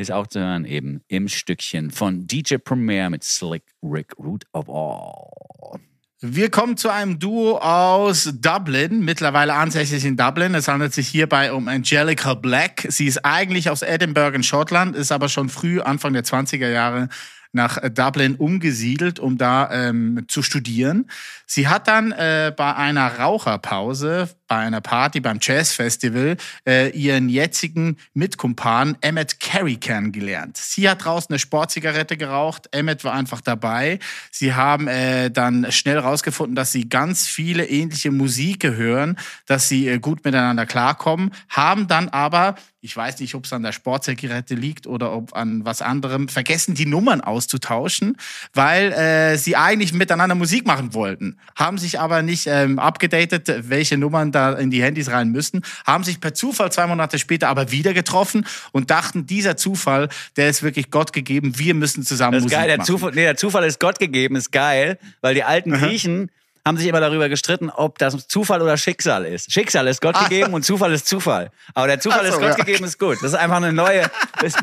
ist 0.00 0.10
auch 0.10 0.26
zu 0.26 0.40
hören 0.40 0.64
eben 0.64 1.02
im 1.08 1.28
Stückchen 1.28 1.90
von 1.90 2.26
DJ 2.26 2.56
Premier 2.56 3.10
mit 3.10 3.22
Slick 3.22 3.64
Rick 3.82 4.18
Root 4.18 4.44
of 4.52 4.68
All. 4.68 5.80
Wir 6.22 6.50
kommen 6.50 6.76
zu 6.76 6.90
einem 6.90 7.18
Duo 7.18 7.58
aus 7.58 8.30
Dublin, 8.40 9.00
mittlerweile 9.04 9.54
ansässig 9.54 10.04
in 10.04 10.16
Dublin. 10.16 10.54
Es 10.54 10.68
handelt 10.68 10.92
sich 10.92 11.08
hierbei 11.08 11.52
um 11.52 11.66
Angelica 11.68 12.34
Black. 12.34 12.86
Sie 12.88 13.06
ist 13.06 13.24
eigentlich 13.24 13.70
aus 13.70 13.80
Edinburgh 13.80 14.36
in 14.36 14.42
Schottland, 14.42 14.96
ist 14.96 15.12
aber 15.12 15.30
schon 15.30 15.48
früh, 15.48 15.80
Anfang 15.80 16.12
der 16.12 16.24
20er 16.24 16.68
Jahre, 16.68 17.08
nach 17.52 17.78
äh, 17.78 17.90
Dublin 17.90 18.36
umgesiedelt, 18.36 19.18
um 19.18 19.38
da 19.38 19.70
ähm, 19.70 20.24
zu 20.28 20.42
studieren. 20.42 21.10
Sie 21.46 21.68
hat 21.68 21.88
dann 21.88 22.12
äh, 22.12 22.52
bei 22.56 22.74
einer 22.76 23.18
Raucherpause, 23.18 24.28
bei 24.46 24.56
einer 24.56 24.80
Party, 24.80 25.20
beim 25.20 25.38
Jazzfestival, 25.40 26.36
äh, 26.66 26.90
ihren 26.90 27.28
jetzigen 27.28 27.96
Mitkumpan 28.14 28.96
Emmett 29.00 29.40
Carey 29.40 29.76
kennengelernt. 29.76 30.56
Sie 30.56 30.88
hat 30.88 31.04
draußen 31.04 31.30
eine 31.30 31.38
Sportzigarette 31.38 32.16
geraucht, 32.16 32.68
Emmett 32.72 33.04
war 33.04 33.14
einfach 33.14 33.40
dabei. 33.40 33.98
Sie 34.30 34.54
haben 34.54 34.86
äh, 34.88 35.30
dann 35.30 35.70
schnell 35.72 35.98
rausgefunden, 35.98 36.54
dass 36.54 36.72
sie 36.72 36.88
ganz 36.88 37.26
viele 37.26 37.66
ähnliche 37.66 38.10
Musik 38.10 38.64
hören, 38.64 39.16
dass 39.46 39.68
sie 39.68 39.88
äh, 39.88 39.98
gut 39.98 40.24
miteinander 40.24 40.66
klarkommen, 40.66 41.32
haben 41.48 41.88
dann 41.88 42.08
aber 42.08 42.54
ich 42.82 42.96
weiß 42.96 43.20
nicht, 43.20 43.34
ob 43.34 43.44
es 43.44 43.52
an 43.52 43.62
der 43.62 43.72
Sportzigarette 43.72 44.54
liegt 44.54 44.86
oder 44.86 45.12
ob 45.12 45.36
an 45.36 45.64
was 45.66 45.82
anderem, 45.82 46.28
vergessen 46.28 46.74
die 46.74 46.86
Nummern 46.86 47.20
auszutauschen, 47.20 48.16
weil 48.54 48.92
äh, 48.92 49.36
sie 49.36 49.54
eigentlich 49.56 49.92
miteinander 49.92 50.34
Musik 50.34 50.66
machen 50.66 50.94
wollten, 50.94 51.38
haben 51.56 51.76
sich 51.76 52.00
aber 52.00 52.22
nicht 52.22 52.46
ähm, 52.46 52.78
abgedatet, 52.78 53.68
welche 53.68 53.98
Nummern 53.98 54.32
da 54.32 54.54
in 54.54 54.70
die 54.70 54.82
Handys 54.82 55.10
rein 55.10 55.28
müssen, 55.28 55.62
haben 55.86 56.04
sich 56.04 56.20
per 56.20 56.32
Zufall 56.32 56.72
zwei 56.72 56.86
Monate 56.86 57.18
später 57.18 57.48
aber 57.48 57.70
wieder 57.70 57.92
getroffen 57.92 58.46
und 58.72 58.90
dachten, 58.90 59.26
dieser 59.26 59.58
Zufall, 59.58 60.08
der 60.36 60.48
ist 60.48 60.62
wirklich 60.62 60.90
Gott 60.90 61.12
gegeben, 61.12 61.58
wir 61.58 61.74
müssen 61.74 62.02
zusammen 62.02 62.32
Das 62.32 62.40
ist 62.40 62.44
Musik 62.44 62.58
geil, 62.58 62.68
der 62.68 62.78
machen. 62.78 62.86
Zufall, 62.86 63.10
nee, 63.10 63.24
der 63.24 63.36
Zufall 63.36 63.64
ist 63.64 63.78
Gott 63.78 63.98
gegeben, 63.98 64.36
ist 64.36 64.52
geil, 64.52 64.98
weil 65.20 65.34
die 65.34 65.44
alten 65.44 65.72
Griechen 65.72 66.30
haben 66.66 66.76
sich 66.76 66.86
immer 66.86 67.00
darüber 67.00 67.28
gestritten, 67.28 67.70
ob 67.70 67.98
das 67.98 68.26
Zufall 68.28 68.62
oder 68.62 68.76
Schicksal 68.76 69.24
ist. 69.24 69.52
Schicksal 69.52 69.86
ist 69.88 70.00
Gott 70.00 70.18
gegeben 70.18 70.54
und 70.54 70.64
Zufall 70.64 70.92
ist 70.92 71.08
Zufall. 71.08 71.50
Aber 71.74 71.86
der 71.86 72.00
Zufall 72.00 72.20
Ah. 72.26 72.30
So, 72.30 72.34
ist 72.34 72.40
Gott 72.40 72.58
ja. 72.58 72.64
gegeben, 72.64 72.84
ist 72.84 72.98
gut. 72.98 73.16
Das 73.22 73.32
ist 73.32 73.34
einfach 73.38 73.56
eine 73.56 73.72
neue, 73.72 74.10
ist 74.42 74.58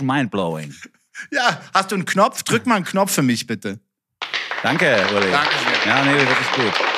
mindblowing. 0.00 0.74
Ja, 1.30 1.60
hast 1.74 1.90
du 1.90 1.96
einen 1.96 2.04
Knopf? 2.04 2.42
Drück 2.42 2.66
mal 2.66 2.76
einen 2.76 2.84
Knopf 2.84 3.12
für 3.12 3.22
mich 3.22 3.46
bitte. 3.46 3.80
Danke, 4.62 5.04
Uli. 5.14 5.30
Danke 5.30 5.54
sehr. 5.84 5.92
Ja, 5.94 6.04
nee, 6.04 6.12
wirklich 6.18 6.52
gut. 6.54 6.97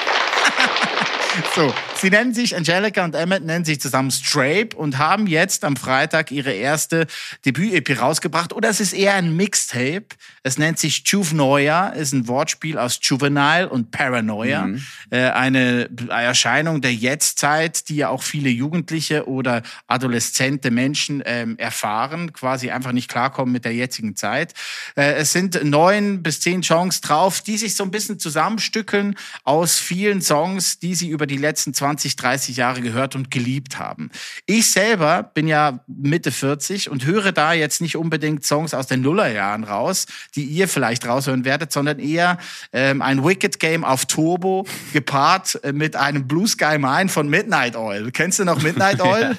So, 1.54 1.74
sie 1.96 2.10
nennen 2.10 2.34
sich, 2.34 2.56
Angelica 2.56 3.04
und 3.04 3.14
Emmett 3.14 3.44
nennen 3.44 3.64
sich 3.64 3.80
zusammen 3.80 4.10
Strape 4.10 4.76
und 4.76 4.98
haben 4.98 5.26
jetzt 5.26 5.64
am 5.64 5.76
Freitag 5.76 6.30
ihre 6.30 6.52
erste 6.52 7.06
Debüt-EP 7.44 8.00
rausgebracht. 8.00 8.52
Oder 8.52 8.68
es 8.68 8.80
ist 8.80 8.92
eher 8.92 9.14
ein 9.14 9.36
Mixtape. 9.36 10.06
Es 10.42 10.58
nennt 10.58 10.78
sich 10.78 11.02
Juvenoia, 11.06 11.88
ist 11.88 12.12
ein 12.12 12.28
Wortspiel 12.28 12.78
aus 12.78 12.98
Juvenile 13.02 13.68
und 13.68 13.90
Paranoia. 13.90 14.68
Äh, 15.10 15.30
eine 15.30 15.90
Erscheinung 16.08 16.80
der 16.80 16.94
Jetztzeit, 16.94 17.88
die 17.88 17.96
ja 17.96 18.08
auch 18.08 18.22
viele 18.22 18.48
Jugendliche 18.48 19.28
oder 19.28 19.62
adoleszente 19.86 20.70
Menschen 20.70 21.22
ähm, 21.26 21.58
erfahren, 21.58 22.32
quasi 22.32 22.70
einfach 22.70 22.92
nicht 22.92 23.10
klarkommen 23.10 23.52
mit 23.52 23.64
der 23.64 23.74
jetzigen 23.74 24.16
Zeit. 24.16 24.54
Äh, 24.96 25.14
es 25.14 25.32
sind 25.32 25.62
neun 25.64 26.22
bis 26.22 26.40
zehn 26.40 26.62
Songs 26.62 27.00
drauf, 27.00 27.42
die 27.42 27.58
sich 27.58 27.76
so 27.76 27.84
ein 27.84 27.90
bisschen 27.90 28.18
zusammenstückeln 28.18 29.16
aus 29.44 29.78
vielen 29.78 30.22
Songs, 30.22 30.78
die 30.78 30.94
sie 30.94 31.08
über 31.08 31.19
die 31.26 31.36
letzten 31.36 31.74
20, 31.74 32.16
30 32.16 32.56
Jahre 32.56 32.80
gehört 32.80 33.14
und 33.14 33.30
geliebt 33.30 33.78
haben. 33.78 34.10
Ich 34.46 34.70
selber 34.70 35.22
bin 35.22 35.48
ja 35.48 35.80
Mitte 35.86 36.32
40 36.32 36.90
und 36.90 37.04
höre 37.04 37.32
da 37.32 37.52
jetzt 37.52 37.80
nicht 37.80 37.96
unbedingt 37.96 38.44
Songs 38.44 38.74
aus 38.74 38.86
den 38.86 39.00
Nullerjahren 39.02 39.64
raus, 39.64 40.06
die 40.34 40.44
ihr 40.44 40.68
vielleicht 40.68 41.06
raushören 41.06 41.44
werdet, 41.44 41.72
sondern 41.72 41.98
eher 41.98 42.38
ähm, 42.72 43.02
ein 43.02 43.24
Wicked 43.24 43.58
Game 43.60 43.84
auf 43.84 44.06
Turbo 44.06 44.66
gepaart 44.92 45.62
äh, 45.64 45.72
mit 45.72 45.96
einem 45.96 46.26
Blue 46.26 46.46
Sky 46.46 46.78
Mine 46.78 47.08
von 47.08 47.28
Midnight 47.28 47.76
Oil. 47.76 48.10
Kennst 48.12 48.38
du 48.38 48.44
noch 48.44 48.62
Midnight 48.62 49.00
Oil? 49.02 49.36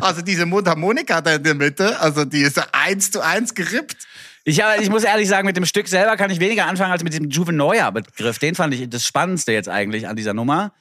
Also 0.00 0.22
diese 0.22 0.46
Mundharmonika 0.46 1.20
da 1.20 1.34
in 1.34 1.42
der 1.42 1.54
Mitte, 1.54 1.98
also 2.00 2.24
die 2.24 2.42
ist 2.42 2.60
eins 2.74 3.10
zu 3.10 3.20
eins 3.20 3.54
gerippt. 3.54 4.06
Ich, 4.44 4.62
ich 4.80 4.90
muss 4.90 5.04
ehrlich 5.04 5.28
sagen, 5.28 5.46
mit 5.46 5.56
dem 5.56 5.64
Stück 5.64 5.88
selber 5.88 6.16
kann 6.16 6.30
ich 6.30 6.38
weniger 6.38 6.66
anfangen 6.66 6.92
als 6.92 7.02
mit 7.02 7.14
dem 7.14 7.30
Juvenoia-Begriff. 7.30 8.38
Den 8.38 8.54
fand 8.54 8.74
ich 8.74 8.88
das 8.90 9.06
Spannendste 9.06 9.52
jetzt 9.52 9.70
eigentlich 9.70 10.06
an 10.06 10.16
dieser 10.16 10.34
Nummer. 10.34 10.72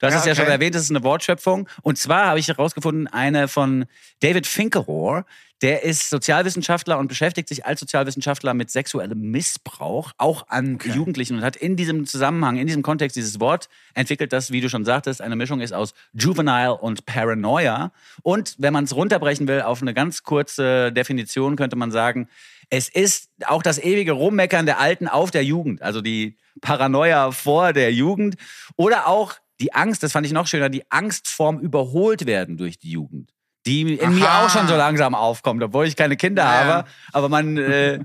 Du 0.00 0.06
hast 0.06 0.14
Ja, 0.14 0.20
es 0.20 0.24
ja 0.24 0.32
okay. 0.32 0.42
schon 0.42 0.50
erwähnt, 0.50 0.74
das 0.74 0.82
ist 0.82 0.90
eine 0.90 1.02
Wortschöpfung. 1.02 1.68
Und 1.82 1.98
zwar 1.98 2.26
habe 2.28 2.38
ich 2.38 2.48
herausgefunden, 2.48 3.06
eine 3.06 3.48
von 3.48 3.84
David 4.20 4.46
Finkelrohr. 4.46 5.26
Der 5.60 5.82
ist 5.82 6.08
Sozialwissenschaftler 6.08 6.98
und 6.98 7.08
beschäftigt 7.08 7.46
sich 7.46 7.66
als 7.66 7.80
Sozialwissenschaftler 7.80 8.54
mit 8.54 8.70
sexuellem 8.70 9.20
Missbrauch, 9.30 10.12
auch 10.16 10.48
an 10.48 10.78
Jugendlichen 10.82 11.36
und 11.36 11.42
hat 11.42 11.56
in 11.56 11.76
diesem 11.76 12.06
Zusammenhang, 12.06 12.56
in 12.56 12.66
diesem 12.66 12.80
Kontext 12.82 13.14
dieses 13.14 13.40
Wort 13.40 13.68
entwickelt, 13.92 14.32
das, 14.32 14.52
wie 14.52 14.62
du 14.62 14.70
schon 14.70 14.86
sagtest, 14.86 15.20
eine 15.20 15.36
Mischung 15.36 15.60
ist 15.60 15.74
aus 15.74 15.92
Juvenile 16.14 16.78
und 16.78 17.04
Paranoia. 17.04 17.92
Und 18.22 18.54
wenn 18.56 18.72
man 18.72 18.84
es 18.84 18.96
runterbrechen 18.96 19.48
will 19.48 19.60
auf 19.60 19.82
eine 19.82 19.92
ganz 19.92 20.22
kurze 20.22 20.92
Definition, 20.92 21.56
könnte 21.56 21.76
man 21.76 21.90
sagen, 21.90 22.26
es 22.70 22.88
ist 22.88 23.28
auch 23.46 23.62
das 23.62 23.78
ewige 23.78 24.12
Rummeckern 24.12 24.64
der 24.64 24.78
Alten 24.78 25.08
auf 25.08 25.30
der 25.30 25.44
Jugend, 25.44 25.82
also 25.82 26.00
die 26.00 26.38
Paranoia 26.60 27.32
vor 27.32 27.72
der 27.72 27.92
Jugend 27.92 28.36
oder 28.76 29.06
auch 29.06 29.34
die 29.60 29.74
Angst, 29.74 30.02
das 30.02 30.12
fand 30.12 30.26
ich 30.26 30.32
noch 30.32 30.46
schöner, 30.46 30.68
die 30.70 30.90
Angst 30.90 31.28
vorm 31.28 31.58
überholt 31.58 32.26
werden 32.26 32.56
durch 32.56 32.78
die 32.78 32.90
Jugend, 32.92 33.34
die 33.66 33.94
in 33.94 34.14
mir 34.14 34.28
Aha. 34.30 34.46
auch 34.46 34.50
schon 34.50 34.66
so 34.68 34.76
langsam 34.76 35.14
aufkommt, 35.14 35.62
obwohl 35.62 35.86
ich 35.86 35.96
keine 35.96 36.16
Kinder 36.16 36.44
Ja. 36.44 36.64
habe, 36.64 36.88
aber 37.12 37.28
man 37.28 37.56
äh, 37.58 37.98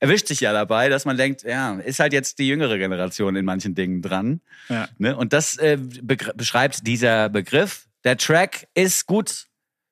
erwischt 0.00 0.26
sich 0.28 0.40
ja 0.40 0.52
dabei, 0.52 0.88
dass 0.88 1.04
man 1.04 1.16
denkt, 1.16 1.42
ja, 1.44 1.74
ist 1.76 1.98
halt 2.00 2.12
jetzt 2.12 2.38
die 2.38 2.48
jüngere 2.48 2.78
Generation 2.78 3.36
in 3.36 3.44
manchen 3.44 3.74
Dingen 3.74 4.02
dran. 4.02 4.40
Ja. 4.68 4.88
Ne? 4.98 5.16
Und 5.16 5.32
das 5.32 5.56
äh, 5.56 5.78
beschreibt 5.78 6.86
dieser 6.86 7.28
Begriff. 7.28 7.86
Der 8.04 8.16
Track 8.16 8.68
ist 8.74 9.06
gut 9.06 9.47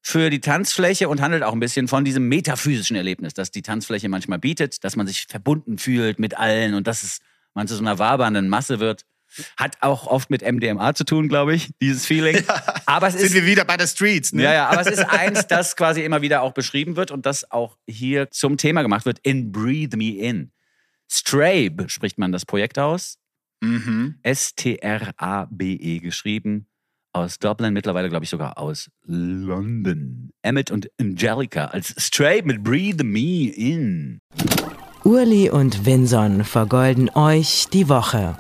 für 0.08 0.30
die 0.30 0.38
Tanzfläche 0.38 1.08
und 1.08 1.20
handelt 1.20 1.42
auch 1.42 1.52
ein 1.52 1.58
bisschen 1.58 1.88
von 1.88 2.04
diesem 2.04 2.28
metaphysischen 2.28 2.94
Erlebnis, 2.94 3.34
das 3.34 3.50
die 3.50 3.62
Tanzfläche 3.62 4.08
manchmal 4.08 4.38
bietet, 4.38 4.84
dass 4.84 4.94
man 4.94 5.08
sich 5.08 5.26
verbunden 5.28 5.78
fühlt 5.78 6.20
mit 6.20 6.38
allen 6.38 6.74
und 6.74 6.86
dass 6.86 7.02
es 7.02 7.18
man 7.54 7.66
zu 7.66 7.74
so 7.74 7.80
einer 7.80 7.98
wabernden 7.98 8.48
Masse 8.48 8.78
wird. 8.78 9.04
Hat 9.56 9.78
auch 9.80 10.06
oft 10.06 10.30
mit 10.30 10.42
MDMA 10.42 10.94
zu 10.94 11.02
tun, 11.02 11.28
glaube 11.28 11.56
ich, 11.56 11.70
dieses 11.82 12.06
Feeling. 12.06 12.40
Aber 12.86 13.08
es 13.08 13.14
Sind 13.14 13.24
ist 13.24 13.34
wir 13.34 13.46
wieder 13.46 13.64
bei 13.64 13.76
der 13.76 13.88
Streets, 13.88 14.32
ne? 14.32 14.44
ja, 14.44 14.52
ja, 14.52 14.68
aber 14.68 14.82
es 14.82 14.86
ist 14.86 15.00
eins, 15.00 15.48
das 15.48 15.74
quasi 15.74 16.04
immer 16.04 16.22
wieder 16.22 16.42
auch 16.42 16.52
beschrieben 16.52 16.94
wird 16.94 17.10
und 17.10 17.26
das 17.26 17.50
auch 17.50 17.76
hier 17.88 18.30
zum 18.30 18.58
Thema 18.58 18.82
gemacht 18.82 19.06
wird 19.06 19.18
in 19.24 19.50
Breathe 19.50 19.96
Me 19.96 20.18
In. 20.18 20.52
Strabe 21.10 21.88
spricht 21.88 22.16
man 22.16 22.30
das 22.30 22.46
Projekt 22.46 22.78
aus. 22.78 23.18
Mhm. 23.60 24.20
S-T-R-A-B-E 24.22 25.98
geschrieben. 25.98 26.68
Aus 27.16 27.38
Dublin, 27.38 27.72
mittlerweile 27.72 28.10
glaube 28.10 28.24
ich 28.24 28.30
sogar 28.30 28.58
aus 28.58 28.90
London. 29.06 30.28
Emmett 30.42 30.70
und 30.70 30.90
Angelica 31.00 31.64
als 31.64 31.94
Strabe 31.96 32.42
mit 32.42 32.62
Breathe 32.62 33.04
Me 33.04 33.48
In. 33.48 34.18
Urli 35.02 35.48
und 35.48 35.86
Vinson 35.86 36.44
vergolden 36.44 37.08
euch 37.14 37.68
die 37.72 37.88
Woche. 37.88 38.36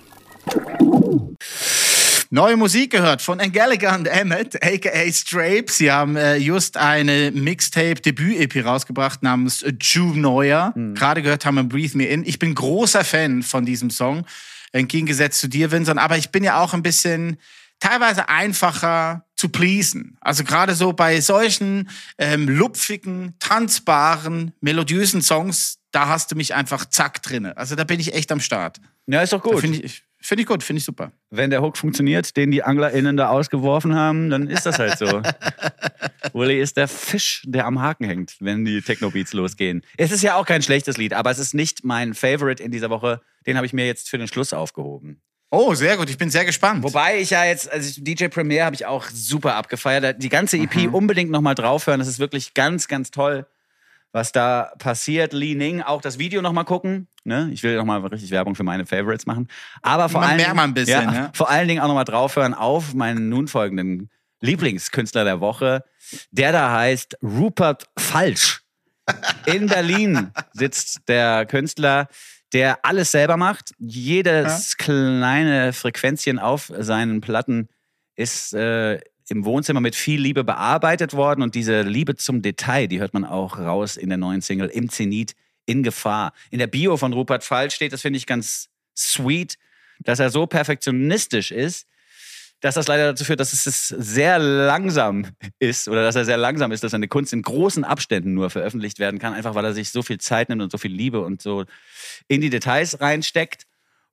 Neue 2.28 2.58
Musik 2.58 2.90
gehört 2.90 3.22
von 3.22 3.40
Angelica 3.40 3.96
und 3.96 4.08
Emmett, 4.08 4.62
aka 4.62 5.10
Strape. 5.10 5.72
Sie 5.72 5.90
haben 5.90 6.16
äh, 6.16 6.36
just 6.36 6.76
eine 6.76 7.30
Mixtape-Debüt-EP 7.30 8.62
rausgebracht 8.62 9.22
namens 9.22 9.64
Juve 9.80 10.20
Neuer. 10.20 10.74
Gerade 10.92 11.22
gehört 11.22 11.46
haben 11.46 11.54
wir 11.54 11.64
Breathe 11.64 11.96
Me 11.96 12.04
In. 12.04 12.26
Ich 12.26 12.38
bin 12.38 12.54
großer 12.54 13.04
Fan 13.04 13.42
von 13.42 13.64
diesem 13.64 13.88
Song, 13.88 14.26
entgegengesetzt 14.72 15.40
zu 15.40 15.48
dir, 15.48 15.72
Vincent. 15.72 15.98
Aber 15.98 16.18
ich 16.18 16.28
bin 16.28 16.44
ja 16.44 16.60
auch 16.60 16.74
ein 16.74 16.82
bisschen 16.82 17.38
teilweise 17.80 18.28
einfacher 18.28 19.24
zu 19.36 19.48
pleasen. 19.50 20.16
Also 20.20 20.44
gerade 20.44 20.74
so 20.74 20.92
bei 20.92 21.20
solchen 21.20 21.90
ähm, 22.18 22.48
lupfigen, 22.48 23.34
tanzbaren, 23.38 24.52
melodiösen 24.60 25.22
Songs, 25.22 25.78
da 25.92 26.08
hast 26.08 26.32
du 26.32 26.36
mich 26.36 26.54
einfach 26.54 26.86
zack 26.86 27.22
drinne. 27.22 27.56
Also 27.56 27.74
da 27.74 27.84
bin 27.84 28.00
ich 28.00 28.14
echt 28.14 28.32
am 28.32 28.40
Start. 28.40 28.80
Ja, 29.06 29.22
ist 29.22 29.32
doch 29.32 29.42
gut. 29.42 29.60
Finde 29.60 29.78
ich, 29.78 30.02
find 30.20 30.40
ich 30.40 30.46
gut, 30.46 30.62
finde 30.62 30.78
ich 30.78 30.84
super. 30.84 31.12
Wenn 31.30 31.50
der 31.50 31.62
Hook 31.62 31.76
funktioniert, 31.76 32.36
den 32.36 32.50
die 32.50 32.62
AnglerInnen 32.62 33.16
da 33.16 33.28
ausgeworfen 33.28 33.94
haben, 33.94 34.30
dann 34.30 34.48
ist 34.48 34.66
das 34.66 34.78
halt 34.78 34.98
so. 34.98 35.22
Uli 36.32 36.60
ist 36.60 36.76
der 36.76 36.88
Fisch, 36.88 37.42
der 37.46 37.66
am 37.66 37.80
Haken 37.80 38.04
hängt, 38.04 38.36
wenn 38.40 38.64
die 38.64 38.82
Techno-Beats 38.82 39.32
losgehen. 39.32 39.82
Es 39.96 40.12
ist 40.12 40.22
ja 40.22 40.34
auch 40.34 40.46
kein 40.46 40.62
schlechtes 40.62 40.96
Lied, 40.96 41.12
aber 41.12 41.30
es 41.30 41.38
ist 41.38 41.54
nicht 41.54 41.84
mein 41.84 42.14
Favorite 42.14 42.62
in 42.62 42.72
dieser 42.72 42.90
Woche. 42.90 43.20
Den 43.46 43.56
habe 43.56 43.66
ich 43.66 43.72
mir 43.72 43.86
jetzt 43.86 44.10
für 44.10 44.18
den 44.18 44.28
Schluss 44.28 44.52
aufgehoben. 44.52 45.20
Oh, 45.56 45.74
sehr 45.74 45.96
gut. 45.96 46.10
Ich 46.10 46.18
bin 46.18 46.28
sehr 46.28 46.44
gespannt. 46.44 46.82
Wobei 46.82 47.18
ich 47.18 47.30
ja 47.30 47.46
jetzt, 47.46 47.72
also 47.72 48.02
DJ 48.02 48.26
Premiere 48.26 48.66
habe 48.66 48.76
ich 48.76 48.84
auch 48.84 49.06
super 49.10 49.54
abgefeiert. 49.54 50.22
Die 50.22 50.28
ganze 50.28 50.58
EP 50.58 50.92
unbedingt 50.92 51.30
nochmal 51.30 51.54
draufhören. 51.54 51.98
Das 51.98 52.08
ist 52.08 52.18
wirklich 52.18 52.52
ganz, 52.52 52.88
ganz 52.88 53.10
toll, 53.10 53.46
was 54.12 54.32
da 54.32 54.74
passiert. 54.78 55.32
Li 55.32 55.54
Ning, 55.54 55.80
auch 55.80 56.02
das 56.02 56.18
Video 56.18 56.42
nochmal 56.42 56.66
gucken. 56.66 57.08
Ne? 57.24 57.48
Ich 57.54 57.62
will 57.62 57.74
nochmal 57.74 58.04
richtig 58.04 58.30
Werbung 58.32 58.54
für 58.54 58.64
meine 58.64 58.84
Favorites 58.84 59.24
machen. 59.24 59.48
Aber 59.80 60.10
vor 60.10 60.22
allen 60.22 60.36
Dingen, 60.36 60.54
mal 60.54 60.64
ein 60.64 60.74
bisschen, 60.74 61.08
ja, 61.08 61.14
ja. 61.14 61.30
vor 61.32 61.48
allen 61.48 61.68
Dingen 61.68 61.80
auch 61.80 61.88
nochmal 61.88 62.04
draufhören 62.04 62.52
auf 62.52 62.92
meinen 62.92 63.30
nun 63.30 63.48
folgenden 63.48 64.10
Lieblingskünstler 64.42 65.24
der 65.24 65.40
Woche. 65.40 65.84
Der 66.32 66.52
da 66.52 66.70
heißt 66.70 67.16
Rupert 67.22 67.86
Falsch. 67.96 68.60
In 69.46 69.68
Berlin 69.68 70.32
sitzt 70.52 71.08
der 71.08 71.46
Künstler, 71.46 72.08
der 72.52 72.84
alles 72.84 73.10
selber 73.10 73.36
macht. 73.36 73.72
Jedes 73.78 74.76
kleine 74.76 75.72
Frequenzchen 75.72 76.38
auf 76.38 76.72
seinen 76.78 77.20
Platten 77.20 77.68
ist 78.14 78.54
äh, 78.54 79.00
im 79.28 79.44
Wohnzimmer 79.44 79.80
mit 79.80 79.96
viel 79.96 80.20
Liebe 80.20 80.44
bearbeitet 80.44 81.14
worden. 81.14 81.42
Und 81.42 81.54
diese 81.54 81.82
Liebe 81.82 82.16
zum 82.16 82.42
Detail, 82.42 82.86
die 82.86 83.00
hört 83.00 83.14
man 83.14 83.24
auch 83.24 83.58
raus 83.58 83.96
in 83.96 84.08
der 84.08 84.18
neuen 84.18 84.40
Single 84.40 84.68
Im 84.68 84.88
Zenit 84.88 85.34
in 85.66 85.82
Gefahr. 85.82 86.32
In 86.50 86.58
der 86.60 86.68
Bio 86.68 86.96
von 86.96 87.12
Rupert 87.12 87.42
Fall 87.42 87.70
steht, 87.70 87.92
das 87.92 88.02
finde 88.02 88.18
ich 88.18 88.26
ganz 88.26 88.68
sweet, 88.96 89.58
dass 90.00 90.20
er 90.20 90.30
so 90.30 90.46
perfektionistisch 90.46 91.50
ist, 91.50 91.86
dass 92.60 92.74
das 92.74 92.88
leider 92.88 93.06
dazu 93.06 93.24
führt, 93.24 93.40
dass 93.40 93.52
es 93.52 93.88
sehr 93.88 94.38
langsam 94.38 95.26
ist 95.58 95.88
oder 95.88 96.02
dass 96.02 96.16
er 96.16 96.24
sehr 96.24 96.36
langsam 96.36 96.72
ist, 96.72 96.82
dass 96.82 96.92
seine 96.92 97.08
Kunst 97.08 97.32
in 97.32 97.42
großen 97.42 97.84
Abständen 97.84 98.34
nur 98.34 98.50
veröffentlicht 98.50 98.98
werden 98.98 99.18
kann, 99.18 99.34
einfach 99.34 99.54
weil 99.54 99.64
er 99.64 99.74
sich 99.74 99.90
so 99.90 100.02
viel 100.02 100.18
Zeit 100.18 100.48
nimmt 100.48 100.62
und 100.62 100.72
so 100.72 100.78
viel 100.78 100.92
Liebe 100.92 101.20
und 101.20 101.42
so 101.42 101.64
in 102.28 102.40
die 102.40 102.50
Details 102.50 103.00
reinsteckt. 103.00 103.64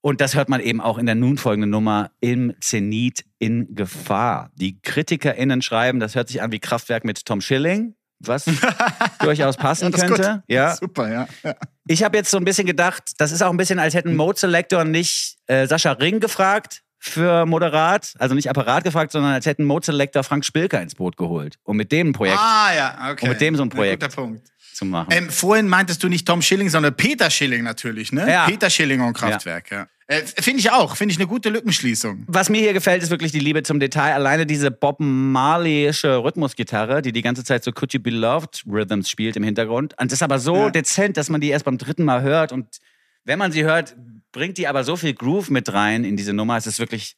Und 0.01 0.19
das 0.19 0.35
hört 0.35 0.49
man 0.49 0.59
eben 0.59 0.81
auch 0.81 0.97
in 0.97 1.05
der 1.05 1.15
nun 1.15 1.37
folgenden 1.37 1.69
Nummer 1.69 2.11
im 2.19 2.53
Zenit 2.59 3.23
in 3.39 3.73
Gefahr. 3.73 4.51
Die 4.55 4.81
KritikerInnen 4.81 5.61
schreiben, 5.61 6.01
das 6.01 6.15
hört 6.15 6.27
sich 6.27 6.41
an 6.41 6.51
wie 6.51 6.59
Kraftwerk 6.59 7.05
mit 7.05 7.25
Tom 7.25 7.39
Schilling, 7.39 7.95
was 8.19 8.43
durchaus 9.21 9.55
passen 9.55 9.93
Das 9.93 10.03
ist 10.03 10.07
könnte. 10.07 10.43
Ja. 10.49 10.75
Super, 10.75 11.09
ja. 11.09 11.27
ja. 11.43 11.55
Ich 11.87 12.03
habe 12.03 12.17
jetzt 12.17 12.31
so 12.31 12.37
ein 12.37 12.43
bisschen 12.43 12.67
gedacht, 12.67 13.13
das 13.17 13.31
ist 13.31 13.41
auch 13.41 13.49
ein 13.49 13.55
bisschen, 13.55 13.79
als 13.79 13.93
hätten 13.93 14.17
Mode 14.17 14.37
Selector 14.37 14.83
nicht 14.83 15.37
äh, 15.47 15.67
Sascha 15.67 15.93
Ring 15.93 16.19
gefragt 16.19 16.82
für 17.05 17.45
Moderat, 17.45 18.13
also 18.17 18.33
nicht 18.33 18.49
Apparat 18.49 18.85
gefragt, 18.85 19.11
sondern 19.11 19.33
als 19.33 19.45
hätten 19.45 19.65
Mode 19.65 19.85
Selector 19.85 20.23
Frank 20.23 20.45
Spilker 20.45 20.81
ins 20.81 20.95
Boot 20.95 21.17
geholt, 21.17 21.55
um 21.63 21.75
mit 21.75 21.91
dem 21.91 22.09
ein 22.09 22.13
Projekt 22.13 22.39
Ah, 22.39 22.73
ja, 22.73 23.11
okay. 23.11 23.25
Und 23.25 23.31
mit 23.31 23.41
dem 23.41 23.55
so 23.57 23.63
ein 23.63 23.69
Projekt. 23.69 24.01
guter 24.01 24.15
Punkt. 24.15 24.47
zu 24.73 24.85
machen. 24.85 25.09
Ähm, 25.11 25.29
vorhin 25.29 25.67
meintest 25.67 26.01
du 26.01 26.07
nicht 26.07 26.25
Tom 26.25 26.41
Schilling, 26.41 26.69
sondern 26.69 26.95
Peter 26.95 27.29
Schilling 27.29 27.63
natürlich, 27.63 28.13
ne? 28.13 28.31
Ja. 28.31 28.45
Peter 28.45 28.69
Schilling 28.69 29.01
und 29.01 29.13
Kraftwerk, 29.13 29.69
ja. 29.69 29.87
Äh, 30.07 30.21
Finde 30.21 30.59
ich 30.61 30.71
auch. 30.71 30.95
Finde 30.95 31.11
ich 31.13 31.19
eine 31.19 31.27
gute 31.27 31.49
Lückenschließung. 31.49 32.23
Was 32.27 32.49
mir 32.49 32.59
hier 32.61 32.73
gefällt, 32.73 33.03
ist 33.03 33.09
wirklich 33.09 33.31
die 33.33 33.39
Liebe 33.39 33.63
zum 33.63 33.79
Detail. 33.81 34.13
Alleine 34.13 34.45
diese 34.45 34.71
Bob 34.71 34.97
Marleyische 34.99 36.23
Rhythmusgitarre, 36.23 37.01
die 37.01 37.11
die 37.11 37.21
ganze 37.21 37.43
Zeit 37.43 37.63
so 37.63 37.71
Could 37.73 37.93
You 37.93 37.99
Be 38.01 38.09
Loved 38.11 38.63
Rhythms 38.65 39.09
spielt 39.09 39.35
im 39.35 39.43
Hintergrund. 39.43 39.93
Und 39.99 40.11
das 40.11 40.19
ist 40.19 40.23
aber 40.23 40.39
so 40.39 40.55
Ja. 40.55 40.69
dezent, 40.69 41.17
dass 41.17 41.29
man 41.29 41.41
die 41.41 41.49
erst 41.49 41.65
beim 41.65 41.77
dritten 41.77 42.03
Mal 42.05 42.21
hört. 42.21 42.51
Und 42.53 42.77
wenn 43.25 43.39
man 43.39 43.51
sie 43.51 43.63
hört, 43.63 43.95
bringt 44.33 44.57
die 44.57 44.67
aber 44.67 44.83
so 44.83 44.97
viel 44.97 45.13
Groove 45.13 45.49
mit 45.49 45.71
rein 45.71 46.03
in 46.03 46.17
diese 46.17 46.33
Nummer. 46.33 46.57
Es 46.57 46.67
ist 46.67 46.79
wirklich 46.79 47.15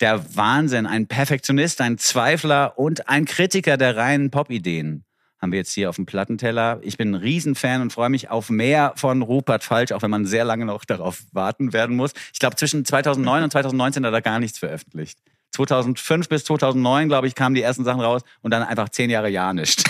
der 0.00 0.36
Wahnsinn. 0.36 0.86
Ein 0.86 1.06
Perfektionist, 1.06 1.80
ein 1.80 1.96
Zweifler 1.96 2.78
und 2.78 3.08
ein 3.08 3.24
Kritiker 3.24 3.78
der 3.78 3.96
reinen 3.96 4.30
Pop-Ideen 4.30 5.06
haben 5.42 5.50
wir 5.50 5.58
jetzt 5.58 5.72
hier 5.72 5.88
auf 5.88 5.96
dem 5.96 6.06
Plattenteller. 6.06 6.78
Ich 6.82 6.96
bin 6.96 7.10
ein 7.10 7.14
Riesenfan 7.16 7.82
und 7.82 7.92
freue 7.92 8.10
mich 8.10 8.30
auf 8.30 8.48
mehr 8.48 8.92
von 8.94 9.22
Rupert 9.22 9.64
Falsch, 9.64 9.90
auch 9.90 10.02
wenn 10.02 10.10
man 10.10 10.24
sehr 10.24 10.44
lange 10.44 10.64
noch 10.64 10.84
darauf 10.84 11.24
warten 11.32 11.72
werden 11.72 11.96
muss. 11.96 12.12
Ich 12.32 12.38
glaube, 12.38 12.54
zwischen 12.54 12.84
2009 12.84 13.42
und 13.42 13.50
2019 13.50 14.06
hat 14.06 14.14
er 14.14 14.22
gar 14.22 14.38
nichts 14.38 14.60
veröffentlicht. 14.60 15.18
2005 15.52 16.28
bis 16.28 16.44
2009, 16.44 17.08
glaube 17.08 17.26
ich, 17.26 17.34
kamen 17.34 17.54
die 17.54 17.62
ersten 17.62 17.84
Sachen 17.84 18.00
raus 18.00 18.22
und 18.40 18.50
dann 18.50 18.62
einfach 18.62 18.88
zehn 18.88 19.10
Jahre 19.10 19.28
ja 19.28 19.52
nicht. 19.52 19.84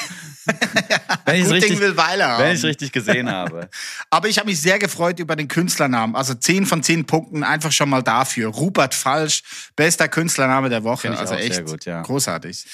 wenn 1.25 1.41
ich 1.41 1.49
richtig, 1.51 1.79
will 1.79 1.97
wenn 1.97 2.57
richtig 2.57 2.93
gesehen 2.93 3.31
habe. 3.31 3.69
Aber 4.11 4.29
ich 4.29 4.39
habe 4.39 4.49
mich 4.49 4.61
sehr 4.61 4.79
gefreut 4.79 5.21
über 5.21 5.37
den 5.37 5.49
Künstlernamen. 5.49 6.17
Also 6.17 6.35
10 6.35 6.67
von 6.67 6.83
10 6.83 7.07
Punkten 7.07 7.45
einfach 7.45 7.73
schon 7.73 7.89
mal 7.89 8.03
dafür. 8.03 8.49
Rupert 8.49 8.95
Falsch, 8.95 9.43
bester 9.77 10.09
Künstlername 10.09 10.69
der 10.69 10.85
Woche. 10.85 11.11
Also 11.11 11.35
auch 11.35 11.39
sehr 11.39 11.47
echt 11.47 11.65
gut, 11.65 11.85
ja. 11.85 12.03
großartig. 12.03 12.65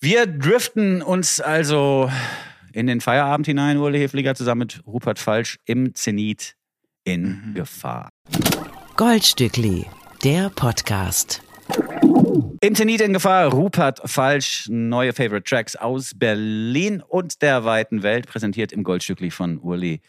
Wir 0.00 0.26
driften 0.26 1.02
uns 1.02 1.40
also 1.40 2.10
in 2.72 2.86
den 2.86 3.00
Feierabend 3.00 3.46
hinein, 3.46 3.78
Uli 3.78 3.98
Hefliger, 3.98 4.34
zusammen 4.34 4.60
mit 4.60 4.86
Rupert 4.86 5.18
Falsch 5.18 5.58
im 5.64 5.94
Zenit 5.94 6.54
in 7.04 7.52
Gefahr. 7.54 8.08
Goldstückli, 8.96 9.86
der 10.24 10.50
Podcast. 10.50 11.42
Im 12.60 12.74
Zenit 12.74 13.00
in 13.00 13.12
Gefahr, 13.12 13.52
Rupert 13.52 14.00
Falsch, 14.04 14.66
neue 14.68 15.12
Favorite 15.12 15.44
Tracks 15.44 15.76
aus 15.76 16.12
Berlin 16.14 17.02
und 17.02 17.42
der 17.42 17.64
weiten 17.64 18.02
Welt, 18.02 18.26
präsentiert 18.26 18.72
im 18.72 18.84
Goldstückli 18.84 19.30
von 19.30 19.58
Uli. 19.58 20.00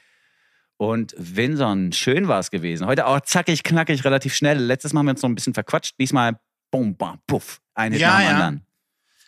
Und 0.77 1.13
Winson, 1.17 1.91
schön 1.91 2.27
war 2.27 2.39
es 2.39 2.51
gewesen. 2.51 2.87
Heute 2.87 3.07
auch 3.07 3.21
zackig, 3.21 3.63
knackig, 3.63 4.03
relativ 4.05 4.35
schnell. 4.35 4.57
Letztes 4.57 4.93
Mal 4.93 4.99
haben 4.99 5.07
wir 5.07 5.11
uns 5.11 5.21
noch 5.21 5.29
ein 5.29 5.35
bisschen 5.35 5.53
verquatscht. 5.53 5.95
Diesmal, 5.99 6.39
bum, 6.71 6.95
bam, 6.95 7.19
puff, 7.27 7.59
ein 7.73 7.91
Hit 7.91 8.01
Ja, 8.01 8.09
nach 8.09 8.17
dem 8.17 8.23
ja. 8.25 8.31
anderen. 8.31 8.65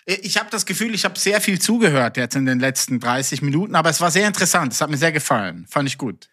Ich 0.06 0.38
habe 0.38 0.50
das 0.52 0.66
Gefühl, 0.66 0.93
ich 0.93 1.04
habe 1.04 1.18
sehr 1.18 1.41
viel 1.41 1.60
zugehört 1.60 2.18
jetzt 2.18 2.36
in 2.36 2.46
den 2.46 2.60
letzten 2.60 3.00
30 3.00 3.41
Minuten, 3.41 3.76
aber 3.76 3.89
es 3.89 4.00
war 4.02 4.12
sehr 4.12 4.28
interessant. 4.28 4.72
Es 4.72 4.82
hat 4.82 4.89
mir 4.89 4.98
sehr 4.98 5.12
gefallen. 5.12 5.66
Fand 5.68 5.89
ich 5.89 5.98
gut. 5.98 6.30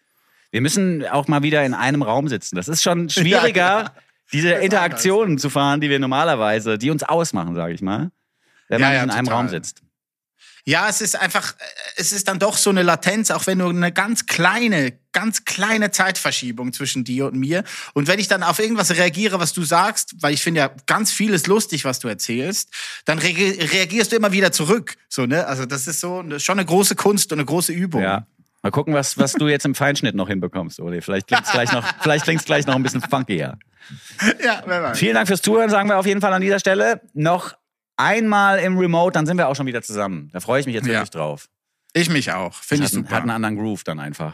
Wir 0.51 0.61
müssen 0.61 1.03
auch 1.07 1.27
mal 1.27 1.41
wieder 1.41 1.65
in 1.65 1.73
einem 1.73 2.03
Raum 2.03 2.27
sitzen. 2.27 2.55
Das 2.55 2.67
ist 2.67 2.83
schon 2.83 3.09
schwieriger, 3.09 3.55
Ja, 3.55 3.81
ja. 3.81 3.93
Diese 4.33 4.51
Interaktionen 4.53 5.37
zu 5.37 5.49
fahren, 5.49 5.79
die 5.79 5.89
wir 5.89 5.99
normalerweise, 5.99 6.77
die 6.77 6.89
uns 6.89 7.03
ausmachen, 7.03 7.55
sage 7.55 7.73
ich 7.73 7.81
mal, 7.81 8.11
wenn 8.67 8.81
Ja, 8.81 8.87
man 8.87 8.95
ja, 8.95 9.03
in 9.03 9.09
einem 9.11 9.25
total. 9.25 9.39
Raum 9.39 9.49
sitzt. 9.49 9.81
Ja, 10.65 10.87
es 10.87 11.01
ist 11.01 11.19
einfach, 11.19 11.55
es 11.97 12.13
ist 12.13 12.29
dann 12.29 12.39
doch 12.39 12.55
so 12.55 12.69
eine 12.69 12.83
Latenz, 12.83 13.31
auch 13.31 13.47
wenn 13.47 13.57
nur 13.57 13.69
eine 13.69 13.91
ganz 13.91 14.27
kleine, 14.27 14.93
ganz 15.11 15.43
kleine 15.43 15.91
Zeitverschiebung 15.91 16.71
zwischen 16.71 17.03
dir 17.03 17.25
und 17.25 17.35
mir. 17.35 17.65
Und 17.93 18.07
wenn 18.07 18.17
ich 18.17 18.29
dann 18.29 18.43
auf 18.43 18.59
irgendwas 18.59 18.95
reagiere, 18.95 19.41
was 19.41 19.51
du 19.51 19.63
sagst, 19.63 20.15
weil 20.21 20.33
ich 20.33 20.41
finde 20.41 20.61
ja 20.61 20.71
ganz 20.85 21.11
vieles 21.11 21.47
lustig, 21.47 21.83
was 21.83 21.99
du 21.99 22.07
erzählst, 22.07 22.69
dann 23.03 23.19
reagi- 23.19 23.73
reagierst 23.73 24.13
du 24.13 24.15
immer 24.15 24.31
wieder 24.31 24.53
zurück. 24.53 24.95
So, 25.09 25.25
ne? 25.25 25.45
Also 25.47 25.65
das 25.65 25.85
ist 25.87 25.99
so 25.99 26.23
schon 26.39 26.57
eine 26.57 26.65
große 26.65 26.95
Kunst 26.95 27.33
und 27.33 27.39
eine 27.39 27.45
große 27.45 27.73
Übung. 27.73 28.01
Ja. 28.01 28.25
Mal 28.61 28.71
gucken, 28.71 28.93
was, 28.93 29.17
was 29.17 29.33
du 29.33 29.49
jetzt 29.49 29.65
im 29.65 29.75
Feinschnitt 29.75 30.15
noch 30.15 30.29
hinbekommst, 30.29 30.79
Uli. 30.79 31.01
Vielleicht 31.01 31.27
klingt's 31.27 31.51
gleich 31.51 31.73
noch, 31.73 31.85
vielleicht 31.99 32.23
klingt's 32.23 32.45
gleich 32.45 32.65
noch 32.65 32.75
ein 32.75 32.83
bisschen 32.83 33.01
funkier. 33.01 33.57
ja 34.43 34.61
wer 34.65 34.83
weiß. 34.83 34.97
Vielen 34.99 35.15
Dank 35.15 35.27
fürs 35.27 35.41
Zuhören, 35.41 35.69
sagen 35.69 35.89
wir 35.89 35.97
auf 35.97 36.05
jeden 36.05 36.21
Fall 36.21 36.33
an 36.33 36.41
dieser 36.41 36.59
Stelle. 36.59 37.01
Noch 37.13 37.53
einmal 37.97 38.59
im 38.59 38.77
Remote, 38.77 39.13
dann 39.13 39.25
sind 39.25 39.37
wir 39.37 39.47
auch 39.47 39.55
schon 39.55 39.65
wieder 39.65 39.81
zusammen. 39.81 40.29
Da 40.33 40.39
freue 40.39 40.59
ich 40.59 40.65
mich 40.65 40.75
jetzt 40.75 40.85
Ja. 40.87 40.93
wirklich 40.93 41.11
drauf. 41.11 41.47
Ich 41.93 42.09
mich 42.09 42.31
auch. 42.31 42.53
Finde 42.55 42.85
ich 42.85 42.91
super. 42.91 43.11
hat 43.11 43.21
einen 43.21 43.29
anderen 43.31 43.55
Groove 43.55 43.83
dann 43.83 43.99
einfach. 43.99 44.33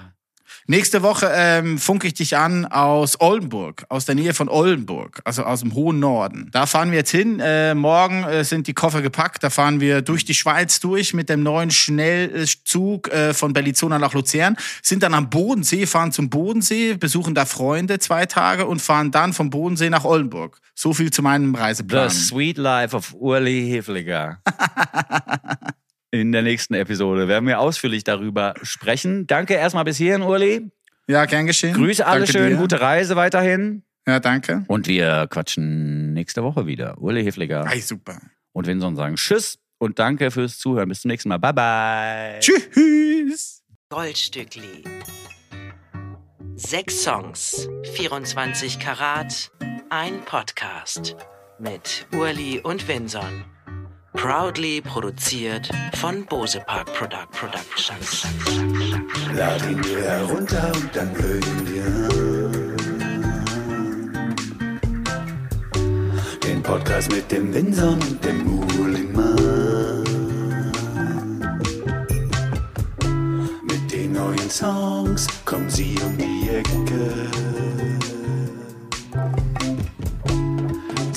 Nächste 0.72 1.02
Woche 1.02 1.28
ähm, 1.34 1.80
funke 1.80 2.06
ich 2.06 2.14
dich 2.14 2.38
an 2.38 2.64
aus 2.68 3.20
Oldenburg, 3.20 3.88
aus 3.90 4.06
der 4.06 4.14
Nähe 4.14 4.36
von 4.36 4.48
Oldenburg, 4.48 5.20
also 5.26 5.42
aus 5.42 5.62
dem 5.62 5.74
hohen 5.74 6.00
Norden. 6.00 6.50
Da 6.52 6.68
fahren 6.68 6.92
wir 6.92 7.00
jetzt 7.00 7.10
hin. 7.10 7.40
Äh, 7.40 7.74
morgen 7.74 8.24
äh, 8.24 8.44
sind 8.44 8.68
die 8.68 8.76
Koffer 8.76 9.02
gepackt. 9.02 9.42
Da 9.42 9.50
fahren 9.50 9.82
wir 9.82 10.04
durch 10.04 10.26
die 10.26 10.36
Schweiz 10.36 10.80
durch 10.80 11.16
mit 11.16 11.28
dem 11.28 11.42
neuen 11.42 11.72
Schnellzug 11.72 13.12
äh, 13.12 13.34
von 13.34 13.52
Bellizona 13.52 13.98
nach 13.98 14.14
Luzern. 14.14 14.58
Sind 14.84 15.02
dann 15.02 15.16
am 15.16 15.32
Bodensee, 15.32 15.88
fahren 15.88 16.12
zum 16.12 16.30
Bodensee, 16.30 16.94
besuchen 16.94 17.34
da 17.34 17.46
Freunde 17.46 17.98
zwei 17.98 18.28
Tage 18.28 18.68
und 18.68 18.80
fahren 18.80 19.10
dann 19.10 19.34
vom 19.34 19.50
Bodensee 19.50 19.90
nach 19.90 20.06
Oldenburg. 20.06 20.60
So 20.76 20.94
viel 20.94 21.10
zu 21.10 21.24
meinem 21.24 21.56
The 21.56 21.62
Reiseplan. 21.62 22.12
Sweet 22.12 22.60
Life 22.60 22.96
of 22.96 23.16
Uli 23.16 23.68
Hefliger. 23.72 24.38
In 26.12 26.32
der 26.32 26.42
nächsten 26.42 26.74
Episode 26.74 27.28
werden 27.28 27.48
wir 27.48 27.60
ausführlich 27.60 28.04
darüber 28.04 28.56
sprechen. 28.64 29.28
Danke 29.28 29.54
erstmal 29.54 29.84
bis 29.84 29.98
hierhin, 29.98 30.24
Uli. 30.24 30.70
Ja, 31.08 31.26
gern 31.26 31.46
geschehen. 31.46 31.74
Grüße 31.76 32.06
alle 32.06 32.26
Danke 32.26 32.32
schön, 32.34 32.50
dir. 32.52 32.58
gute 32.58 32.82
Reise 32.82 33.16
weiterhin. 33.16 33.84
Ja, 34.08 34.20
danke. 34.20 34.64
Und 34.68 34.88
wir 34.88 35.28
quatschen 35.30 36.14
nächste 36.14 36.44
Woche 36.44 36.66
wieder. 36.66 36.98
Uli 37.00 37.24
Hefliger 37.24 37.66
Ei, 37.68 37.80
super. 37.80 38.20
und 38.54 38.66
Vinson 38.66 38.96
sagen 38.96 39.16
Tschüss 39.16 39.60
und 39.78 40.00
danke 40.00 40.32
fürs 40.32 40.58
Zuhören. 40.58 40.90
Bis 40.90 41.02
zum 41.02 41.10
nächsten 41.10 41.30
Mal. 41.30 41.38
Bye, 41.38 41.54
bye. 41.54 42.40
Tschüss. 42.40 43.64
Goldstückli. 43.90 44.84
Sechs 46.56 47.04
Songs, 47.04 47.70
24 47.94 48.80
Karat, 48.80 49.52
ein 49.90 50.20
Podcast 50.26 51.16
mit 51.60 52.06
Urli 52.14 52.60
und 52.60 52.88
Vinson. 52.88 53.46
Proudly 54.14 54.82
produziert 54.82 55.70
von 55.96 56.26
Bose 56.26 56.60
Park 56.66 56.92
Product 56.94 57.28
Productions. 57.32 58.26
Laden 59.36 59.84
wir 59.84 60.02
herunter 60.04 60.72
und 60.76 60.96
dann 60.96 61.14
mögen 61.14 61.68
wir 61.68 62.10
den 66.44 66.64
Podcast 66.64 67.12
mit 67.12 67.32
dem 67.32 67.54
Winson 67.54 68.00
und 68.02 68.26
dem 68.26 68.44
Mulimann. 68.46 70.04
Mit 73.64 73.92
den 73.92 74.14
neuen 74.14 74.50
Songs 74.50 75.28
kommen 75.46 75.70
sie 75.70 75.96
um 76.04 76.18
die 76.18 76.50
Ecke. 76.50 77.69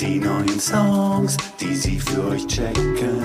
Die 0.02 0.18
neuen 0.18 0.58
Songs, 0.58 1.36
die 1.60 1.76
sie 1.76 2.00
für 2.00 2.30
euch 2.30 2.44
checken. 2.48 3.22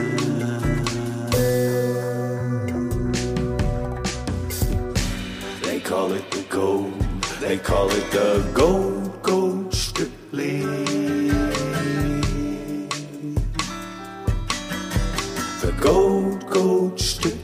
They 5.64 5.80
call 5.80 6.12
it 6.14 6.30
the 6.30 6.44
gold, 6.52 6.94
they 7.42 7.58
call 7.58 7.90
it 7.90 8.12
the 8.12 8.44
gold, 8.54 9.24
gold 9.24 9.74
Stripling. 9.74 10.86
The 15.62 15.72
gold, 15.82 16.46
gold 16.48 17.00
Stripling. 17.00 17.37